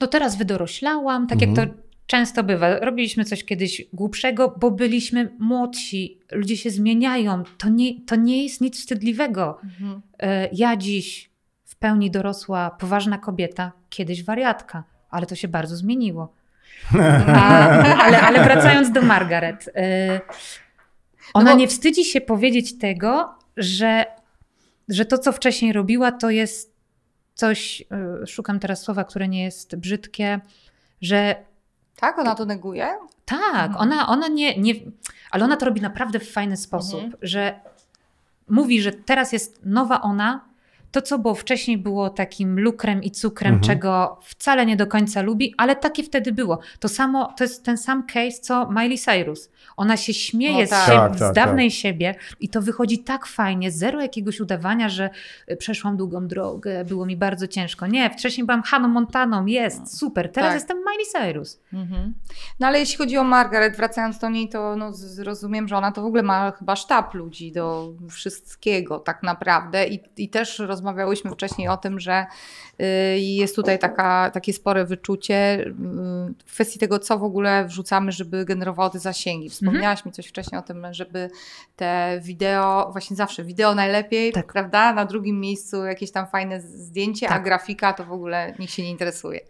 no 0.00 0.06
teraz 0.06 0.38
wydoroślałam, 0.38 1.26
tak 1.26 1.42
mhm. 1.42 1.56
jak 1.56 1.68
to 1.68 1.85
Często 2.06 2.44
bywa. 2.44 2.78
Robiliśmy 2.78 3.24
coś 3.24 3.44
kiedyś 3.44 3.84
głupszego, 3.92 4.54
bo 4.60 4.70
byliśmy 4.70 5.32
młodsi. 5.38 6.20
Ludzie 6.32 6.56
się 6.56 6.70
zmieniają. 6.70 7.42
To 7.58 7.68
nie, 7.68 8.00
to 8.00 8.16
nie 8.16 8.42
jest 8.42 8.60
nic 8.60 8.78
wstydliwego. 8.78 9.58
Mhm. 9.64 10.02
E, 10.18 10.48
ja 10.52 10.76
dziś 10.76 11.30
w 11.64 11.76
pełni 11.76 12.10
dorosła, 12.10 12.70
poważna 12.70 13.18
kobieta, 13.18 13.72
kiedyś 13.90 14.24
wariatka, 14.24 14.84
ale 15.10 15.26
to 15.26 15.34
się 15.34 15.48
bardzo 15.48 15.76
zmieniło. 15.76 16.34
A, 17.26 17.68
ale, 18.04 18.20
ale 18.20 18.44
wracając 18.44 18.92
do 18.92 19.02
Margaret. 19.02 19.70
E, 19.74 20.20
ona 21.34 21.50
no 21.50 21.56
bo... 21.56 21.60
nie 21.60 21.68
wstydzi 21.68 22.04
się 22.04 22.20
powiedzieć 22.20 22.78
tego, 22.78 23.34
że, 23.56 24.04
że 24.88 25.04
to, 25.04 25.18
co 25.18 25.32
wcześniej 25.32 25.72
robiła, 25.72 26.12
to 26.12 26.30
jest 26.30 26.76
coś, 27.34 27.84
e, 28.22 28.26
szukam 28.26 28.58
teraz 28.58 28.82
słowa, 28.82 29.04
które 29.04 29.28
nie 29.28 29.44
jest 29.44 29.76
brzydkie, 29.76 30.40
że 31.02 31.36
tak? 31.96 32.18
Ona 32.18 32.34
to 32.34 32.44
neguje? 32.44 32.88
Tak, 33.24 33.70
mhm. 33.70 33.76
ona, 33.76 34.08
ona 34.08 34.28
nie, 34.28 34.58
nie. 34.58 34.74
Ale 35.30 35.44
ona 35.44 35.56
to 35.56 35.66
robi 35.66 35.80
naprawdę 35.80 36.18
w 36.18 36.32
fajny 36.32 36.56
sposób, 36.56 37.00
mhm. 37.00 37.18
że 37.22 37.60
mówi, 38.48 38.82
że 38.82 38.92
teraz 38.92 39.32
jest 39.32 39.60
nowa 39.64 40.00
ona. 40.00 40.40
To, 40.90 41.02
co 41.02 41.18
było 41.18 41.34
wcześniej, 41.34 41.78
było 41.78 42.10
takim 42.10 42.60
lukrem 42.60 43.02
i 43.02 43.10
cukrem, 43.10 43.54
mhm. 43.54 43.72
czego 43.72 44.18
wcale 44.22 44.66
nie 44.66 44.76
do 44.76 44.86
końca 44.86 45.22
lubi, 45.22 45.54
ale 45.56 45.76
takie 45.76 46.02
wtedy 46.02 46.32
było. 46.32 46.58
To 46.80 46.88
samo, 46.88 47.34
to 47.36 47.44
jest 47.44 47.64
ten 47.64 47.78
sam 47.78 48.06
case, 48.06 48.40
co 48.40 48.70
Miley 48.70 48.98
Cyrus. 48.98 49.50
Ona 49.76 49.96
się 49.96 50.14
śmieje 50.14 50.62
no, 50.62 50.70
tak. 50.70 50.84
z, 50.84 50.86
siebie, 50.86 50.98
tak, 50.98 51.18
tak, 51.18 51.32
z 51.32 51.34
dawnej 51.34 51.70
tak. 51.70 51.78
siebie 51.78 52.14
i 52.40 52.48
to 52.48 52.62
wychodzi 52.62 52.98
tak 52.98 53.26
fajnie, 53.26 53.70
zero 53.70 54.02
jakiegoś 54.02 54.40
udawania, 54.40 54.88
że 54.88 55.10
y, 55.50 55.56
przeszłam 55.56 55.96
długą 55.96 56.26
drogę, 56.26 56.84
było 56.84 57.06
mi 57.06 57.16
bardzo 57.16 57.46
ciężko. 57.46 57.86
Nie, 57.86 58.10
wcześniej 58.10 58.46
byłam 58.46 58.62
Haną 58.62 58.88
Montaną, 58.88 59.46
jest, 59.46 59.80
no. 59.80 59.86
super, 59.86 60.32
teraz 60.32 60.48
tak. 60.48 60.54
jestem 60.54 60.78
Miley 60.78 61.06
Cyrus. 61.12 61.60
Mhm. 61.72 62.14
No 62.60 62.66
ale 62.66 62.78
jeśli 62.78 62.96
chodzi 62.96 63.18
o 63.18 63.24
Margaret, 63.24 63.76
wracając 63.76 64.18
do 64.18 64.28
niej, 64.28 64.48
to 64.48 64.76
no, 64.76 64.92
zrozumiem, 64.92 65.68
że 65.68 65.76
ona 65.76 65.92
to 65.92 66.02
w 66.02 66.04
ogóle 66.04 66.22
ma 66.22 66.50
chyba 66.50 66.76
sztab 66.76 67.14
ludzi 67.14 67.52
do 67.52 67.92
wszystkiego 68.10 68.98
tak 68.98 69.22
naprawdę 69.22 69.88
i, 69.88 70.00
i 70.16 70.28
też 70.28 70.58
rozmawiałyśmy 70.76 71.30
wcześniej 71.30 71.68
o 71.68 71.76
tym, 71.76 72.00
że 72.00 72.26
y, 72.80 73.18
jest 73.18 73.56
tutaj 73.56 73.78
taka, 73.78 74.30
takie 74.30 74.52
spore 74.52 74.84
wyczucie 74.84 75.58
y, 75.60 75.74
w 76.46 76.52
kwestii 76.52 76.78
tego, 76.78 76.98
co 76.98 77.18
w 77.18 77.24
ogóle 77.24 77.64
wrzucamy, 77.64 78.12
żeby 78.12 78.44
generowało 78.44 78.90
te 78.90 78.98
zasięgi. 78.98 79.50
Wspomniałaś 79.50 79.98
mhm. 79.98 80.06
mi 80.06 80.12
coś 80.12 80.26
wcześniej 80.26 80.58
o 80.58 80.62
tym, 80.62 80.86
żeby 80.90 81.30
te 81.76 82.20
wideo, 82.22 82.88
właśnie 82.92 83.16
zawsze 83.16 83.44
wideo 83.44 83.74
najlepiej, 83.74 84.32
tak. 84.32 84.52
prawda? 84.52 84.92
Na 84.92 85.04
drugim 85.04 85.40
miejscu 85.40 85.84
jakieś 85.84 86.10
tam 86.10 86.26
fajne 86.26 86.60
zdjęcie, 86.60 87.28
tak. 87.28 87.40
a 87.40 87.42
grafika 87.42 87.92
to 87.92 88.04
w 88.04 88.12
ogóle 88.12 88.54
nikt 88.58 88.72
się 88.72 88.82
nie 88.82 88.90
interesuje. 88.90 89.40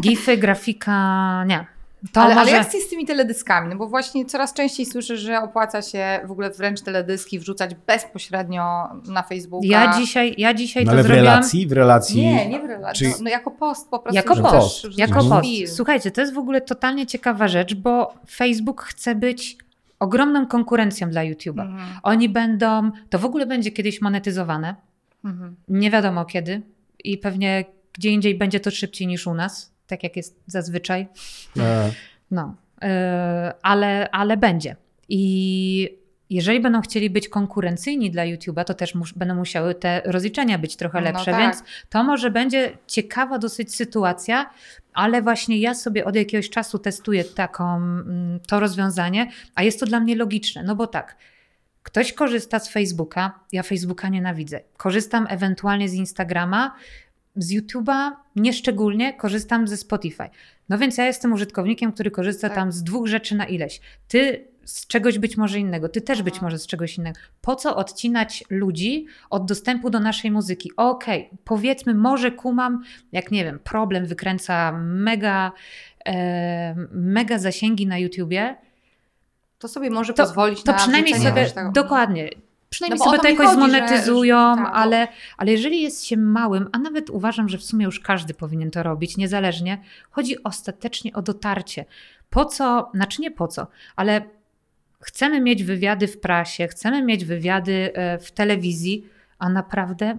Gify, 0.00 0.36
grafika, 0.36 1.44
nie. 1.44 1.77
To 2.12 2.20
ale, 2.20 2.34
może... 2.34 2.40
ale 2.40 2.50
jak 2.50 2.72
z 2.72 2.88
tymi 2.88 3.06
teledyskami? 3.06 3.68
No 3.68 3.76
bo 3.76 3.86
właśnie 3.86 4.24
coraz 4.24 4.54
częściej 4.54 4.86
słyszę, 4.86 5.16
że 5.16 5.40
opłaca 5.42 5.82
się 5.82 6.20
w 6.24 6.30
ogóle 6.30 6.50
wręcz 6.50 6.80
teledyski 6.80 7.38
wrzucać 7.38 7.74
bezpośrednio 7.86 8.88
na 9.08 9.22
Facebooka. 9.22 9.66
Ja 9.66 9.98
dzisiaj, 9.98 10.34
ja 10.38 10.54
dzisiaj 10.54 10.84
no 10.84 10.90
to 10.90 10.92
ale 10.92 11.02
zrobiłam... 11.02 11.24
w 11.24 11.28
relacji? 11.28 11.66
W 11.66 11.72
relacji? 11.72 12.20
Nie, 12.20 12.48
nie 12.48 12.60
w 12.60 12.64
relacji. 12.64 13.06
Czy... 13.06 13.12
No, 13.12 13.16
no, 13.22 13.30
jako 13.30 13.50
post 13.50 13.90
po 13.90 13.98
prostu. 13.98 14.16
Jako 14.16 14.36
post. 14.36 14.82
post. 14.82 14.98
Jako 14.98 15.24
post. 15.24 15.76
Słuchajcie, 15.76 16.10
to 16.10 16.20
jest 16.20 16.34
w 16.34 16.38
ogóle 16.38 16.60
totalnie 16.60 17.06
ciekawa 17.06 17.48
rzecz, 17.48 17.74
bo 17.74 18.14
Facebook 18.30 18.82
chce 18.82 19.14
być 19.14 19.58
ogromną 19.98 20.46
konkurencją 20.46 21.10
dla 21.10 21.22
YouTube'a. 21.22 21.60
Mhm. 21.60 21.88
Oni 22.02 22.28
będą, 22.28 22.90
to 23.10 23.18
w 23.18 23.24
ogóle 23.24 23.46
będzie 23.46 23.70
kiedyś 23.70 24.00
monetyzowane. 24.00 24.74
Mhm. 25.24 25.56
Nie 25.68 25.90
wiadomo 25.90 26.24
kiedy 26.24 26.62
i 27.04 27.18
pewnie 27.18 27.64
gdzie 27.92 28.10
indziej 28.10 28.34
będzie 28.34 28.60
to 28.60 28.70
szybciej 28.70 29.06
niż 29.06 29.26
u 29.26 29.34
nas 29.34 29.72
tak 29.88 30.02
jak 30.02 30.16
jest 30.16 30.40
zazwyczaj. 30.46 31.08
E. 31.58 31.90
No, 32.30 32.54
e, 32.82 33.54
ale, 33.62 34.10
ale 34.10 34.36
będzie. 34.36 34.76
I 35.08 35.98
jeżeli 36.30 36.60
będą 36.60 36.80
chcieli 36.80 37.10
być 37.10 37.28
konkurencyjni 37.28 38.10
dla 38.10 38.22
YouTube'a, 38.22 38.64
to 38.64 38.74
też 38.74 38.94
mus, 38.94 39.12
będą 39.12 39.34
musiały 39.34 39.74
te 39.74 40.02
rozliczenia 40.04 40.58
być 40.58 40.76
trochę 40.76 40.98
no 41.00 41.04
lepsze, 41.04 41.30
no 41.30 41.38
tak. 41.38 41.40
więc 41.40 41.62
to 41.88 42.04
może 42.04 42.30
będzie 42.30 42.78
ciekawa 42.86 43.38
dosyć 43.38 43.74
sytuacja, 43.74 44.50
ale 44.94 45.22
właśnie 45.22 45.58
ja 45.58 45.74
sobie 45.74 46.04
od 46.04 46.16
jakiegoś 46.16 46.50
czasu 46.50 46.78
testuję 46.78 47.24
taką, 47.24 47.76
mm, 47.76 48.40
to 48.46 48.60
rozwiązanie, 48.60 49.30
a 49.54 49.62
jest 49.62 49.80
to 49.80 49.86
dla 49.86 50.00
mnie 50.00 50.16
logiczne, 50.16 50.62
no 50.62 50.76
bo 50.76 50.86
tak, 50.86 51.16
ktoś 51.82 52.12
korzysta 52.12 52.58
z 52.58 52.68
Facebooka, 52.68 53.40
ja 53.52 53.62
Facebooka 53.62 54.08
nienawidzę, 54.08 54.60
korzystam 54.76 55.26
ewentualnie 55.30 55.88
z 55.88 55.94
Instagrama, 55.94 56.74
z 57.38 57.52
YouTube'a 57.52 58.10
nieszczególnie 58.36 59.14
korzystam 59.14 59.68
ze 59.68 59.76
Spotify. 59.76 60.28
No 60.68 60.78
więc 60.78 60.98
ja 60.98 61.06
jestem 61.06 61.32
użytkownikiem, 61.32 61.92
który 61.92 62.10
korzysta 62.10 62.48
tak. 62.48 62.56
tam 62.56 62.72
z 62.72 62.82
dwóch 62.82 63.06
rzeczy 63.06 63.34
na 63.34 63.46
ileś. 63.46 63.80
Ty 64.08 64.48
z 64.64 64.86
czegoś 64.86 65.18
być 65.18 65.36
może 65.36 65.58
innego, 65.58 65.88
ty 65.88 66.00
też 66.00 66.22
być 66.22 66.34
mhm. 66.34 66.46
może 66.46 66.58
z 66.58 66.66
czegoś 66.66 66.98
innego. 66.98 67.18
Po 67.40 67.56
co 67.56 67.76
odcinać 67.76 68.44
ludzi 68.50 69.06
od 69.30 69.46
dostępu 69.46 69.90
do 69.90 70.00
naszej 70.00 70.30
muzyki? 70.30 70.70
Okej, 70.76 71.26
okay, 71.26 71.38
powiedzmy, 71.44 71.94
może 71.94 72.32
kumam, 72.32 72.82
jak 73.12 73.30
nie 73.30 73.44
wiem, 73.44 73.58
problem 73.58 74.06
wykręca 74.06 74.72
mega, 74.82 75.52
e, 76.06 76.74
mega 76.92 77.38
zasięgi 77.38 77.86
na 77.86 77.98
YouTubie. 77.98 78.56
To 79.58 79.68
sobie 79.68 79.90
może 79.90 80.14
to, 80.14 80.22
pozwolić 80.22 80.62
to 80.62 80.72
na 80.72 80.78
przynajmniej 80.78 81.14
sobie, 81.14 81.46
dokładnie, 81.74 82.28
przynajmniej 82.70 82.98
no 82.98 83.04
sobie 83.04 83.18
to 83.18 83.28
jakoś 83.28 83.46
chodzi, 83.46 83.56
zmonetyzują, 83.56 84.54
że, 84.54 84.60
że, 84.60 84.64
tak, 84.64 84.74
ale, 84.74 85.08
ale 85.36 85.52
jeżeli 85.52 85.82
jest 85.82 86.04
się 86.04 86.16
małym, 86.16 86.68
a 86.72 86.78
nawet 86.78 87.10
uważam, 87.10 87.48
że 87.48 87.58
w 87.58 87.62
sumie 87.62 87.84
już 87.84 88.00
każdy 88.00 88.34
powinien 88.34 88.70
to 88.70 88.82
robić, 88.82 89.16
niezależnie, 89.16 89.82
chodzi 90.10 90.42
ostatecznie 90.42 91.12
o 91.12 91.22
dotarcie. 91.22 91.84
Po 92.30 92.44
co, 92.44 92.90
znaczy 92.94 93.22
nie 93.22 93.30
po 93.30 93.48
co, 93.48 93.66
ale 93.96 94.22
chcemy 95.00 95.40
mieć 95.40 95.64
wywiady 95.64 96.06
w 96.06 96.20
prasie, 96.20 96.68
chcemy 96.68 97.02
mieć 97.02 97.24
wywiady 97.24 97.92
e, 97.94 98.18
w 98.18 98.32
telewizji, 98.32 99.06
a 99.38 99.48
naprawdę 99.48 100.18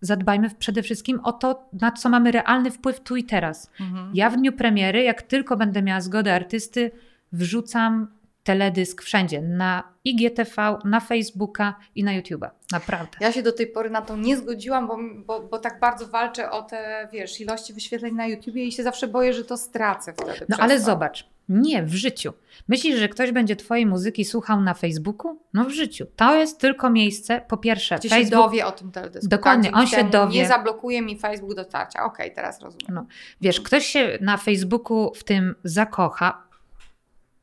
zadbajmy 0.00 0.50
przede 0.58 0.82
wszystkim 0.82 1.20
o 1.20 1.32
to, 1.32 1.68
na 1.72 1.92
co 1.92 2.08
mamy 2.08 2.32
realny 2.32 2.70
wpływ 2.70 3.00
tu 3.00 3.16
i 3.16 3.24
teraz. 3.24 3.70
Mhm. 3.80 4.10
Ja 4.14 4.30
w 4.30 4.36
dniu 4.36 4.52
premiery, 4.52 5.02
jak 5.02 5.22
tylko 5.22 5.56
będę 5.56 5.82
miała 5.82 6.00
zgodę 6.00 6.34
artysty, 6.34 6.90
wrzucam 7.32 8.08
teledysk 8.46 9.02
wszędzie, 9.02 9.42
na 9.42 9.82
IGTV, 10.04 10.78
na 10.84 11.00
Facebooka 11.00 11.74
i 11.94 12.04
na 12.04 12.20
YouTube'a. 12.20 12.50
Naprawdę. 12.72 13.18
Ja 13.20 13.32
się 13.32 13.42
do 13.42 13.52
tej 13.52 13.66
pory 13.66 13.90
na 13.90 14.02
to 14.02 14.16
nie 14.16 14.36
zgodziłam, 14.36 14.86
bo, 14.86 14.98
bo, 15.26 15.48
bo 15.48 15.58
tak 15.58 15.80
bardzo 15.80 16.06
walczę 16.06 16.50
o 16.50 16.62
te, 16.62 17.08
wiesz, 17.12 17.40
ilości 17.40 17.72
wyświetleń 17.72 18.14
na 18.14 18.26
YouTubie 18.26 18.64
i 18.64 18.72
się 18.72 18.82
zawsze 18.82 19.08
boję, 19.08 19.32
że 19.32 19.44
to 19.44 19.56
stracę 19.56 20.12
wtedy. 20.12 20.46
No 20.48 20.56
ale 20.60 20.78
to. 20.78 20.84
zobacz, 20.84 21.28
nie, 21.48 21.82
w 21.82 21.94
życiu. 21.94 22.32
Myślisz, 22.68 22.98
że 22.98 23.08
ktoś 23.08 23.32
będzie 23.32 23.56
Twojej 23.56 23.86
muzyki 23.86 24.24
słuchał 24.24 24.60
na 24.60 24.74
Facebooku? 24.74 25.40
No 25.54 25.64
w 25.64 25.70
życiu. 25.70 26.06
To 26.16 26.34
jest 26.34 26.60
tylko 26.60 26.90
miejsce, 26.90 27.40
po 27.48 27.56
pierwsze, 27.56 27.96
Gdzie 27.96 28.08
Facebook... 28.08 28.30
się 28.30 28.36
dowie 28.36 28.66
o 28.66 28.72
tym 28.72 28.92
teledysku. 28.92 29.28
Dokładnie, 29.28 29.70
tak? 29.70 29.78
on 29.78 29.86
się 29.86 30.04
dowie. 30.04 30.40
Nie 30.40 30.48
zablokuje 30.48 31.02
mi 31.02 31.18
Facebook 31.18 31.54
dotarcia. 31.54 32.04
Okej, 32.04 32.26
okay, 32.26 32.36
teraz 32.36 32.60
rozumiem. 32.60 32.86
No. 32.88 33.06
Wiesz, 33.40 33.60
ktoś 33.60 33.86
się 33.86 34.18
na 34.20 34.36
Facebooku 34.36 35.12
w 35.14 35.24
tym 35.24 35.54
zakocha, 35.64 36.45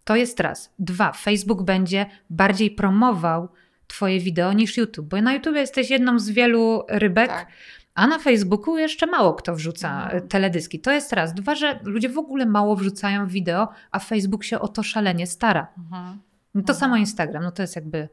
to 0.04 0.16
jest 0.16 0.40
raz. 0.40 0.74
Dwa, 0.80 1.12
Facebook 1.12 1.64
będzie 1.64 2.06
bardziej 2.30 2.72
promował 2.72 3.50
Twoje 3.88 4.20
wideo 4.20 4.54
niż 4.54 4.78
YouTube, 4.78 5.08
bo 5.08 5.22
na 5.22 5.34
YouTube 5.34 5.56
jesteś 5.56 5.90
jedną 5.90 6.20
z 6.20 6.30
wielu 6.30 6.84
rybek. 6.90 7.28
Tak. 7.28 7.48
A 7.96 8.08
na 8.08 8.20
Facebooku 8.20 8.78
jeszcze 8.78 9.08
mało 9.08 9.34
kto 9.34 9.56
wrzuca 9.56 10.04
mhm. 10.04 10.28
teledyski. 10.28 10.80
To 10.80 10.92
jest 10.92 11.14
raz. 11.14 11.34
Dwa, 11.34 11.56
że 11.56 11.80
ludzie 11.84 12.10
w 12.10 12.18
ogóle 12.18 12.46
mało 12.46 12.76
wrzucają 12.76 13.28
wideo, 13.28 13.70
a 13.92 14.00
Facebook 14.00 14.44
się 14.44 14.60
o 14.60 14.68
to 14.68 14.84
szalenie 14.84 15.28
stara. 15.28 15.68
Mhm. 15.78 16.20
To 16.54 16.60
mhm. 16.60 16.80
samo 16.80 16.98
Instagram, 16.98 17.44
no 17.44 17.52
to 17.52 17.64
jest 17.64 17.76
jakby 17.76 18.10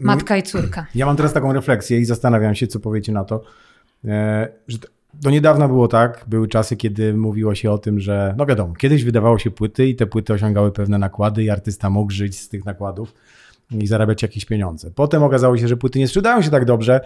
matka 0.00 0.36
i 0.36 0.42
córka. 0.42 0.86
Ja 0.94 1.06
mam 1.06 1.16
teraz 1.16 1.32
taką 1.32 1.52
refleksję 1.52 1.98
i 1.98 2.04
zastanawiam 2.04 2.54
się, 2.54 2.66
co 2.66 2.80
powiecie 2.80 3.12
na 3.12 3.24
to, 3.24 3.42
e, 4.04 4.48
że 4.68 4.78
do 5.20 5.30
niedawna 5.30 5.68
było 5.68 5.88
tak, 5.88 6.24
były 6.26 6.48
czasy, 6.48 6.76
kiedy 6.76 7.14
mówiło 7.14 7.54
się 7.54 7.70
o 7.70 7.78
tym, 7.78 8.00
że 8.00 8.34
no 8.38 8.46
wiadomo, 8.46 8.74
kiedyś 8.74 9.04
wydawało 9.04 9.38
się 9.38 9.50
płyty 9.50 9.86
i 9.86 9.96
te 9.96 10.06
płyty 10.06 10.32
osiągały 10.32 10.72
pewne 10.72 10.98
nakłady 10.98 11.44
i 11.44 11.50
artysta 11.50 11.90
mógł 11.90 12.12
żyć 12.12 12.38
z 12.38 12.48
tych 12.48 12.64
nakładów 12.64 13.14
i 13.70 13.86
zarabiać 13.86 14.22
jakieś 14.22 14.44
pieniądze. 14.44 14.90
Potem 14.90 15.22
okazało 15.22 15.58
się, 15.58 15.68
że 15.68 15.76
płyty 15.76 15.98
nie 15.98 16.08
sprzedają 16.08 16.42
się 16.42 16.50
tak 16.50 16.64
dobrze, 16.64 17.00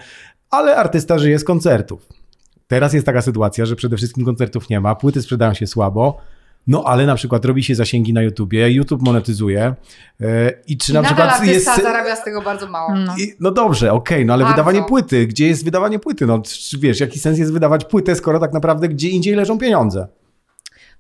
ale 0.51 0.77
artysta 0.77 1.19
żyje 1.19 1.39
z 1.39 1.45
koncertów. 1.45 2.09
Teraz 2.67 2.93
jest 2.93 3.07
taka 3.07 3.23
sytuacja, 3.23 3.67
że 3.67 3.77
przede 3.77 3.97
wszystkim 3.97 4.25
koncertów 4.25 4.71
nie 4.71 4.81
ma, 4.81 4.95
płyty 4.95 5.23
sprzedają 5.23 5.55
się 5.55 5.67
słabo, 5.67 6.21
no 6.67 6.85
ale 6.85 7.07
na 7.07 7.15
przykład 7.15 7.45
robi 7.45 7.65
się 7.65 7.75
zasięgi 7.75 8.13
na 8.13 8.23
YouTubie, 8.23 8.71
YouTube 8.71 9.03
monetyzuje 9.03 9.75
yy, 10.21 10.29
i 10.67 10.77
czy 10.77 10.93
I 10.93 10.95
na 10.95 11.03
przykład 11.03 11.47
jest... 11.47 11.67
zarabia 11.67 12.17
z 12.17 12.25
tego 12.25 12.43
bardzo 12.43 12.69
mało. 12.69 12.95
No, 12.95 13.15
I, 13.19 13.35
no 13.41 13.51
dobrze, 13.51 13.93
okej, 13.93 14.17
okay, 14.17 14.25
no 14.25 14.33
ale 14.33 14.45
bardzo. 14.45 14.57
wydawanie 14.57 14.89
płyty, 14.89 15.27
gdzie 15.27 15.47
jest 15.49 15.65
wydawanie 15.65 15.99
płyty? 15.99 16.27
No 16.27 16.43
wiesz, 16.79 17.01
jaki 17.01 17.19
sens 17.19 17.39
jest 17.39 17.53
wydawać 17.53 17.85
płytę, 17.85 18.15
skoro 18.15 18.39
tak 18.39 18.53
naprawdę 18.53 18.89
gdzie 18.89 19.09
indziej 19.09 19.35
leżą 19.35 19.59
pieniądze? 19.59 20.09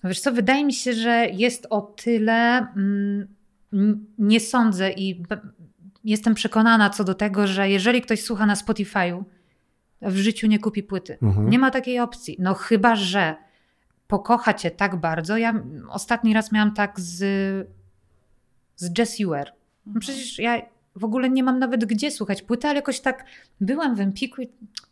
No 0.03 0.09
wiesz 0.09 0.21
co, 0.21 0.33
wydaje 0.33 0.65
mi 0.65 0.73
się, 0.73 0.93
że 0.93 1.27
jest 1.33 1.67
o 1.71 1.81
tyle, 1.81 2.67
mm, 2.77 3.29
nie 4.19 4.41
sądzę 4.41 4.91
i 4.91 5.23
jestem 6.05 6.35
przekonana 6.35 6.91
co 6.91 7.05
do 7.05 7.15
tego, 7.15 7.47
że 7.47 7.69
jeżeli 7.69 8.03
ktoś 8.03 8.23
słucha 8.23 8.47
na 8.47 8.55
Spotify'u, 8.55 9.23
w 10.03 10.17
życiu 10.17 10.47
nie 10.47 10.59
kupi 10.59 10.83
płyty. 10.83 11.19
Mhm. 11.23 11.51
Nie 11.51 11.59
ma 11.59 11.71
takiej 11.71 12.01
opcji. 12.01 12.37
No 12.39 12.55
chyba, 12.55 12.97
że 12.97 13.37
pokocha 14.11 14.55
cię 14.55 14.71
tak 14.71 14.97
bardzo. 14.97 15.37
Ja 15.37 15.63
ostatni 15.89 16.35
raz 16.35 16.53
miałam 16.53 16.75
tak 16.75 17.01
z, 17.01 17.19
z 18.77 18.99
Jessie 18.99 19.27
Ware. 19.27 19.53
No 19.87 19.91
mhm. 19.91 20.01
przecież 20.01 20.39
ja 20.39 20.63
w 20.97 21.05
ogóle 21.05 21.31
nie 21.31 21.43
mam 21.43 21.59
nawet 21.59 21.85
gdzie 21.85 22.11
słuchać 22.11 22.43
płyty, 22.43 22.69
ale 22.69 22.77
jakoś 22.77 23.01
tak 23.01 23.25
byłam 23.61 23.95
w 23.95 24.01
Empiku 24.01 24.43
i 24.43 24.49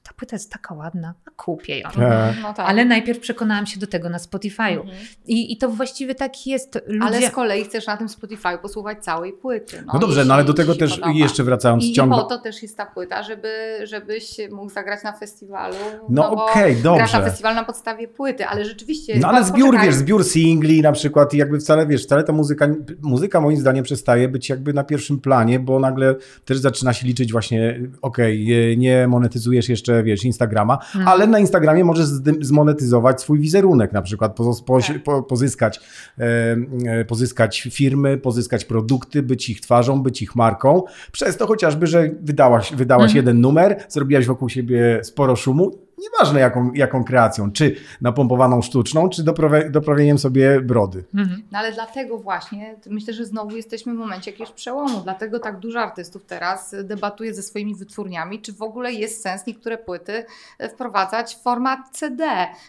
ta 0.09 0.15
płyta 0.17 0.37
jest 0.37 0.53
taka 0.53 0.75
ładna, 0.75 1.15
a 1.27 1.31
kupię 1.31 1.79
ją. 1.79 1.89
E. 1.89 2.35
No 2.43 2.55
tak. 2.55 2.69
Ale 2.69 2.85
najpierw 2.85 3.19
przekonałam 3.19 3.67
się 3.67 3.81
do 3.81 3.87
tego 3.87 4.09
na 4.09 4.19
Spotify'u. 4.19 4.81
Mhm. 4.81 4.97
I, 5.27 5.53
I 5.53 5.57
to 5.57 5.69
właściwie 5.69 6.15
tak 6.15 6.47
jest. 6.47 6.79
Ludzie... 6.87 7.07
Ale 7.07 7.29
z 7.29 7.31
kolei 7.31 7.65
chcesz 7.65 7.87
na 7.87 7.97
tym 7.97 8.07
Spotify'u 8.07 8.59
posłuchać 8.59 9.05
całej 9.05 9.33
płyty. 9.33 9.83
No, 9.87 9.93
no 9.93 9.99
dobrze, 9.99 10.25
no 10.25 10.35
ale 10.35 10.45
do 10.45 10.55
tego 10.55 10.75
też 10.75 10.91
podoba. 10.91 11.13
jeszcze 11.13 11.45
wracając 11.45 11.85
I, 11.85 11.93
ciągle. 11.93 12.19
I 12.19 12.21
po 12.21 12.27
to 12.27 12.39
też 12.39 12.63
jest 12.63 12.77
ta 12.77 12.87
płyta, 12.87 13.23
żeby, 13.23 13.49
żebyś 13.83 14.37
mógł 14.51 14.71
zagrać 14.71 15.03
na 15.03 15.13
festiwalu. 15.13 15.75
No, 16.09 16.23
no 16.23 16.45
okej, 16.45 16.73
okay, 16.73 16.83
dobrze. 16.83 16.99
Grasz 16.99 17.13
na 17.13 17.23
festiwal 17.23 17.55
na 17.55 17.65
podstawie 17.65 18.09
płyty, 18.09 18.47
ale 18.47 18.65
rzeczywiście... 18.65 19.19
No 19.19 19.29
ale 19.29 19.45
zbiór, 19.45 19.67
poczekaj. 19.67 19.87
wiesz, 19.87 19.95
zbiór 19.95 20.25
singli 20.25 20.83
na 20.83 20.93
przykład 20.93 21.35
i 21.35 21.37
jakby 21.37 21.59
wcale, 21.59 21.87
wiesz, 21.87 22.05
wcale 22.05 22.25
ta 22.25 22.33
muzyka, 22.33 22.69
muzyka 23.03 23.41
moim 23.41 23.57
zdaniem 23.57 23.85
przestaje 23.85 24.29
być 24.29 24.49
jakby 24.49 24.73
na 24.73 24.85
pierwszym 24.85 25.21
planie, 25.21 25.61
bo 25.61 25.79
nagle 25.79 26.15
też 26.45 26.59
zaczyna 26.59 26.93
się 26.93 27.07
liczyć 27.07 27.33
właśnie, 27.33 27.81
okej, 28.03 28.45
okay, 28.45 28.77
nie 28.77 29.09
monetyzujesz 29.09 29.69
jeszcze, 29.69 29.98
wiesz, 30.03 30.25
Instagrama, 30.25 30.75
mhm. 30.75 31.09
ale 31.09 31.27
na 31.27 31.39
Instagramie 31.39 31.85
możesz 31.85 32.07
zmonetyzować 32.41 33.21
swój 33.21 33.41
wizerunek, 33.41 33.93
na 33.93 34.03
przykład 34.03 34.37
tak. 34.37 35.27
pozyskać, 35.29 35.81
e, 36.19 37.05
pozyskać 37.05 37.63
firmy, 37.63 38.19
pozyskać 38.19 38.65
produkty, 38.65 39.23
być 39.23 39.51
ich 39.51 39.61
twarzą, 39.61 40.03
być 40.03 40.23
ich 40.23 40.37
marką, 40.37 40.83
przez 41.13 41.37
to 41.37 41.47
chociażby, 41.47 41.87
że 41.87 42.11
wydałaś, 42.23 42.73
wydałaś 42.75 43.11
mhm. 43.11 43.17
jeden 43.17 43.41
numer, 43.41 43.85
zrobiłaś 43.89 44.27
wokół 44.27 44.49
siebie 44.49 45.01
sporo 45.03 45.37
szumu, 45.37 45.88
Nieważne 45.99 46.41
jaką, 46.41 46.73
jaką 46.73 47.05
kreacją, 47.05 47.53
czy 47.53 47.77
napompowaną 48.01 48.63
sztuczną, 48.63 49.09
czy 49.09 49.25
doprawieniem 49.71 50.19
sobie 50.19 50.61
brody. 50.61 51.05
Mhm. 51.15 51.43
No 51.53 51.59
ale 51.59 51.73
dlatego 51.73 52.19
właśnie, 52.19 52.77
myślę, 52.87 53.15
że 53.15 53.25
znowu 53.25 53.57
jesteśmy 53.57 53.95
w 53.95 53.97
momencie 53.97 54.31
jakiegoś 54.31 54.53
przełomu. 54.53 55.01
Dlatego 55.01 55.39
tak 55.39 55.59
dużo 55.59 55.81
artystów 55.81 56.25
teraz 56.25 56.75
debatuje 56.85 57.35
ze 57.35 57.43
swoimi 57.43 57.75
wytwórniami, 57.75 58.41
czy 58.41 58.53
w 58.53 58.63
ogóle 58.63 58.93
jest 58.93 59.23
sens 59.23 59.47
niektóre 59.47 59.79
płyty 59.79 60.25
wprowadzać 60.71 61.35
w 61.35 61.43
format 61.43 61.79
CD. 61.93 62.25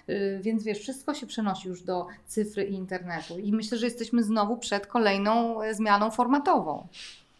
Y, 0.09 0.39
więc 0.41 0.63
wiesz, 0.63 0.79
wszystko 0.79 1.13
się 1.13 1.27
przenosi 1.27 1.67
już 1.67 1.81
do 1.81 2.07
cyfry 2.27 2.63
i 2.63 2.73
internetu. 2.73 3.39
I 3.39 3.51
myślę, 3.53 3.77
że 3.77 3.85
jesteśmy 3.85 4.23
znowu 4.23 4.57
przed 4.57 4.87
kolejną 4.87 5.61
e, 5.61 5.73
zmianą 5.73 6.11
formatową. 6.11 6.87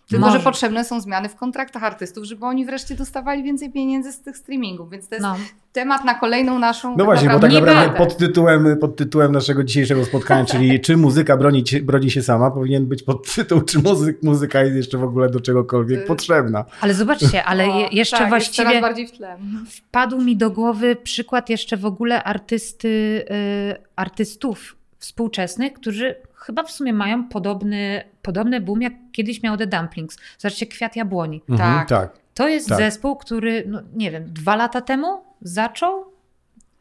Tylko, 0.10 0.26
Może. 0.26 0.38
że 0.38 0.44
potrzebne 0.44 0.86
są 0.86 1.02
zmiany 1.02 1.30
w 1.30 1.36
kontraktach 1.36 1.84
artystów, 1.84 2.24
żeby 2.24 2.46
oni 2.46 2.66
wreszcie 2.66 2.96
dostawali 2.96 3.44
więcej 3.44 3.72
pieniędzy 3.72 4.12
z 4.12 4.22
tych 4.22 4.38
streamingów, 4.38 4.90
więc 4.90 5.08
to 5.08 5.16
jest 5.16 5.28
no. 5.28 5.36
temat 5.74 6.06
na 6.06 6.16
kolejną 6.16 6.60
naszą... 6.60 6.98
No 6.98 7.06
właśnie, 7.06 7.30
bo 7.30 7.40
tak 7.40 7.54
naprawdę 7.54 7.98
pod 7.98 8.18
tytułem, 8.18 8.78
pod 8.78 8.96
tytułem 8.96 9.32
naszego 9.32 9.64
dzisiejszego 9.64 10.06
spotkania, 10.06 10.46
czyli 10.46 10.80
czy 10.86 10.98
muzyka 10.98 11.38
broni, 11.38 11.64
broni 11.84 12.12
się 12.12 12.22
sama, 12.22 12.52
powinien 12.52 12.86
być 12.86 13.04
podtytuł, 13.04 13.62
czy 13.62 13.80
muzyk, 13.80 14.24
muzyka 14.24 14.64
jest 14.64 14.76
jeszcze 14.76 14.98
w 14.98 15.04
ogóle 15.04 15.30
do 15.30 15.40
czegokolwiek 15.40 16.00
y, 16.00 16.06
potrzebna. 16.06 16.66
Ale 16.82 16.94
zobaczcie, 16.94 17.44
ale 17.52 17.68
o, 17.68 17.90
jeszcze 17.92 18.18
tak, 18.18 18.30
właściwie 18.30 18.70
jest 18.70 18.82
bardziej 18.82 19.08
w 19.08 19.12
tle. 19.12 19.38
wpadł 19.70 20.22
mi 20.22 20.38
do 20.38 20.52
głowy 20.52 20.96
przykład 20.96 21.50
jeszcze 21.50 21.78
w 21.78 21.86
ogóle 21.86 22.24
artysty, 22.24 22.88
y, 22.88 23.84
artystów 23.96 24.76
współczesnych, 25.00 25.74
którzy 25.74 26.16
chyba 26.50 26.64
w 26.64 26.72
sumie 26.72 26.94
mają 26.94 27.28
podobny, 27.28 28.04
podobny 28.22 28.62
boom, 28.62 28.82
jak 28.82 28.94
kiedyś 29.12 29.44
miał 29.44 29.58
The 29.58 29.68
Dumplings. 29.68 30.18
Zobaczcie, 30.38 30.66
Kwiat 30.66 30.96
Jabłoni. 30.96 31.42
Mhm, 31.50 31.80
tak. 31.80 31.90
tak. 31.90 32.20
To 32.34 32.48
jest 32.48 32.70
tak. 32.70 32.78
zespół, 32.78 33.16
który, 33.16 33.64
no, 33.68 33.82
nie 33.94 34.12
wiem, 34.12 34.34
dwa 34.34 34.56
lata 34.56 34.82
temu 34.82 35.24
zaczął 35.42 36.06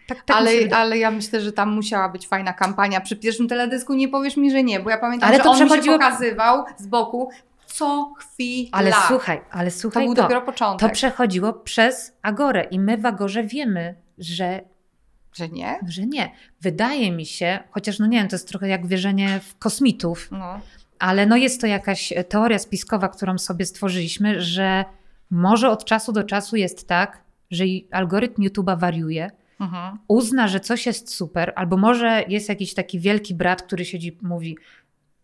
tak, 0.07 0.25
tak 0.25 0.37
ale, 0.37 0.51
ale 0.73 0.99
ja 0.99 1.11
myślę, 1.11 1.41
że 1.41 1.53
tam 1.53 1.73
musiała 1.73 2.09
być 2.09 2.29
fajna 2.29 2.53
kampania. 2.53 3.01
Przy 3.01 3.17
pierwszym 3.17 3.49
teledysku 3.49 3.95
nie 3.95 4.09
powiesz 4.09 4.37
mi, 4.37 4.51
że 4.51 4.63
nie, 4.63 4.81
bo 4.81 4.91
ja 4.91 4.99
pamiętam, 4.99 5.29
ale 5.29 5.37
że 5.37 5.43
to 5.43 5.51
on 5.51 5.57
przechodziło... 5.57 5.97
się 5.97 5.99
pokazywał 5.99 6.65
z 6.77 6.87
boku 6.87 7.31
co 7.67 8.15
chwila. 8.19 8.69
Ale 8.73 8.93
słuchaj, 9.09 9.41
ale 9.51 9.71
słuchaj, 9.71 10.03
to 10.03 10.07
był 10.07 10.15
to, 10.15 10.23
dopiero 10.23 10.43
początek. 10.43 10.89
To 10.89 10.95
przechodziło 10.95 11.53
przez 11.53 12.13
Agorę 12.23 12.65
i 12.65 12.81
my 12.81 12.99
w 12.99 13.07
Agorze 13.07 13.43
wiemy, 13.43 13.95
że 14.19 14.61
że 15.33 15.49
nie? 15.49 15.79
Że 15.87 16.07
nie. 16.07 16.33
Wydaje 16.61 17.13
mi 17.13 17.27
się, 17.27 17.59
chociaż 17.71 17.99
no 17.99 18.07
nie 18.07 18.19
wiem, 18.19 18.29
to 18.29 18.37
jest 18.37 18.49
trochę 18.49 18.69
jak 18.69 18.87
wierzenie 18.87 19.41
w 19.41 19.59
kosmitów, 19.59 20.29
no. 20.31 20.61
ale 20.99 21.27
no 21.27 21.37
jest 21.37 21.61
to 21.61 21.67
jakaś 21.67 22.13
teoria 22.29 22.59
spiskowa, 22.59 23.09
którą 23.09 23.39
sobie 23.39 23.67
stworzyliśmy, 23.67 24.41
że 24.41 24.85
może 25.31 25.71
od 25.71 25.85
czasu 25.85 26.13
do 26.13 26.25
czasu 26.25 26.57
jest 26.57 26.89
tak, 26.89 27.23
że 27.51 27.65
algorytm 27.91 28.43
YouTube'a 28.43 28.79
wariuje, 28.81 29.31
mhm. 29.61 29.99
uzna, 30.09 30.49
że 30.49 30.61
coś 30.61 30.87
jest 30.87 31.15
super, 31.15 31.53
albo 31.57 31.77
może 31.77 32.25
jest 32.29 32.49
jakiś 32.49 32.75
taki 32.75 33.01
wielki 33.01 33.35
brat, 33.35 33.63
który 33.63 33.85
siedzi 33.85 34.19
mówi 34.23 34.57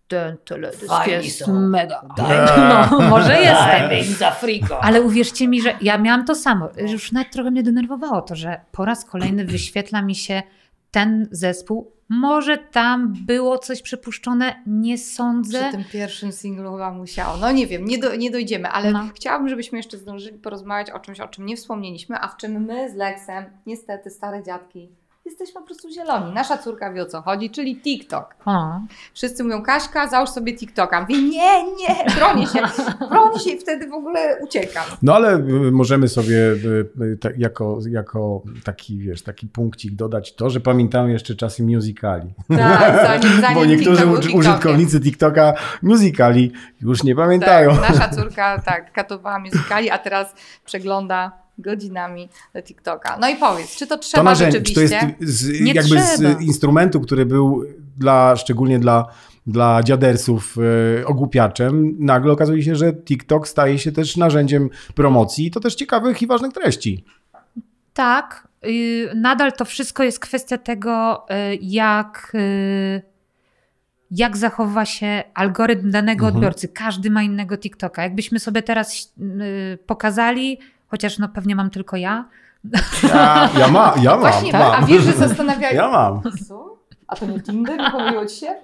ten 0.09 0.37
teledysk 0.45 0.87
Fajni 0.87 1.13
jest 1.13 1.39
są. 1.39 1.61
mega. 1.61 2.03
No, 2.91 3.01
może 3.01 3.41
jestem. 3.41 4.17
za 4.19 4.31
friko. 4.31 4.85
Ale 4.85 5.03
uwierzcie 5.03 5.49
mi, 5.49 5.63
że 5.63 5.75
ja 5.81 5.99
miałam 5.99 6.25
to 6.25 6.35
samo. 6.35 6.69
Już 6.77 7.13
nawet 7.13 7.33
trochę 7.33 7.51
mnie 7.51 7.63
denerwowało 7.63 8.23
to, 8.23 8.37
że 8.37 8.61
po 8.73 8.85
raz 8.85 9.05
kolejny 9.05 9.45
wyświetla 9.45 10.03
mi 10.03 10.15
się 10.15 10.43
ten 10.91 11.29
zespół. 11.31 11.95
Może 12.09 12.59
tam 12.59 13.13
było 13.27 13.59
coś 13.59 13.83
przypuszczone, 13.83 14.63
nie 14.67 14.99
sądzę. 14.99 15.61
Przy 15.61 15.71
tym 15.73 15.85
pierwszym 15.85 16.33
singlu 16.33 16.73
chyba 16.73 16.93
musiało. 16.93 17.37
No 17.37 17.53
nie 17.53 17.67
wiem, 17.67 17.85
nie, 17.85 17.99
do, 17.99 18.17
nie 18.17 18.31
dojdziemy, 18.31 18.69
ale 18.69 18.93
no. 18.93 19.09
chciałabym, 19.15 19.49
żebyśmy 19.49 19.79
jeszcze 19.79 19.99
zdążyli 19.99 20.39
porozmawiać 20.39 20.91
o 20.91 20.99
czymś, 20.99 21.21
o 21.21 21.29
czym 21.29 21.47
nie 21.47 21.57
wspomnieliśmy, 21.57 22.21
a 22.21 22.29
w 22.29 22.37
czym 22.37 22.65
my 22.65 22.91
z 22.91 22.95
Lexem, 22.95 23.45
niestety 23.67 24.11
stare 24.11 24.43
dziadki, 24.43 24.89
jesteśmy 25.25 25.61
po 25.61 25.67
prostu 25.67 25.91
zieloni. 25.91 26.33
Nasza 26.33 26.59
córka 26.59 26.93
wie 26.93 27.03
o 27.03 27.07
co 27.07 27.23
chodzi, 27.23 27.51
czyli 27.51 27.81
TikTok. 27.81 28.35
A. 28.45 28.81
Wszyscy 29.15 29.45
mówią, 29.45 29.63
Kaśka, 29.63 30.09
załóż 30.09 30.31
sobie 30.31 30.57
TikToka. 30.57 31.01
Mówię, 31.01 31.23
nie, 31.23 31.63
nie, 31.63 32.15
bronię 32.17 32.47
się, 32.47 32.59
bronię 33.11 33.41
się 33.41 33.51
i 33.51 33.59
wtedy 33.59 33.89
w 33.89 33.93
ogóle 33.93 34.39
uciekam. 34.43 34.85
No 35.03 35.15
ale 35.15 35.37
y, 35.37 35.73
możemy 35.73 36.09
sobie 36.09 36.37
y, 36.37 36.89
y, 37.25 37.35
jako, 37.39 37.79
jako 37.91 38.43
taki, 38.65 38.99
wiesz, 38.99 39.23
taki 39.23 39.47
punkcik 39.47 39.95
dodać 39.95 40.35
to, 40.35 40.51
że 40.51 40.61
pamiętamy 40.61 41.13
jeszcze 41.13 41.35
czasy 41.35 41.63
musicali. 41.63 42.35
Tak, 42.49 43.23
zanim, 43.23 43.41
zanim 43.41 43.55
Bo 43.55 43.65
niektórzy 43.65 44.07
użytkownicy 44.35 45.01
TikToka 45.01 45.55
musicali 45.83 46.53
już 46.81 47.03
nie 47.03 47.15
pamiętają. 47.15 47.77
Tak, 47.77 47.91
nasza 47.91 48.09
córka 48.17 48.63
tak 48.63 48.93
katowała 48.93 49.39
musicali, 49.39 49.91
a 49.91 49.99
teraz 49.99 50.35
przegląda 50.65 51.44
godzinami 51.59 52.29
do 52.55 52.63
TikToka. 52.63 53.19
No 53.21 53.29
i 53.29 53.37
powiedz, 53.37 53.77
czy 53.77 53.87
to 53.87 53.99
trzeba 53.99 54.21
to 54.21 54.25
narzędzie, 54.25 54.59
rzeczywiście? 54.59 55.01
Czy 55.01 55.07
to 55.07 55.25
jest 55.25 55.35
z, 55.35 55.61
jakby 55.61 55.83
trzeba. 55.83 56.07
z 56.07 56.41
instrumentu, 56.41 57.01
który 57.01 57.27
był 57.27 57.65
dla, 57.97 58.37
szczególnie 58.37 58.79
dla, 58.79 59.07
dla 59.47 59.83
dziadersów 59.83 60.57
e, 61.01 61.07
ogłupiaczem, 61.07 61.97
nagle 61.99 62.33
okazuje 62.33 62.63
się, 62.63 62.77
że 62.77 62.93
TikTok 62.93 63.49
staje 63.49 63.79
się 63.79 63.93
też 63.93 64.17
narzędziem 64.17 64.71
promocji 64.95 65.47
i 65.47 65.51
to 65.51 65.61
też 65.61 65.75
ciekawych 65.75 66.23
i 66.23 66.27
ważnych 66.27 66.53
treści. 66.53 67.05
Tak, 67.95 68.49
y, 68.67 69.11
nadal 69.15 69.53
to 69.53 69.65
wszystko 69.65 70.03
jest 70.03 70.19
kwestia 70.19 70.59
tego, 70.59 71.27
y, 71.31 71.59
jak 71.63 72.33
y, 72.35 73.03
jak 74.11 74.37
zachowa 74.37 74.85
się 74.85 75.23
algorytm 75.35 75.91
danego 75.91 76.27
mhm. 76.27 76.37
odbiorcy. 76.37 76.69
Każdy 76.69 77.11
ma 77.11 77.23
innego 77.23 77.59
TikToka. 77.59 78.03
Jakbyśmy 78.03 78.41
sobie 78.41 78.63
teraz 78.63 79.15
pokazali, 79.87 80.59
chociaż 80.89 81.19
no 81.19 81.29
pewnie 81.29 81.57
mam 81.57 81.71
tylko 81.71 81.97
ja. 81.97 82.29
Ja, 83.03 83.51
ja, 83.59 83.69
ma, 83.69 83.95
ja 84.03 84.11
mam. 84.11 84.21
Właśnie, 84.21 84.53
mam. 84.53 84.83
a 84.83 84.87
wiesz, 84.87 85.03
że 85.03 85.13
zastanawiałem 85.13 85.77
Ja 85.77 85.89
mam. 85.89 86.23
Co? 86.49 86.79
A 87.07 87.17
to 87.17 87.27
nie 87.27 87.41
Tinder? 87.41 87.93
Pomyliło 87.93 88.27
ci 88.27 88.37
się? 88.37 88.47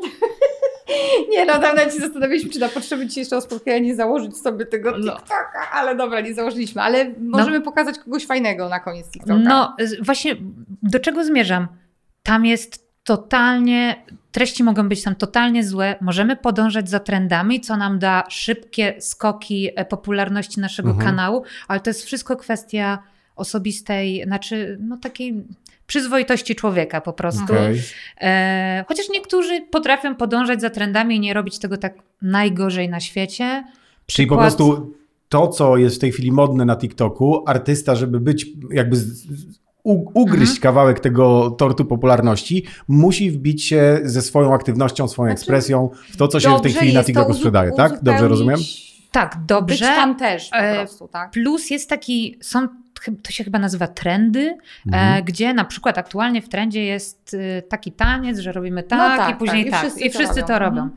Nie, 1.30 1.44
no 1.46 1.58
dawno 1.58 1.84
ci 1.84 1.98
zastanawialiśmy, 1.98 2.50
czy 2.50 2.60
na 2.60 2.68
potrzeby 2.68 3.06
dzisiejszego 3.06 3.40
spotkania 3.40 3.78
nie 3.78 3.94
założyć 3.94 4.36
sobie 4.36 4.66
tego 4.66 4.90
no. 4.90 5.12
TikToka, 5.12 5.70
ale 5.72 5.96
dobra, 5.96 6.20
nie 6.20 6.34
założyliśmy, 6.34 6.82
ale 6.82 7.14
możemy 7.20 7.58
no. 7.58 7.64
pokazać 7.64 7.98
kogoś 7.98 8.26
fajnego 8.26 8.68
na 8.68 8.80
koniec 8.80 9.10
TikToka. 9.10 9.38
No 9.38 9.76
właśnie, 10.02 10.36
do 10.82 11.00
czego 11.00 11.24
zmierzam? 11.24 11.68
Tam 12.22 12.46
jest 12.46 12.89
totalnie, 13.10 14.04
treści 14.32 14.64
mogą 14.64 14.88
być 14.88 15.02
tam 15.02 15.14
totalnie 15.14 15.64
złe, 15.64 15.96
możemy 16.00 16.36
podążać 16.36 16.90
za 16.90 17.00
trendami, 17.00 17.60
co 17.60 17.76
nam 17.76 17.98
da 17.98 18.24
szybkie 18.28 18.94
skoki 18.98 19.68
e, 19.76 19.84
popularności 19.84 20.60
naszego 20.60 20.90
mhm. 20.90 21.06
kanału, 21.06 21.42
ale 21.68 21.80
to 21.80 21.90
jest 21.90 22.04
wszystko 22.04 22.36
kwestia 22.36 22.98
osobistej, 23.36 24.22
znaczy 24.26 24.78
no 24.80 24.96
takiej 24.96 25.44
przyzwoitości 25.86 26.54
człowieka 26.54 27.00
po 27.00 27.12
prostu. 27.12 27.44
Okay. 27.44 27.80
E, 28.20 28.84
chociaż 28.88 29.08
niektórzy 29.08 29.60
potrafią 29.70 30.14
podążać 30.14 30.60
za 30.60 30.70
trendami 30.70 31.16
i 31.16 31.20
nie 31.20 31.34
robić 31.34 31.58
tego 31.58 31.76
tak 31.76 31.94
najgorzej 32.22 32.88
na 32.88 33.00
świecie. 33.00 33.64
Przykład... 34.06 34.06
Czyli 34.06 34.28
po 34.28 34.36
prostu 34.36 34.94
to, 35.28 35.48
co 35.48 35.76
jest 35.76 35.96
w 35.96 35.98
tej 35.98 36.12
chwili 36.12 36.32
modne 36.32 36.64
na 36.64 36.76
TikToku, 36.76 37.44
artysta, 37.46 37.94
żeby 37.94 38.20
być 38.20 38.46
jakby 38.70 38.96
ugryźć 39.84 40.56
mhm. 40.56 40.62
kawałek 40.62 41.00
tego 41.00 41.50
tortu 41.50 41.84
popularności, 41.84 42.64
musi 42.88 43.30
wbić 43.30 43.64
się 43.64 44.00
ze 44.02 44.22
swoją 44.22 44.54
aktywnością, 44.54 45.08
swoją 45.08 45.26
znaczy, 45.26 45.40
ekspresją 45.40 45.90
w 46.12 46.16
to, 46.16 46.28
co 46.28 46.40
się 46.40 46.56
w 46.56 46.60
tej 46.60 46.72
chwili 46.72 46.94
na 46.94 47.04
TikToku 47.04 47.34
sprzedaje, 47.34 47.72
tak? 47.72 48.02
Dobrze 48.02 48.28
rozumiem? 48.28 48.60
Tak, 49.10 49.36
dobrze. 49.46 49.74
Być 49.74 49.96
tam 49.96 50.16
też 50.16 50.48
po 50.48 50.58
e, 50.58 50.74
prostu, 50.74 51.08
tak. 51.08 51.30
Plus 51.30 51.70
jest 51.70 51.88
taki, 51.88 52.38
są, 52.42 52.68
to 53.22 53.32
się 53.32 53.44
chyba 53.44 53.58
nazywa 53.58 53.86
trendy, 53.86 54.40
e, 54.40 54.56
mhm. 54.86 55.24
gdzie 55.24 55.54
na 55.54 55.64
przykład 55.64 55.98
aktualnie 55.98 56.42
w 56.42 56.48
trendzie 56.48 56.84
jest 56.84 57.34
y, 57.34 57.62
taki 57.68 57.92
taniec, 57.92 58.38
że 58.38 58.52
robimy 58.52 58.82
tak, 58.82 58.98
no 58.98 59.24
tak 59.24 59.34
i 59.34 59.38
później 59.38 59.70
tak. 59.70 59.74
I 59.74 59.76
wszyscy, 59.78 60.00
tak. 60.00 60.08
I 60.08 60.10
wszyscy 60.10 60.42
to 60.42 60.58
robią. 60.58 60.76
To 60.76 60.82
robią. 60.82 60.90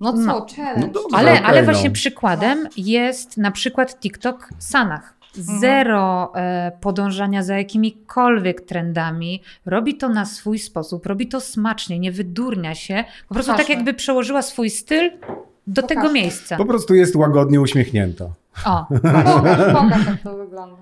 No 0.00 0.12
co, 0.12 0.18
no. 0.18 0.46
challenge. 0.56 0.90
No 0.94 1.00
ale, 1.12 1.32
okay, 1.32 1.44
ale 1.44 1.62
właśnie 1.62 1.88
no. 1.88 1.94
przykładem 1.94 2.68
jest 2.76 3.36
na 3.36 3.50
przykład 3.50 4.00
TikTok 4.00 4.48
Sanach. 4.58 5.15
Mhm. 5.38 5.60
zero 5.60 6.32
mhm. 6.34 6.72
podążania 6.80 7.42
za 7.42 7.58
jakimikolwiek 7.58 8.60
trendami, 8.60 9.42
robi 9.66 9.96
to 9.96 10.08
na 10.08 10.24
swój 10.24 10.58
sposób, 10.58 11.06
robi 11.06 11.28
to 11.28 11.40
smacznie, 11.40 11.98
nie 11.98 12.12
wydurnia 12.12 12.74
się, 12.74 13.04
po 13.28 13.34
prostu 13.34 13.56
tak 13.56 13.68
jakby 13.68 13.94
przełożyła 13.94 14.42
swój 14.42 14.70
styl 14.70 15.10
do 15.66 15.82
tego 15.82 16.12
miejsca. 16.12 16.56
Po 16.56 16.64
prostu 16.64 16.94
jest 16.94 17.16
łagodnie 17.16 17.60
uśmiechnięta. 17.60 18.24
O, 18.64 18.86
pokaż, 18.88 19.74
pokaż 19.74 20.06
jak 20.06 20.20
to 20.22 20.36
wygląda. 20.36 20.76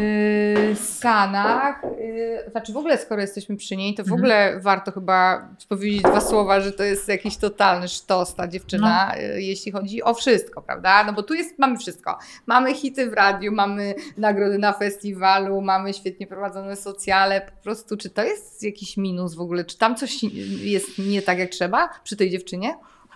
Yy, 0.00 0.76
Sanach, 0.76 1.82
yy, 1.98 2.50
znaczy 2.50 2.72
w 2.72 2.76
ogóle 2.76 2.98
skoro 2.98 3.20
jesteśmy 3.20 3.56
przy 3.56 3.76
niej, 3.76 3.94
to 3.94 4.02
w 4.02 4.06
mhm. 4.06 4.20
ogóle 4.20 4.60
warto 4.60 4.92
chyba 4.92 5.48
powiedzieć 5.68 6.02
dwa 6.02 6.20
słowa, 6.20 6.60
że 6.60 6.72
to 6.72 6.84
jest 6.84 7.08
jakiś 7.08 7.36
totalny 7.36 7.88
sztos 7.88 8.34
ta 8.34 8.48
dziewczyna, 8.48 9.12
no. 9.16 9.22
yy, 9.22 9.42
jeśli 9.42 9.72
chodzi 9.72 10.02
o 10.02 10.14
wszystko, 10.14 10.62
prawda? 10.62 11.04
No 11.04 11.12
bo 11.12 11.22
tu 11.22 11.34
jest, 11.34 11.58
mamy 11.58 11.78
wszystko. 11.78 12.18
Mamy 12.46 12.74
hity 12.74 13.10
w 13.10 13.12
radiu, 13.12 13.52
mamy 13.52 13.94
nagrody 14.16 14.58
na 14.58 14.72
festiwalu, 14.72 15.60
mamy 15.60 15.94
świetnie 15.94 16.26
prowadzone 16.26 16.76
socjale, 16.76 17.40
po 17.40 17.62
prostu 17.62 17.96
czy 17.96 18.10
to 18.10 18.22
jest 18.22 18.62
jakiś 18.62 18.96
minus 18.96 19.34
w 19.34 19.40
ogóle? 19.40 19.64
Czy 19.64 19.78
tam 19.78 19.96
coś 19.96 20.22
jest 20.62 20.98
nie 20.98 21.22
tak 21.22 21.38
jak 21.38 21.50
trzeba 21.50 21.88
przy 22.04 22.16
tej 22.16 22.30
dziewczynie? 22.30 22.74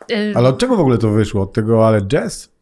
Yy. 0.08 0.32
Ale 0.34 0.48
od 0.48 0.58
czego 0.58 0.76
w 0.76 0.80
ogóle 0.80 0.98
to 0.98 1.08
wyszło? 1.08 1.42
Od 1.42 1.52
tego 1.52 1.88
ale 1.88 2.02
jazz? 2.02 2.53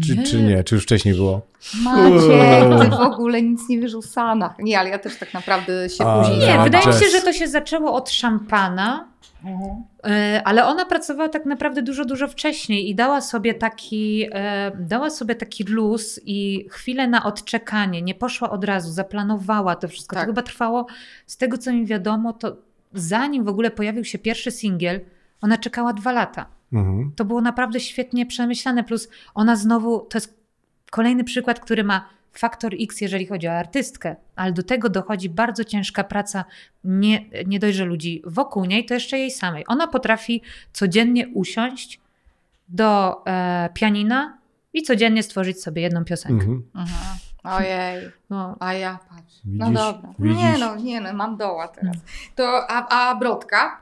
Czy 0.00 0.16
nie. 0.16 0.22
czy 0.22 0.42
nie? 0.42 0.64
Czy 0.64 0.74
już 0.74 0.84
wcześniej 0.84 1.14
było? 1.14 1.40
Macie, 1.82 2.78
ty 2.80 2.90
w 2.90 3.00
ogóle 3.00 3.42
nic 3.42 3.68
nie 3.68 3.80
wiesz 3.80 3.94
o 3.94 4.02
Sanach. 4.02 4.58
Nie, 4.58 4.78
ale 4.78 4.90
ja 4.90 4.98
też 4.98 5.16
tak 5.16 5.34
naprawdę 5.34 5.88
się 5.88 6.04
później... 6.04 6.38
Nie, 6.38 6.58
wydaje 6.64 6.86
mi 6.86 6.92
się, 6.92 7.10
że 7.10 7.20
to 7.20 7.32
się 7.32 7.48
zaczęło 7.48 7.92
od 7.94 8.10
szampana, 8.10 9.08
mhm. 9.44 9.82
E, 10.04 10.42
ale 10.44 10.66
ona 10.66 10.84
pracowała 10.84 11.28
tak 11.28 11.46
naprawdę 11.46 11.82
dużo, 11.82 12.04
dużo 12.04 12.28
wcześniej 12.28 12.90
i 12.90 12.94
dała 12.94 13.20
sobie 13.20 13.54
taki, 13.54 14.26
e, 14.32 14.72
dała 14.80 15.10
sobie 15.10 15.34
taki 15.34 15.64
luz 15.64 16.20
i 16.26 16.66
chwilę 16.70 17.08
na 17.08 17.24
odczekanie. 17.24 18.02
Nie 18.02 18.14
poszła 18.14 18.50
od 18.50 18.64
razu, 18.64 18.92
zaplanowała 18.92 19.76
to 19.76 19.88
wszystko. 19.88 20.16
Tak. 20.16 20.24
To 20.24 20.26
chyba 20.26 20.42
trwało, 20.42 20.86
z 21.26 21.36
tego 21.36 21.58
co 21.58 21.72
mi 21.72 21.86
wiadomo, 21.86 22.32
to 22.32 22.56
zanim 22.94 23.44
w 23.44 23.48
ogóle 23.48 23.70
pojawił 23.70 24.04
się 24.04 24.18
pierwszy 24.18 24.50
singiel, 24.50 25.00
ona 25.40 25.58
czekała 25.58 25.92
dwa 25.92 26.12
lata. 26.12 26.46
Mhm. 26.72 27.12
To 27.16 27.24
było 27.24 27.40
naprawdę 27.40 27.80
świetnie 27.80 28.26
przemyślane, 28.26 28.84
plus 28.84 29.08
ona 29.34 29.56
znowu, 29.56 30.00
to 30.00 30.18
jest 30.18 30.34
kolejny 30.90 31.24
przykład, 31.24 31.60
który 31.60 31.84
ma 31.84 32.08
faktor 32.32 32.74
X, 32.80 33.00
jeżeli 33.00 33.26
chodzi 33.26 33.48
o 33.48 33.52
artystkę, 33.52 34.16
ale 34.36 34.52
do 34.52 34.62
tego 34.62 34.88
dochodzi 34.88 35.28
bardzo 35.28 35.64
ciężka 35.64 36.04
praca 36.04 36.44
nie, 36.84 37.24
nie 37.46 37.58
dość, 37.58 37.76
że 37.76 37.84
ludzi 37.84 38.22
wokół 38.26 38.64
niej, 38.64 38.86
to 38.86 38.94
jeszcze 38.94 39.18
jej 39.18 39.30
samej. 39.30 39.64
Ona 39.66 39.86
potrafi 39.86 40.42
codziennie 40.72 41.28
usiąść 41.28 42.00
do 42.68 43.22
e, 43.26 43.68
pianina 43.74 44.38
i 44.72 44.82
codziennie 44.82 45.22
stworzyć 45.22 45.62
sobie 45.62 45.82
jedną 45.82 46.04
piosenkę. 46.04 46.44
Mhm. 46.44 46.62
Mhm. 46.74 47.18
Ojej, 47.44 48.10
no, 48.30 48.56
a 48.60 48.74
ja 48.74 48.98
patrz. 49.08 49.40
No 49.44 49.66
widzisz, 49.66 49.82
no 49.82 49.92
dobra. 49.92 50.10
Widzisz? 50.18 50.42
Nie 50.42 50.58
no, 50.58 50.76
nie 50.76 51.00
no, 51.00 51.12
mam 51.12 51.36
doła 51.36 51.68
teraz. 51.68 51.96
To, 52.34 52.70
a, 52.70 53.10
a 53.10 53.16
Brodka? 53.16 53.81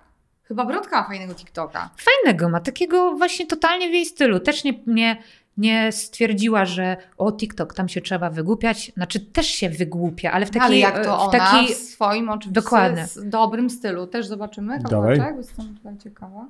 Chyba 0.51 0.65
Brodka 0.65 1.01
ma 1.01 1.07
fajnego 1.09 1.35
TikToka. 1.35 1.91
Fajnego, 1.97 2.49
ma 2.49 2.61
takiego 2.61 3.17
właśnie 3.17 3.47
totalnie 3.47 3.89
w 3.91 3.93
jej 3.93 4.07
stylu. 4.07 4.41
Też 4.41 4.65
nie, 4.65 4.75
nie, 4.87 5.23
nie 5.57 5.93
stwierdziła, 5.93 6.65
że 6.65 6.97
o 7.19 7.33
TikTok, 7.33 7.75
tam 7.75 7.89
się 7.89 8.01
trzeba 8.01 8.31
wygłupiać. 8.31 8.93
Znaczy 8.97 9.21
też 9.21 9.47
się 9.47 9.71
wygłupia, 9.71 10.33
ale 10.33 10.47
w 10.47 10.51
takiej... 10.51 10.67
Ale 10.67 10.79
jak 10.79 11.05
to 11.05 11.19
ona 11.19 11.29
w, 11.29 11.33
taki... 11.33 11.75
w 11.75 11.77
swoim 11.77 12.29
oczywiście 12.29 12.63
Dokładnie. 12.63 13.07
dobrym 13.25 13.71
stylu. 13.71 14.07
Też 14.07 14.27
zobaczymy 14.27 14.83
kawałeczek, 14.83 15.37
jestem 15.37 15.77
tutaj 15.77 15.99
ciekawa. 15.99 16.47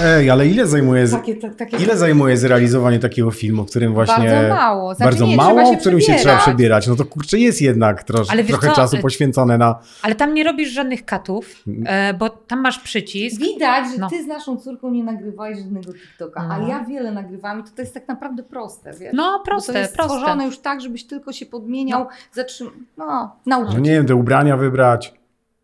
Ej, 0.00 0.30
ale 0.30 0.46
ile 0.46 0.66
zajmuje, 0.66 1.08
takie, 1.08 1.36
takie... 1.36 1.76
ile 1.76 1.96
zajmuje 1.96 2.36
zrealizowanie 2.36 2.98
takiego 2.98 3.30
filmu, 3.30 3.64
w 3.64 3.70
którym 3.70 3.94
właśnie... 3.94 4.30
Bardzo 4.30 4.54
mało. 4.54 4.94
Znaczy, 4.94 5.10
bardzo 5.10 5.26
nie, 5.26 5.36
mało, 5.36 5.74
w 5.74 5.78
którym 5.78 6.00
się 6.00 6.14
trzeba 6.14 6.38
przebierać. 6.38 6.86
No 6.86 6.96
to 6.96 7.04
kurczę, 7.04 7.38
jest 7.38 7.62
jednak 7.62 8.02
trosz, 8.02 8.28
trochę 8.48 8.68
co? 8.68 8.74
czasu 8.74 8.98
poświęcone 8.98 9.58
na... 9.58 9.78
Ale 10.02 10.14
tam 10.14 10.34
nie 10.34 10.44
robisz 10.44 10.70
żadnych 10.70 11.04
katów, 11.04 11.54
mm. 11.66 11.84
e, 11.86 12.14
bo 12.14 12.28
tam 12.28 12.60
masz 12.60 12.78
przycisk. 12.78 13.40
Widać, 13.40 13.92
że 13.92 13.98
no. 13.98 14.10
ty 14.10 14.22
z 14.22 14.26
naszą 14.26 14.56
córką 14.56 14.90
nie 14.90 15.04
nagrywałeś 15.04 15.58
żadnego 15.58 15.92
TikToka, 15.92 16.42
no. 16.48 16.54
ale 16.54 16.68
ja 16.68 16.84
wiele 16.84 17.12
nagrywam 17.12 17.60
i 17.60 17.62
to, 17.62 17.70
to 17.76 17.82
jest 17.82 17.94
tak 17.94 18.08
naprawdę 18.08 18.42
proste, 18.42 18.92
wiesz? 18.92 19.12
No, 19.14 19.42
proste, 19.44 19.72
bo 19.72 19.76
to 19.76 19.78
jest 19.78 19.94
proste. 19.94 20.14
stworzone 20.14 20.46
już 20.46 20.58
tak, 20.58 20.80
żebyś 20.80 21.04
tylko 21.04 21.32
się 21.32 21.46
podmieniał, 21.46 22.00
no. 22.00 22.08
zatrzym... 22.32 22.86
No, 22.96 23.36
nauczyć. 23.46 23.74
No 23.74 23.80
nie 23.80 23.90
wiem, 23.90 24.06
te 24.06 24.14
ubrania 24.14 24.56
wybrać. 24.56 25.21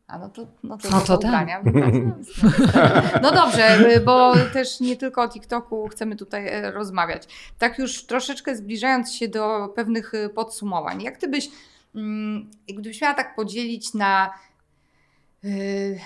A 0.08 0.18
no 0.18 0.28
to, 0.28 0.46
no 0.62 0.78
to, 0.78 0.90
no 0.90 1.00
to 1.00 1.18
tak. 1.18 1.48
No 3.22 3.32
dobrze, 3.32 4.00
bo 4.04 4.34
też 4.52 4.80
nie 4.80 4.96
tylko 4.96 5.22
o 5.22 5.28
TikToku 5.28 5.88
chcemy 5.88 6.16
tutaj 6.16 6.48
e, 6.48 6.70
rozmawiać. 6.70 7.52
Tak 7.58 7.78
już 7.78 8.06
troszeczkę 8.06 8.56
zbliżając 8.56 9.14
się 9.14 9.28
do 9.28 9.68
pewnych 9.76 10.14
e, 10.14 10.28
podsumowań. 10.28 11.02
Jak 11.02 11.16
ty 11.16 11.28
byś, 11.28 11.50
mm, 11.94 12.50
gdybyś 12.68 13.00
miała 13.00 13.14
tak 13.14 13.34
podzielić 13.34 13.94
na 13.94 14.30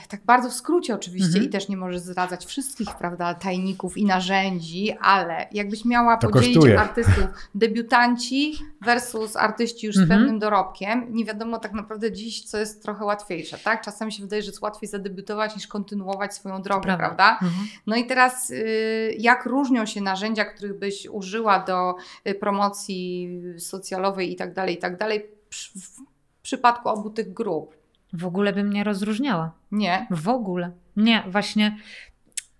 tak 0.09 0.25
bardzo 0.25 0.51
w 0.51 0.53
skrócie 0.53 0.95
oczywiście 0.95 1.27
mhm. 1.27 1.45
i 1.45 1.49
też 1.49 1.69
nie 1.69 1.77
możesz 1.77 2.01
zdradzać 2.01 2.47
wszystkich, 2.47 2.89
prawda, 2.99 3.35
tajników 3.35 3.97
i 3.97 4.05
narzędzi, 4.05 4.93
ale 5.01 5.49
jakbyś 5.53 5.85
miała 5.85 6.17
to 6.17 6.29
podzielić 6.29 6.57
kosztuje. 6.57 6.81
artystów 6.81 7.25
debiutanci 7.55 8.55
versus 8.81 9.37
artyści 9.37 9.87
już 9.87 9.97
z 9.97 9.99
mhm. 9.99 10.21
pewnym 10.21 10.39
dorobkiem, 10.39 11.07
nie 11.11 11.25
wiadomo 11.25 11.59
tak 11.59 11.73
naprawdę 11.73 12.13
dziś, 12.13 12.45
co 12.45 12.59
jest 12.59 12.83
trochę 12.83 13.05
łatwiejsze, 13.05 13.59
tak? 13.59 13.83
Czasami 13.85 14.13
się 14.13 14.23
wydaje, 14.23 14.43
że 14.43 14.49
jest 14.49 14.63
łatwiej 14.63 14.89
zadebiutować 14.89 15.57
niż 15.57 15.67
kontynuować 15.67 16.35
swoją 16.35 16.63
drogę, 16.63 16.83
prawda? 16.83 17.07
prawda? 17.07 17.33
Mhm. 17.33 17.67
No 17.87 17.97
i 17.97 18.07
teraz 18.07 18.51
yy, 18.51 19.15
jak 19.19 19.47
różnią 19.47 19.87
się 19.87 20.01
narzędzia, 20.01 20.45
których 20.45 20.79
byś 20.79 21.07
użyła 21.07 21.59
do 21.61 21.95
yy, 22.25 22.35
promocji 22.35 23.31
socjalowej 23.59 24.33
i 24.33 24.37
tak 24.37 24.55
dalej, 24.55 24.75
i 24.75 24.79
tak 24.79 24.97
dalej 24.97 25.27
w 25.51 26.43
przypadku 26.43 26.89
obu 26.89 27.11
tych 27.11 27.33
grup? 27.33 27.82
W 28.13 28.27
ogóle 28.27 28.53
bym 28.53 28.73
nie 28.73 28.85
rozróżniała. 28.85 29.53
Nie. 29.73 30.07
W 30.11 30.29
ogóle. 30.29 30.71
Nie, 30.97 31.23
właśnie 31.29 31.77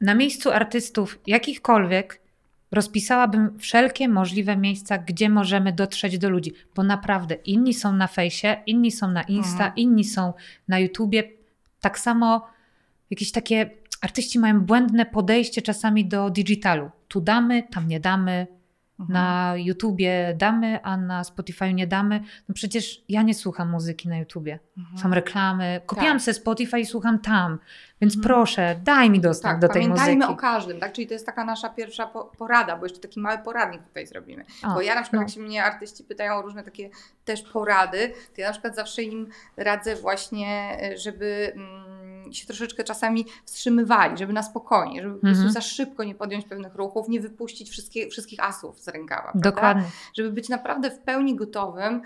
na 0.01 0.15
miejscu 0.15 0.51
artystów 0.51 1.19
jakichkolwiek 1.27 2.21
rozpisałabym 2.71 3.59
wszelkie 3.59 4.09
możliwe 4.09 4.57
miejsca, 4.57 4.99
gdzie 4.99 5.29
możemy 5.29 5.73
dotrzeć 5.73 6.19
do 6.19 6.31
ludzi, 6.31 6.53
bo 6.75 6.83
naprawdę 6.83 7.35
inni 7.35 7.75
są 7.75 7.93
na 7.93 8.07
fejsie, 8.07 8.57
inni 8.67 8.91
są 8.91 9.11
na 9.11 9.23
Insta, 9.23 9.53
mhm. 9.53 9.77
inni 9.77 10.05
są 10.05 10.33
na 10.69 10.79
YouTubie. 10.79 11.25
Tak 11.81 11.99
samo 11.99 12.47
jakieś 13.11 13.33
takie 13.33 13.71
artyści 14.01 14.39
mają 14.39 14.61
błędne 14.61 15.07
podejście 15.07 15.63
czasami 15.63 16.05
do 16.05 16.31
digitalu. 16.31 16.91
Tu 17.09 17.21
damy, 17.21 17.63
tam 17.63 17.89
nie 17.89 18.01
damy, 18.01 18.47
Mhm. 19.03 19.13
Na 19.13 19.55
YouTubie 19.57 20.35
damy, 20.37 20.83
a 20.83 20.97
na 20.97 21.25
Spotify 21.25 21.75
nie 21.75 21.87
damy. 21.87 22.21
No 22.49 22.55
przecież 22.55 23.05
ja 23.09 23.23
nie 23.23 23.35
słucham 23.35 23.71
muzyki 23.71 24.09
na 24.09 24.19
YouTubie. 24.19 24.59
Mhm. 24.79 24.99
Są 24.99 25.11
reklamy. 25.11 25.81
Kupiłam 25.87 26.13
tak. 26.13 26.23
sobie 26.23 26.35
Spotify 26.35 26.81
i 26.81 26.87
słucham 26.87 27.19
tam. 27.19 27.59
Więc 28.01 28.17
mhm. 28.17 28.35
proszę, 28.35 28.77
daj 28.85 29.11
mi 29.11 29.21
dostęp 29.21 29.53
tak, 29.53 29.61
do 29.61 29.69
tej 29.69 29.83
muzyki. 29.89 30.07
Pamiętajmy 30.07 30.35
o 30.35 30.37
każdym, 30.37 30.81
tak? 30.81 30.93
Czyli 30.93 31.07
to 31.07 31.15
jest 31.15 31.27
taka 31.27 31.45
nasza 31.45 31.69
pierwsza 31.69 32.07
porada, 32.39 32.77
bo 32.77 32.87
jeszcze 32.87 33.01
taki 33.01 33.21
mały 33.21 33.39
poradnik 33.39 33.83
tutaj 33.83 34.07
zrobimy. 34.07 34.45
Bo 34.75 34.81
ja 34.81 34.95
na 34.95 35.03
przykład, 35.03 35.21
no. 35.21 35.23
jak 35.23 35.31
się 35.31 35.41
mnie 35.41 35.65
artyści 35.65 36.05
pytają 36.05 36.35
o 36.35 36.43
różne 36.43 36.63
takie 36.63 36.91
też 37.25 37.43
porady, 37.43 38.13
to 38.35 38.41
ja 38.41 38.47
na 38.47 38.53
przykład 38.53 38.77
zawsze 38.77 39.03
im 39.03 39.29
radzę 39.57 39.97
właśnie, 39.97 40.79
żeby... 40.97 41.53
Mm, 41.55 42.02
się 42.31 42.47
troszeczkę 42.47 42.85
czasami 42.85 43.27
wstrzymywali, 43.45 44.19
żeby 44.19 44.33
na 44.33 44.43
spokojnie, 44.43 45.03
żeby 45.03 45.15
po 45.15 45.21
prostu 45.21 45.45
mhm. 45.45 45.53
za 45.53 45.61
szybko 45.61 46.05
nie 46.05 46.15
podjąć 46.15 46.45
pewnych 46.45 46.75
ruchów, 46.75 47.09
nie 47.09 47.21
wypuścić 47.21 47.71
wszystkie, 47.71 48.09
wszystkich 48.09 48.45
asów 48.45 48.81
z 48.81 48.89
rękawa. 48.89 49.33
Dokładnie. 49.35 49.85
Żeby 50.15 50.33
być 50.33 50.49
naprawdę 50.49 50.91
w 50.91 50.99
pełni 50.99 51.37
gotowym. 51.37 52.03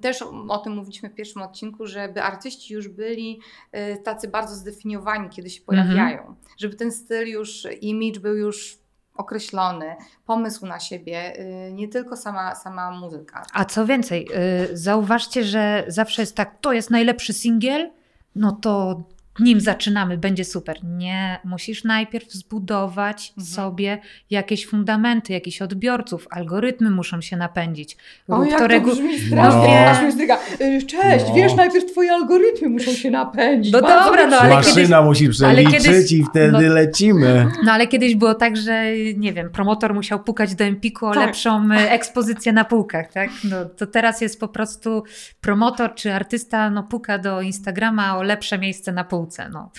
Też 0.00 0.22
o 0.48 0.58
tym 0.58 0.72
mówiliśmy 0.72 1.08
w 1.08 1.14
pierwszym 1.14 1.42
odcinku, 1.42 1.86
żeby 1.86 2.22
artyści 2.22 2.74
już 2.74 2.88
byli 2.88 3.40
y, 3.76 4.02
tacy 4.02 4.28
bardzo 4.28 4.54
zdefiniowani, 4.54 5.28
kiedy 5.28 5.50
się 5.50 5.62
pojawiają. 5.62 6.18
Mhm. 6.18 6.36
Żeby 6.56 6.76
ten 6.76 6.92
styl 6.92 7.28
już, 7.28 7.66
image 7.80 8.20
był 8.20 8.36
już 8.36 8.80
określony, 9.20 9.96
pomysł 10.26 10.66
na 10.66 10.80
siebie, 10.80 11.40
y, 11.68 11.72
nie 11.72 11.88
tylko 11.88 12.16
sama, 12.16 12.54
sama 12.54 12.90
muzyka. 12.90 13.42
A 13.52 13.64
co 13.64 13.86
więcej, 13.86 14.28
y, 14.72 14.76
zauważcie, 14.76 15.44
że 15.44 15.84
zawsze 15.88 16.22
jest 16.22 16.36
tak, 16.36 16.60
to 16.60 16.72
jest 16.72 16.90
najlepszy 16.90 17.32
singiel, 17.32 17.90
no 18.34 18.52
to 18.52 19.02
nim 19.40 19.60
zaczynamy, 19.60 20.18
będzie 20.18 20.44
super. 20.44 20.84
Nie, 20.84 21.38
musisz 21.44 21.84
najpierw 21.84 22.32
zbudować 22.32 23.32
mhm. 23.38 23.54
sobie 23.54 23.98
jakieś 24.30 24.66
fundamenty, 24.66 25.32
jakichś 25.32 25.62
odbiorców, 25.62 26.26
algorytmy 26.30 26.90
muszą 26.90 27.20
się 27.20 27.36
napędzić. 27.36 27.96
O, 28.28 28.44
jak 28.44 28.58
to, 28.58 28.66
regu... 28.66 28.90
brzmi 28.90 29.18
strasznie, 29.20 29.94
no. 30.28 30.66
Y, 30.66 30.82
Cześć, 30.82 31.24
no. 31.28 31.34
wiesz, 31.34 31.54
najpierw 31.54 31.92
twoje 31.92 32.12
algorytmy 32.12 32.68
muszą 32.68 32.92
się 32.92 33.10
napędzić. 33.10 33.72
No 33.72 33.80
dobra, 33.80 34.26
no 34.26 34.36
ale 34.36 34.54
Maszyna 34.54 34.74
kiedyś... 34.74 35.04
musi 35.04 35.28
przeliczyć 35.28 35.82
kiedyś... 35.82 36.12
i 36.12 36.24
wtedy 36.24 36.52
no, 36.52 36.74
lecimy. 36.74 37.46
No 37.64 37.72
ale 37.72 37.86
kiedyś 37.86 38.14
było 38.14 38.34
tak, 38.34 38.56
że 38.56 38.84
nie 39.16 39.32
wiem, 39.32 39.50
promotor 39.50 39.94
musiał 39.94 40.24
pukać 40.24 40.54
do 40.54 40.64
Empiku 40.64 41.06
o 41.06 41.14
tak. 41.14 41.26
lepszą 41.26 41.72
y, 41.72 41.90
ekspozycję 41.90 42.52
na 42.52 42.64
półkach, 42.64 43.12
tak? 43.12 43.30
No, 43.44 43.64
to 43.64 43.86
teraz 43.86 44.20
jest 44.20 44.40
po 44.40 44.48
prostu 44.48 45.02
promotor 45.40 45.94
czy 45.94 46.14
artysta 46.14 46.70
no, 46.70 46.82
puka 46.82 47.18
do 47.18 47.40
Instagrama 47.40 48.16
o 48.16 48.22
lepsze 48.22 48.58
miejsce 48.58 48.92
na 48.92 49.04
półce. 49.04 49.29
No. 49.52 49.70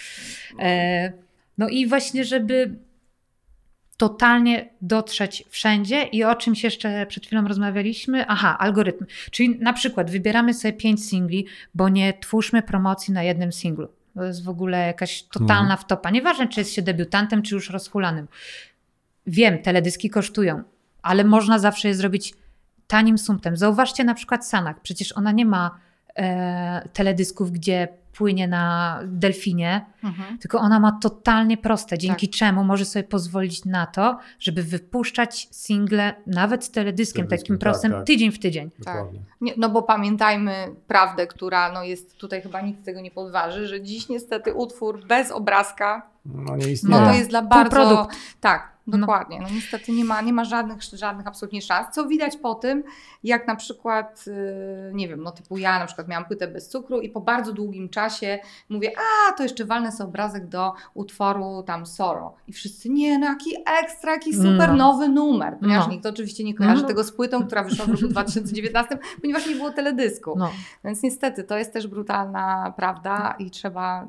E, 0.60 1.14
no 1.58 1.70
i 1.70 1.88
właśnie, 1.88 2.26
żeby 2.26 2.76
totalnie 3.98 4.70
dotrzeć 4.82 5.44
wszędzie 5.50 6.04
i 6.04 6.24
o 6.24 6.36
czymś 6.36 6.64
jeszcze 6.64 7.06
przed 7.06 7.26
chwilą 7.26 7.48
rozmawialiśmy. 7.48 8.28
Aha, 8.28 8.58
algorytm. 8.60 9.06
Czyli 9.32 9.60
na 9.60 9.74
przykład 9.74 10.12
wybieramy 10.12 10.54
sobie 10.54 10.74
pięć 10.74 11.06
singli, 11.06 11.46
bo 11.74 11.90
nie 11.90 12.14
twórzmy 12.14 12.62
promocji 12.62 13.14
na 13.14 13.24
jednym 13.24 13.52
singlu. 13.52 13.88
To 14.16 14.24
jest 14.24 14.44
w 14.44 14.50
ogóle 14.50 14.88
jakaś 14.88 15.24
totalna 15.24 15.62
mhm. 15.62 15.78
wtopa. 15.78 16.10
Nieważne, 16.10 16.48
czy 16.48 16.60
jest 16.60 16.74
się 16.74 16.82
debiutantem, 16.82 17.42
czy 17.42 17.56
już 17.56 17.70
rozhulanym. 17.70 18.28
Wiem, 19.28 19.60
teledyski 19.60 20.10
kosztują, 20.10 20.64
ale 21.02 21.24
można 21.24 21.60
zawsze 21.60 21.88
je 21.88 21.96
zrobić 21.96 22.34
tanim 22.88 23.18
sumptem. 23.18 23.58
Zauważcie 23.58 24.04
na 24.04 24.14
przykład 24.14 24.48
Sanak. 24.48 24.82
Przecież 24.82 25.18
ona 25.18 25.32
nie 25.32 25.46
ma 25.46 25.80
e, 26.16 26.90
teledysków, 26.94 27.52
gdzie 27.52 27.88
płynie 28.14 28.48
na 28.48 29.00
delfinie, 29.04 29.86
mhm. 30.04 30.38
tylko 30.38 30.60
ona 30.60 30.80
ma 30.80 30.92
totalnie 31.02 31.58
proste, 31.58 31.98
dzięki 31.98 32.30
tak. 32.30 32.36
czemu 32.36 32.64
może 32.64 32.86
sobie 32.86 33.04
pozwolić 33.04 33.66
na 33.66 33.86
to, 33.86 34.18
żeby 34.40 34.64
wypuszczać 34.64 35.48
single 35.52 36.14
nawet 36.28 36.66
z 36.66 36.72
teledyskiem, 36.72 37.28
takim 37.28 37.56
tak, 37.56 37.60
prostym, 37.60 37.92
tak. 37.92 38.06
tydzień 38.06 38.32
w 38.32 38.40
tydzień. 38.40 38.70
Tak. 38.86 39.06
Nie, 39.42 39.54
no 39.58 39.70
bo 39.70 39.84
pamiętajmy 39.84 40.54
prawdę, 40.88 41.28
która 41.28 41.72
no 41.72 41.84
jest 41.84 42.18
tutaj 42.18 42.42
chyba 42.42 42.62
nikt 42.62 42.86
tego 42.86 43.02
nie 43.02 43.12
podważy, 43.12 43.68
że 43.68 43.82
dziś 43.82 44.10
niestety 44.10 44.54
utwór 44.54 45.06
bez 45.08 45.32
obrazka 45.32 46.12
no, 46.26 46.56
nie 46.56 46.72
istnieje. 46.72 47.02
no 47.02 47.08
to 47.08 47.14
jest 47.14 47.30
dla 47.30 47.42
bardzo... 47.42 48.08
Tak. 48.42 48.72
Dokładnie. 48.98 49.40
No 49.42 49.48
niestety 49.54 49.92
nie 49.92 50.06
ma, 50.06 50.22
nie 50.22 50.34
ma 50.34 50.46
żadnych, 50.46 50.84
żadnych 50.94 51.28
absolutnie 51.28 51.62
szans, 51.62 51.96
co 51.96 52.08
widać 52.08 52.38
po 52.38 52.56
tym, 52.56 52.84
jak 53.24 53.48
na 53.48 53.56
przykład, 53.56 54.26
y, 54.28 54.92
nie 54.94 55.08
wiem, 55.08 55.24
no 55.24 55.32
typu 55.32 55.58
ja 55.58 55.80
na 55.80 55.86
przykład 55.86 56.08
miałam 56.08 56.26
płytę 56.26 56.48
bez 56.48 56.70
cukru 56.70 57.02
i 57.02 57.10
po 57.10 57.22
bardzo 57.22 57.54
długim 57.54 57.90
czasie 57.90 58.40
mówię, 58.70 58.92
a 58.98 59.34
to 59.34 59.44
jeszcze 59.44 59.66
walnę 59.66 59.92
sobie 59.92 60.10
obrazek 60.10 60.48
do 60.48 60.74
utworu 60.94 61.64
tam 61.64 61.86
Soro. 61.86 62.36
I 62.48 62.54
wszyscy, 62.54 62.90
nie, 62.90 63.20
no 63.20 63.26
jaki 63.26 63.56
ekstra, 63.84 64.12
jaki 64.12 64.34
super 64.34 64.70
no. 64.70 64.76
nowy 64.76 65.10
numer. 65.10 65.58
Ponieważ 65.60 65.86
no. 65.86 65.92
nikt 65.92 66.06
oczywiście 66.06 66.44
nie 66.44 66.54
kojarzy 66.54 66.82
no. 66.82 66.88
tego 66.88 67.04
z 67.04 67.12
płytą, 67.12 67.46
która 67.46 67.64
wyszła 67.64 67.86
w 67.86 67.90
roku 67.90 68.08
2019, 68.08 68.98
ponieważ 69.22 69.48
nie 69.48 69.56
było 69.56 69.72
teledysku. 69.72 70.34
No. 70.38 70.52
Więc 70.84 71.04
niestety 71.04 71.44
to 71.44 71.58
jest 71.58 71.74
też 71.74 71.88
brutalna 71.88 72.74
prawda 72.76 73.36
i 73.40 73.52
trzeba 73.52 74.08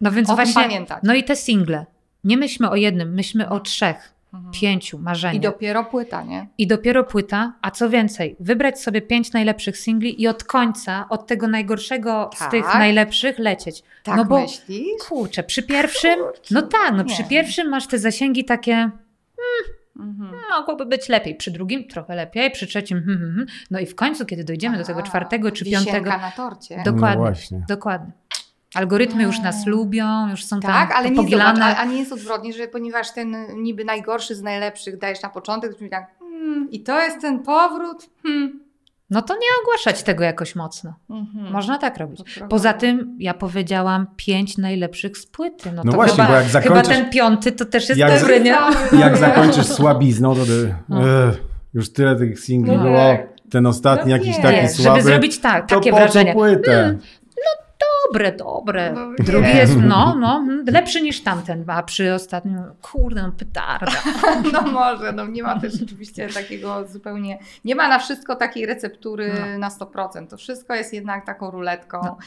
no 0.00 0.10
więc 0.10 0.30
o 0.30 0.34
właśnie, 0.34 0.62
pamiętać. 0.62 0.98
No 1.02 1.14
i 1.14 1.24
te 1.24 1.36
single. 1.36 1.86
Nie 2.24 2.36
myślmy 2.36 2.70
o 2.70 2.76
jednym, 2.76 3.14
myślmy 3.14 3.48
o 3.48 3.60
trzech 3.60 4.13
mhm. 4.34 4.52
pięciu 4.52 4.98
marzeniach. 4.98 5.36
I 5.36 5.40
dopiero 5.40 5.84
płyta, 5.84 6.22
nie? 6.22 6.48
I 6.58 6.66
dopiero 6.66 7.04
płyta, 7.04 7.52
a 7.62 7.70
co 7.70 7.90
więcej, 7.90 8.36
wybrać 8.40 8.80
sobie 8.80 9.02
pięć 9.02 9.32
najlepszych 9.32 9.78
singli 9.78 10.22
i 10.22 10.28
od 10.28 10.44
końca, 10.44 11.06
od 11.08 11.26
tego 11.26 11.48
najgorszego 11.48 12.30
tak. 12.38 12.48
z 12.48 12.50
tych 12.50 12.74
najlepszych 12.74 13.38
lecieć. 13.38 13.82
Tak 14.02 14.16
no 14.16 14.24
bo, 14.24 14.40
myślisz? 14.40 15.02
Kurczę, 15.08 15.42
przy 15.42 15.62
pierwszym, 15.62 16.18
kurczę, 16.18 16.54
no 16.54 16.62
tak, 16.62 16.92
no 16.92 17.02
nie. 17.02 17.14
przy 17.14 17.24
pierwszym 17.24 17.68
masz 17.68 17.86
te 17.86 17.98
zasięgi 17.98 18.44
takie... 18.44 18.74
Hmm, 18.74 19.74
Mhm. 19.96 20.32
Mogłoby 20.50 20.86
być 20.86 21.08
lepiej. 21.08 21.34
Przy 21.34 21.50
drugim 21.50 21.88
trochę 21.88 22.14
lepiej, 22.14 22.50
przy 22.50 22.66
trzecim. 22.66 22.98
Hmm, 22.98 23.18
hmm, 23.18 23.34
hmm. 23.34 23.46
no 23.70 23.78
i 23.78 23.86
w 23.86 23.94
końcu, 23.94 24.26
kiedy 24.26 24.44
dojdziemy 24.44 24.76
a, 24.76 24.78
do 24.78 24.84
tego 24.84 25.02
czwartego 25.02 25.50
czy 25.50 25.64
piątego. 25.64 26.10
na 26.10 26.30
torcie. 26.30 26.82
Dokładnie. 26.84 27.34
No 27.50 27.58
dokładnie. 27.68 28.12
Algorytmy 28.74 29.22
już 29.22 29.40
nas 29.40 29.66
lubią, 29.66 30.28
już 30.30 30.44
są 30.44 30.60
tak, 30.60 30.88
tam 30.88 30.98
ale 30.98 31.10
nie, 31.10 31.16
zobacz, 31.30 31.58
a, 31.60 31.76
a, 31.76 31.84
nie 31.84 31.98
jest 31.98 32.12
odwrotnie, 32.12 32.52
że 32.52 32.68
ponieważ 32.68 33.12
ten 33.12 33.36
niby 33.56 33.84
najgorszy 33.84 34.34
z 34.34 34.42
najlepszych 34.42 34.98
dajesz 34.98 35.22
na 35.22 35.28
początek, 35.28 35.74
to 35.74 35.84
tak, 35.90 36.14
hmm, 36.18 36.70
i 36.70 36.82
to 36.82 37.00
jest 37.00 37.20
ten 37.20 37.38
powrót, 37.38 38.10
hmm. 38.22 38.60
no 39.10 39.22
to 39.22 39.34
nie 39.34 39.48
ogłaszać 39.62 40.02
tego 40.02 40.24
jakoś 40.24 40.56
mocno. 40.56 40.94
Mhm. 41.10 41.52
Można 41.52 41.78
tak 41.78 41.98
robić. 41.98 42.40
Poza 42.48 42.72
tym 42.72 43.16
ja 43.20 43.34
powiedziałam 43.34 44.06
pięć 44.16 44.58
najlepszych 44.58 45.18
z 45.18 45.26
płyty. 45.26 45.72
No, 45.72 45.82
no 45.84 45.90
to 45.92 45.96
właśnie, 45.96 46.24
chyba, 46.24 46.28
bo 46.28 46.34
jak 46.34 46.48
zakończysz... 46.48 46.88
Chyba 46.88 46.94
ten 46.94 47.10
piąty 47.10 47.52
to 47.52 47.64
też 47.64 47.88
jest 47.88 48.00
jak, 48.00 48.20
dobry, 48.20 48.40
nie? 48.40 48.56
Jak 48.98 49.16
zakończysz 49.16 49.66
słabizną, 49.66 50.34
to 50.34 50.44
ty, 50.44 50.74
no. 50.88 51.00
już 51.74 51.92
tyle 51.92 52.16
tych 52.16 52.40
singli 52.40 52.76
no, 52.76 52.82
było. 52.82 53.16
Ten 53.50 53.66
ostatni 53.66 54.10
no 54.10 54.16
jakiś 54.16 54.36
taki 54.36 54.68
słaby. 54.68 55.00
Żeby 55.00 55.02
zrobić 55.02 55.38
tak, 55.38 55.68
takie 55.68 55.92
wrażenie. 55.92 56.32
Płytę. 56.32 56.72
Hmm, 56.72 56.98
dobre, 58.14 58.32
dobre. 58.32 58.92
No, 58.92 59.24
Drugi 59.24 59.56
jest, 59.56 59.76
no, 59.76 60.14
no, 60.14 60.46
lepszy 60.66 61.02
niż 61.02 61.22
tamten, 61.22 61.64
a 61.70 61.82
przy 61.82 62.14
ostatnim, 62.14 62.58
kurde, 62.82 63.22
no 63.22 63.32
petarda. 63.32 63.92
No 64.52 64.62
może, 64.62 65.12
no 65.12 65.26
nie 65.26 65.42
ma 65.42 65.60
też 65.60 65.82
oczywiście 65.82 66.28
takiego 66.28 66.88
zupełnie, 66.88 67.38
nie 67.64 67.74
ma 67.74 67.88
na 67.88 67.98
wszystko 67.98 68.36
takiej 68.36 68.66
receptury 68.66 69.32
no. 69.40 69.58
na 69.58 69.68
100%. 69.68 70.26
To 70.26 70.36
wszystko 70.36 70.74
jest 70.74 70.92
jednak 70.92 71.26
taką 71.26 71.50
ruletką 71.50 72.00
no. 72.02 72.18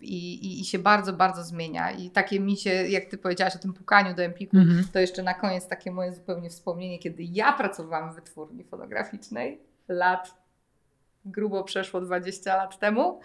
i, 0.00 0.34
i, 0.34 0.60
i, 0.60 0.64
się 0.64 0.78
bardzo, 0.78 1.12
bardzo 1.12 1.42
zmienia. 1.42 1.90
I 1.90 2.10
takie 2.10 2.40
mi 2.40 2.56
się, 2.56 2.70
jak 2.70 3.04
ty 3.04 3.18
powiedziałaś 3.18 3.56
o 3.56 3.58
tym 3.58 3.72
pukaniu 3.72 4.14
do 4.14 4.22
Empiku, 4.22 4.56
mhm. 4.56 4.84
to 4.92 4.98
jeszcze 4.98 5.22
na 5.22 5.34
koniec 5.34 5.68
takie 5.68 5.92
moje 5.92 6.12
zupełnie 6.12 6.50
wspomnienie, 6.50 6.98
kiedy 6.98 7.22
ja 7.22 7.52
pracowałam 7.52 8.12
w 8.12 8.14
wytwórni 8.14 8.64
fotograficznej 8.64 9.60
lat 9.88 10.34
grubo 11.24 11.64
przeszło 11.64 12.00
20 12.00 12.56
lat 12.56 12.78
temu, 12.78 13.20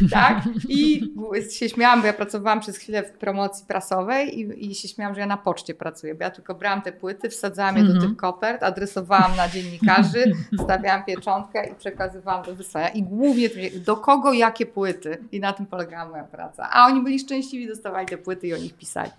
tak? 0.10 0.42
I 0.68 1.12
się 1.50 1.68
śmiałam, 1.68 2.00
bo 2.00 2.06
ja 2.06 2.12
pracowałam 2.12 2.60
przez 2.60 2.76
chwilę 2.76 3.02
w 3.02 3.10
promocji 3.10 3.66
prasowej 3.66 4.40
i, 4.40 4.70
i 4.70 4.74
się 4.74 4.88
śmiałam, 4.88 5.14
że 5.14 5.20
ja 5.20 5.26
na 5.26 5.36
poczcie 5.36 5.74
pracuję, 5.74 6.14
bo 6.14 6.24
ja 6.24 6.30
tylko 6.30 6.54
brałam 6.54 6.82
te 6.82 6.92
płyty, 6.92 7.28
wsadzałam 7.28 7.76
je 7.76 7.82
do 7.82 7.92
mhm. 7.92 8.08
tych 8.08 8.16
kopert, 8.16 8.62
adresowałam 8.62 9.36
na 9.36 9.48
dziennikarzy, 9.48 10.24
stawiałam 10.64 11.04
pieczątkę 11.04 11.66
i 11.70 11.74
przekazywałam 11.74 12.44
do 12.44 12.54
wysłania. 12.54 12.88
I 12.88 13.02
głównie 13.02 13.48
do 13.86 13.96
kogo 13.96 14.32
jakie 14.32 14.66
płyty. 14.66 15.18
I 15.32 15.40
na 15.40 15.52
tym 15.52 15.66
polegała 15.66 16.10
moja 16.10 16.24
praca. 16.24 16.68
A 16.72 16.86
oni 16.86 17.02
byli 17.02 17.18
szczęśliwi, 17.18 17.68
dostawali 17.68 18.06
te 18.06 18.18
płyty 18.18 18.46
i 18.46 18.54
o 18.54 18.56
nich 18.56 18.74
pisali. 18.74 19.10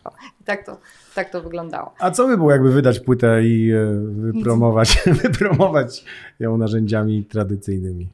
I 0.42 0.44
tak 0.44 0.66
to, 0.66 0.78
tak 1.16 1.30
to 1.30 1.42
wyglądało. 1.42 1.94
A 2.00 2.12
co 2.12 2.28
by 2.28 2.38
było, 2.38 2.52
jakby 2.52 2.72
wydać 2.72 3.00
płytę 3.00 3.44
i 3.44 3.72
e, 3.72 3.86
wypromować, 4.10 5.04
wypromować 5.24 6.06
ją 6.40 6.58
narzędziami 6.58 7.26
tradycyjnymi? 7.26 8.10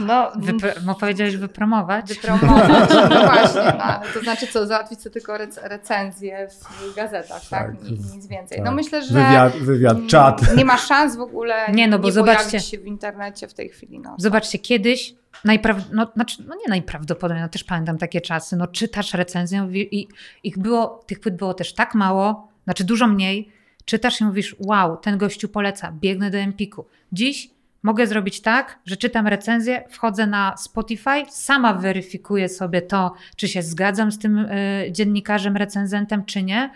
No, 0.00 0.32
Wypr- 0.32 0.94
powiedziałeś 1.00 1.36
wypromować? 1.36 2.08
Wypromować, 2.08 2.90
no 3.10 3.24
właśnie. 3.30 3.72
No, 3.78 4.00
to 4.14 4.20
znaczy 4.20 4.46
co, 4.46 4.66
załatwić 4.66 5.00
sobie 5.00 5.12
tylko 5.12 5.32
rec- 5.32 5.60
recenzję 5.62 6.48
w 6.48 6.94
gazetach, 6.96 7.48
tak? 7.48 7.72
tak? 7.72 7.82
nic 8.14 8.26
więcej. 8.26 8.58
Tak. 8.58 8.66
No 8.66 8.72
myślę, 8.72 9.02
że... 9.02 9.14
Wywiad, 9.14 9.56
wywiad, 9.56 9.98
czat. 10.06 10.56
Nie 10.56 10.64
ma 10.64 10.78
szans 10.78 11.16
w 11.16 11.20
ogóle 11.20 11.54
nie, 11.72 11.88
no 11.88 11.98
bo 11.98 12.06
nie 12.06 12.12
zobaczcie, 12.12 12.60
się 12.60 12.78
w 12.78 12.86
internecie 12.86 13.48
w 13.48 13.54
tej 13.54 13.68
chwili. 13.68 14.00
No. 14.00 14.16
Zobaczcie, 14.18 14.58
kiedyś 14.58 15.14
Najpraw... 15.44 15.92
No, 15.92 16.06
znaczy, 16.14 16.44
no 16.48 16.54
nie 16.54 16.68
najprawdopodobniej, 16.68 17.42
no 17.42 17.48
też 17.48 17.64
pamiętam 17.64 17.98
takie 17.98 18.20
czasy, 18.20 18.56
no 18.56 18.66
czytasz 18.66 19.14
recenzję 19.14 19.68
i 19.72 20.08
ich 20.42 20.58
było, 20.58 21.04
tych 21.06 21.20
płyt 21.20 21.36
było 21.36 21.54
też 21.54 21.74
tak 21.74 21.94
mało, 21.94 22.48
znaczy 22.64 22.84
dużo 22.84 23.06
mniej, 23.06 23.52
czytasz 23.84 24.20
i 24.20 24.24
mówisz, 24.24 24.56
wow, 24.58 24.96
ten 24.96 25.18
gościu 25.18 25.48
poleca, 25.48 25.92
biegnę 25.92 26.30
do 26.30 26.38
Empiku. 26.38 26.86
Dziś 27.12 27.50
Mogę 27.82 28.06
zrobić 28.06 28.40
tak, 28.40 28.78
że 28.84 28.96
czytam 28.96 29.26
recenzję, 29.26 29.84
wchodzę 29.88 30.26
na 30.26 30.56
Spotify, 30.56 31.24
sama 31.28 31.74
weryfikuję 31.74 32.48
sobie 32.48 32.82
to, 32.82 33.12
czy 33.36 33.48
się 33.48 33.62
zgadzam 33.62 34.12
z 34.12 34.18
tym 34.18 34.38
y, 34.38 34.88
dziennikarzem, 34.92 35.56
recenzentem, 35.56 36.24
czy 36.24 36.42
nie. 36.42 36.70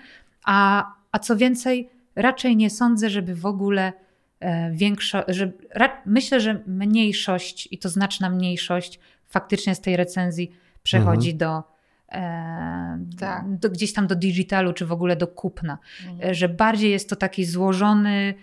A, 0.45 0.87
a 1.13 1.19
co 1.19 1.37
więcej, 1.37 1.91
raczej 2.17 2.57
nie 2.57 2.71
sądzę, 2.71 3.11
żeby 3.11 3.35
w 3.35 3.47
ogóle 3.47 3.93
y, 3.93 4.47
większość, 4.73 5.25
że, 5.29 5.53
ra, 5.75 6.03
myślę, 6.07 6.41
że 6.41 6.61
mniejszość 6.67 7.69
i 7.71 7.79
to 7.79 7.89
znaczna 7.89 8.31
mniejszość 8.31 9.01
faktycznie 9.27 9.75
z 9.75 9.81
tej 9.81 9.97
recenzji 9.97 10.57
przechodzi 10.83 11.31
mhm. 11.31 11.39
do, 11.39 11.63
e, 12.13 13.17
tak. 13.19 13.59
do, 13.59 13.71
gdzieś 13.71 13.93
tam 13.93 14.07
do 14.07 14.15
digitalu, 14.15 14.73
czy 14.73 14.87
w 14.87 14.93
ogóle 14.93 15.17
do 15.17 15.27
kupna. 15.27 15.79
Mhm. 16.11 16.35
Że 16.35 16.49
bardziej 16.49 16.91
jest 16.91 17.11
to 17.11 17.17
taki 17.17 17.45
złożony 17.45 18.35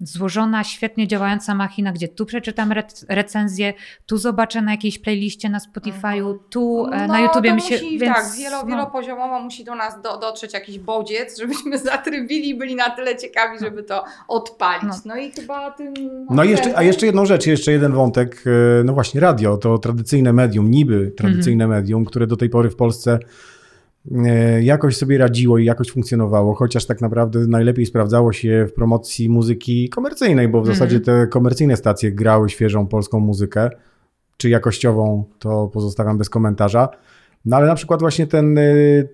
złożona, 0.00 0.64
świetnie 0.64 1.08
działająca 1.08 1.54
machina, 1.54 1.92
gdzie 1.92 2.08
tu 2.08 2.26
przeczytam 2.26 2.72
recenzję, 3.08 3.72
tu 4.06 4.16
zobaczę 4.16 4.62
na 4.62 4.70
jakiejś 4.70 4.98
playliście 4.98 5.48
na 5.48 5.58
Spotify'u, 5.58 6.18
mhm. 6.18 6.38
tu 6.50 6.86
e, 6.92 7.00
no, 7.00 7.12
na 7.12 7.20
YouTubie 7.20 7.52
mi 7.52 7.62
się... 7.62 7.74
Musi, 7.74 7.98
więc, 7.98 8.16
tak, 8.16 8.26
wielo, 8.38 8.62
no. 8.62 8.66
wielopoziomowo 8.66 9.40
musi 9.40 9.64
do 9.64 9.74
nas 9.74 10.02
do, 10.02 10.18
dotrzeć 10.18 10.54
jakiś 10.54 10.78
bodziec, 10.78 11.36
żebyśmy 11.40 11.78
zatrybili 11.78 12.48
i 12.48 12.54
byli 12.54 12.74
na 12.74 12.90
tyle 12.90 13.16
ciekawi, 13.16 13.58
żeby 13.58 13.82
to 13.82 14.04
odpalić. 14.28 14.82
No, 14.84 14.94
no 15.04 15.16
i 15.16 15.32
chyba 15.32 15.70
tym... 15.70 15.94
No 16.30 16.44
i 16.44 16.50
jeszcze, 16.50 16.78
a 16.78 16.82
jeszcze 16.82 17.06
jedną 17.06 17.26
rzecz, 17.26 17.46
jeszcze 17.46 17.72
jeden 17.72 17.92
wątek, 17.92 18.44
e, 18.80 18.84
no 18.84 18.92
właśnie 18.92 19.20
radio, 19.20 19.56
to 19.56 19.78
tradycyjne 19.78 20.32
medium, 20.32 20.70
niby 20.70 21.12
tradycyjne 21.16 21.64
mhm. 21.64 21.80
medium, 21.80 22.04
które 22.04 22.26
do 22.26 22.36
tej 22.36 22.50
pory 22.50 22.70
w 22.70 22.76
Polsce 22.76 23.18
jakoś 24.60 24.96
sobie 24.96 25.18
radziło 25.18 25.58
i 25.58 25.64
jakoś 25.64 25.90
funkcjonowało, 25.90 26.54
chociaż 26.54 26.86
tak 26.86 27.00
naprawdę 27.00 27.46
najlepiej 27.46 27.86
sprawdzało 27.86 28.32
się 28.32 28.66
w 28.68 28.72
promocji 28.72 29.28
muzyki 29.28 29.88
komercyjnej, 29.88 30.48
bo 30.48 30.60
w 30.60 30.64
mm. 30.64 30.74
zasadzie 30.74 31.00
te 31.00 31.26
komercyjne 31.26 31.76
stacje 31.76 32.12
grały 32.12 32.50
świeżą 32.50 32.86
polską 32.86 33.20
muzykę, 33.20 33.70
czy 34.36 34.48
jakościową, 34.48 35.24
to 35.38 35.70
pozostawiam 35.72 36.18
bez 36.18 36.30
komentarza. 36.30 36.88
No 37.44 37.56
ale 37.56 37.66
na 37.66 37.74
przykład 37.74 38.00
właśnie 38.00 38.26
ten, 38.26 38.58
e, 38.58 38.62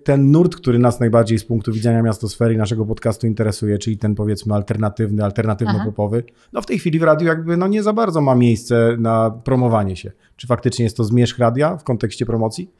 ten 0.04 0.30
nurt, 0.30 0.56
który 0.56 0.78
nas 0.78 1.00
najbardziej 1.00 1.38
z 1.38 1.44
punktu 1.44 1.72
widzenia 1.72 2.02
miastosfery 2.02 2.56
naszego 2.56 2.86
podcastu 2.86 3.26
interesuje, 3.26 3.78
czyli 3.78 3.98
ten 3.98 4.14
powiedzmy 4.14 4.54
alternatywny, 4.54 5.22
alternatywno-popowy, 5.22 6.22
no 6.52 6.62
w 6.62 6.66
tej 6.66 6.78
chwili 6.78 6.98
w 6.98 7.02
radiu 7.02 7.26
jakby 7.26 7.56
no 7.56 7.68
nie 7.68 7.82
za 7.82 7.92
bardzo 7.92 8.20
ma 8.20 8.34
miejsce 8.34 8.96
na 8.98 9.30
promowanie 9.30 9.96
się. 9.96 10.12
Czy 10.36 10.46
faktycznie 10.46 10.84
jest 10.84 10.96
to 10.96 11.04
zmierzch 11.04 11.38
radia 11.38 11.76
w 11.76 11.84
kontekście 11.84 12.26
promocji? 12.26 12.70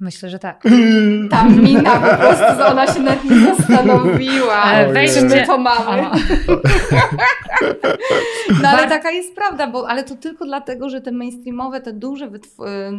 Myślę, 0.00 0.30
że 0.30 0.38
tak. 0.38 0.62
Ta 1.30 1.44
mina 1.44 1.90
po 1.90 2.16
prostu, 2.16 2.72
ona 2.72 2.86
się 2.86 3.00
nad 3.00 3.24
nie 3.24 3.54
zastanowiła. 3.56 4.62
Weźmy, 4.92 5.28
my 5.28 5.46
to 5.46 5.58
mamy. 5.58 6.02
no 8.62 8.68
ale 8.68 8.88
taka 8.88 9.10
jest 9.10 9.34
prawda, 9.34 9.66
bo, 9.66 9.88
ale 9.88 10.04
to 10.04 10.16
tylko 10.16 10.44
dlatego, 10.44 10.88
że 10.88 11.00
te 11.00 11.12
mainstreamowe, 11.12 11.80
te 11.80 11.92
duże 11.92 12.30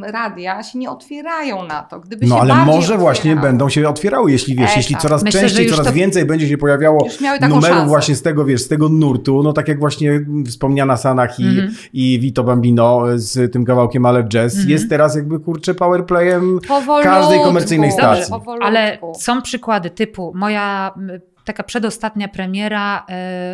radia 0.01 0.63
się 0.63 0.79
nie 0.79 0.89
otwierają 0.89 1.63
na 1.63 1.83
to. 1.83 1.99
Gdyby 1.99 2.27
no 2.27 2.35
się 2.35 2.41
ale 2.41 2.55
może 2.55 2.77
otwierały. 2.77 3.01
właśnie 3.01 3.35
będą 3.35 3.69
się 3.69 3.89
otwierały, 3.89 4.31
jeśli 4.31 4.55
wiesz, 4.55 4.69
Ej, 4.69 4.77
jeśli 4.77 4.95
tak. 4.95 5.01
coraz 5.01 5.23
Myślę, 5.23 5.41
częściej, 5.41 5.69
coraz 5.69 5.87
to... 5.87 5.93
więcej 5.93 6.25
będzie 6.25 6.47
się 6.47 6.57
pojawiało 6.57 7.07
numerów 7.41 7.65
szansę. 7.65 7.87
właśnie 7.87 8.15
z 8.15 8.21
tego, 8.21 8.45
wiesz, 8.45 8.61
z 8.61 8.67
tego 8.67 8.89
nurtu, 8.89 9.43
no 9.43 9.53
tak 9.53 9.67
jak 9.67 9.79
właśnie 9.79 10.25
wspomniana 10.47 10.97
Sanach 10.97 11.39
i, 11.39 11.43
mm 11.43 11.69
i 11.93 12.19
Vito 12.19 12.43
Bambino 12.43 13.03
z 13.15 13.53
tym 13.53 13.65
kawałkiem 13.65 14.05
Ale 14.05 14.23
Jazz, 14.23 14.55
mm 14.55 14.69
jest 14.69 14.89
teraz 14.89 15.15
jakby 15.15 15.39
kurczę 15.39 15.73
powerplayem 15.73 16.59
powolutku, 16.89 17.13
każdej 17.13 17.39
komercyjnej 17.39 17.91
stacji. 17.91 18.31
Dobrze, 18.31 18.51
ale 18.61 18.97
są 19.17 19.41
przykłady 19.41 19.89
typu 19.89 20.31
moja 20.35 20.93
taka 21.45 21.63
przedostatnia 21.63 22.27
premiera 22.27 23.05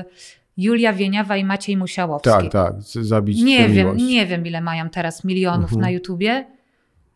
y, 0.01 0.35
Julia 0.57 0.93
Wieniawa 0.93 1.37
i 1.37 1.43
Maciej 1.43 1.77
Musiałowski. 1.77 2.29
Tak, 2.29 2.51
tak, 2.51 2.73
zabić 2.81 3.41
Nie 3.41 3.69
wiem, 3.69 3.87
miłość. 3.87 4.03
nie 4.03 4.25
wiem 4.25 4.45
ile 4.45 4.61
mają 4.61 4.89
teraz 4.89 5.23
milionów 5.23 5.63
mhm. 5.63 5.81
na 5.81 5.89
YouTubie. 5.89 6.45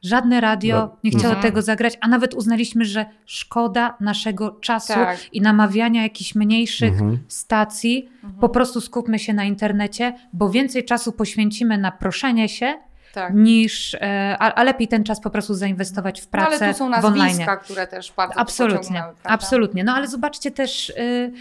Żadne 0.02 0.42
radio 0.42 0.78
no. 0.78 0.98
nie 1.04 1.12
chciało 1.12 1.34
mhm. 1.34 1.42
tego 1.42 1.62
zagrać, 1.62 1.98
a 2.02 2.08
nawet 2.08 2.34
uznaliśmy, 2.34 2.86
że 2.86 3.06
szkoda 3.26 3.98
naszego 4.00 4.52
czasu 4.52 4.94
tak. 4.94 5.20
i 5.34 5.42
namawiania 5.42 6.04
jakichś 6.04 6.36
mniejszych 6.36 6.94
mhm. 6.94 7.20
stacji. 7.28 8.10
Po 8.22 8.28
mhm. 8.28 8.52
prostu 8.52 8.82
skupmy 8.82 9.20
się 9.20 9.34
na 9.34 9.44
internecie, 9.44 10.14
bo 10.34 10.50
więcej 10.50 10.86
czasu 10.86 11.12
poświęcimy 11.12 11.78
na 11.78 11.92
proszenie 11.92 12.50
się, 12.50 12.74
tak. 13.20 13.34
niż, 13.34 13.94
e, 13.94 14.36
a, 14.40 14.54
a, 14.54 14.64
lepiej 14.64 14.88
ten 14.88 15.04
czas 15.04 15.22
po 15.22 15.30
prostu 15.30 15.54
zainwestować 15.54 16.22
w 16.22 16.28
pracę 16.28 16.58
no, 16.60 16.66
ale 16.66 16.74
tu 16.74 16.78
są 16.78 16.90
nazwiska, 16.90 17.58
które 17.58 17.88
też 17.88 18.14
bardzo 18.18 18.40
Absolutnie, 18.40 19.04
absolutnie. 19.24 19.84
No 19.84 19.94
ale 19.94 20.08
zobaczcie 20.08 20.52
też... 20.52 20.90
Y, 20.90 21.32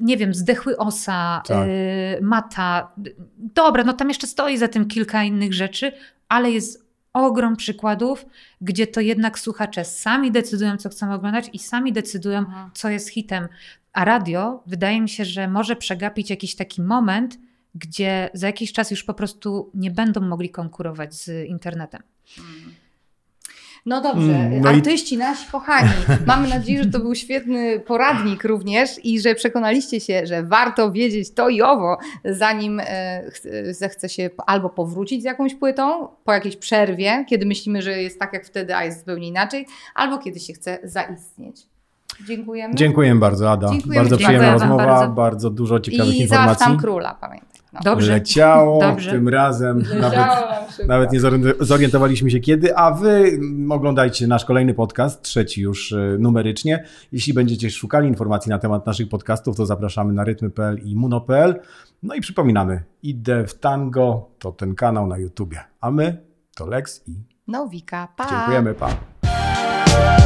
nie 0.00 0.16
wiem, 0.16 0.34
zdechły 0.34 0.76
osa, 0.76 1.42
tak. 1.46 1.68
y, 1.68 2.18
mata. 2.22 2.92
Dobra, 3.36 3.84
no 3.84 3.92
tam 3.92 4.08
jeszcze 4.08 4.26
stoi 4.26 4.58
za 4.58 4.68
tym 4.68 4.88
kilka 4.88 5.24
innych 5.24 5.54
rzeczy, 5.54 5.92
ale 6.28 6.50
jest 6.50 6.90
ogrom 7.12 7.56
przykładów, 7.56 8.26
gdzie 8.60 8.86
to 8.86 9.00
jednak 9.00 9.38
słuchacze 9.38 9.84
sami 9.84 10.30
decydują, 10.30 10.76
co 10.76 10.88
chcą 10.88 11.12
oglądać 11.12 11.50
i 11.52 11.58
sami 11.58 11.92
decydują, 11.92 12.38
mhm. 12.38 12.70
co 12.74 12.88
jest 12.88 13.08
hitem. 13.08 13.48
A 13.92 14.04
radio, 14.04 14.62
wydaje 14.66 15.00
mi 15.00 15.08
się, 15.08 15.24
że 15.24 15.48
może 15.48 15.76
przegapić 15.76 16.30
jakiś 16.30 16.54
taki 16.56 16.82
moment, 16.82 17.38
gdzie 17.74 18.30
za 18.34 18.46
jakiś 18.46 18.72
czas 18.72 18.90
już 18.90 19.04
po 19.04 19.14
prostu 19.14 19.70
nie 19.74 19.90
będą 19.90 20.20
mogli 20.20 20.50
konkurować 20.50 21.14
z 21.14 21.48
internetem. 21.48 22.02
No 23.86 24.00
dobrze, 24.00 24.32
mm, 24.36 24.60
no 24.60 24.68
artyści 24.68 25.14
i... 25.14 25.18
nasi 25.18 25.50
kochani, 25.52 25.90
mamy 26.26 26.48
nadzieję, 26.48 26.84
że 26.84 26.90
to 26.90 26.98
był 26.98 27.14
świetny 27.14 27.80
poradnik 27.80 28.44
również 28.44 29.04
i 29.04 29.20
że 29.20 29.34
przekonaliście 29.34 30.00
się, 30.00 30.26
że 30.26 30.42
warto 30.42 30.92
wiedzieć 30.92 31.34
to 31.34 31.48
i 31.48 31.62
owo, 31.62 31.98
zanim 32.24 32.80
e, 32.84 33.22
zechce 33.70 34.08
się 34.08 34.30
albo 34.46 34.70
powrócić 34.70 35.22
z 35.22 35.24
jakąś 35.24 35.54
płytą, 35.54 36.08
po 36.24 36.32
jakiejś 36.32 36.56
przerwie, 36.56 37.24
kiedy 37.28 37.46
myślimy, 37.46 37.82
że 37.82 38.02
jest 38.02 38.18
tak 38.18 38.32
jak 38.32 38.46
wtedy, 38.46 38.76
a 38.76 38.84
jest 38.84 38.98
zupełnie 38.98 39.28
inaczej, 39.28 39.66
albo 39.94 40.18
kiedy 40.18 40.40
się 40.40 40.52
chce 40.52 40.78
zaistnieć. 40.84 41.66
Dziękujemy. 42.26 42.74
Dziękujemy 42.74 43.20
bardzo, 43.20 43.52
Ada. 43.52 43.70
Dziękujemy. 43.70 43.94
Bardzo 43.94 44.16
przyjemna 44.16 44.52
rozmowa, 44.52 44.86
bardzo. 44.86 45.14
bardzo. 45.14 45.50
dużo 45.50 45.80
ciekawych 45.80 46.14
I 46.14 46.20
informacji. 46.20 46.64
I 46.64 46.68
tam 46.68 46.78
króla, 46.78 47.14
pamiętaj. 47.20 47.59
No. 47.72 47.80
Dobrze. 47.84 48.12
Leciało 48.12 48.80
Dobrze. 48.80 49.10
tym 49.10 49.28
razem. 49.28 49.82
Nawet, 50.00 50.28
nawet 50.86 51.12
nie 51.12 51.20
zorientowaliśmy 51.60 52.30
się 52.30 52.40
kiedy, 52.40 52.76
a 52.76 52.90
wy 52.90 53.40
oglądajcie 53.70 54.26
nasz 54.26 54.44
kolejny 54.44 54.74
podcast, 54.74 55.22
trzeci 55.22 55.60
już 55.60 55.92
e, 55.92 56.16
numerycznie. 56.18 56.84
Jeśli 57.12 57.34
będziecie 57.34 57.70
szukali 57.70 58.08
informacji 58.08 58.50
na 58.50 58.58
temat 58.58 58.86
naszych 58.86 59.08
podcastów, 59.08 59.56
to 59.56 59.66
zapraszamy 59.66 60.12
na 60.12 60.24
rytmy.pl 60.24 60.78
i 60.84 60.96
muno.pl. 60.96 61.60
No 62.02 62.14
i 62.14 62.20
przypominamy, 62.20 62.82
idę 63.02 63.46
w 63.46 63.54
tango, 63.54 64.30
to 64.38 64.52
ten 64.52 64.74
kanał 64.74 65.06
na 65.06 65.18
YouTubie. 65.18 65.60
A 65.80 65.90
my 65.90 66.16
to 66.56 66.66
Lex 66.66 67.08
i 67.08 67.14
Nowika. 67.48 68.08
Pa. 68.16 68.26
Dziękujemy, 68.30 68.74
pa. 68.74 70.19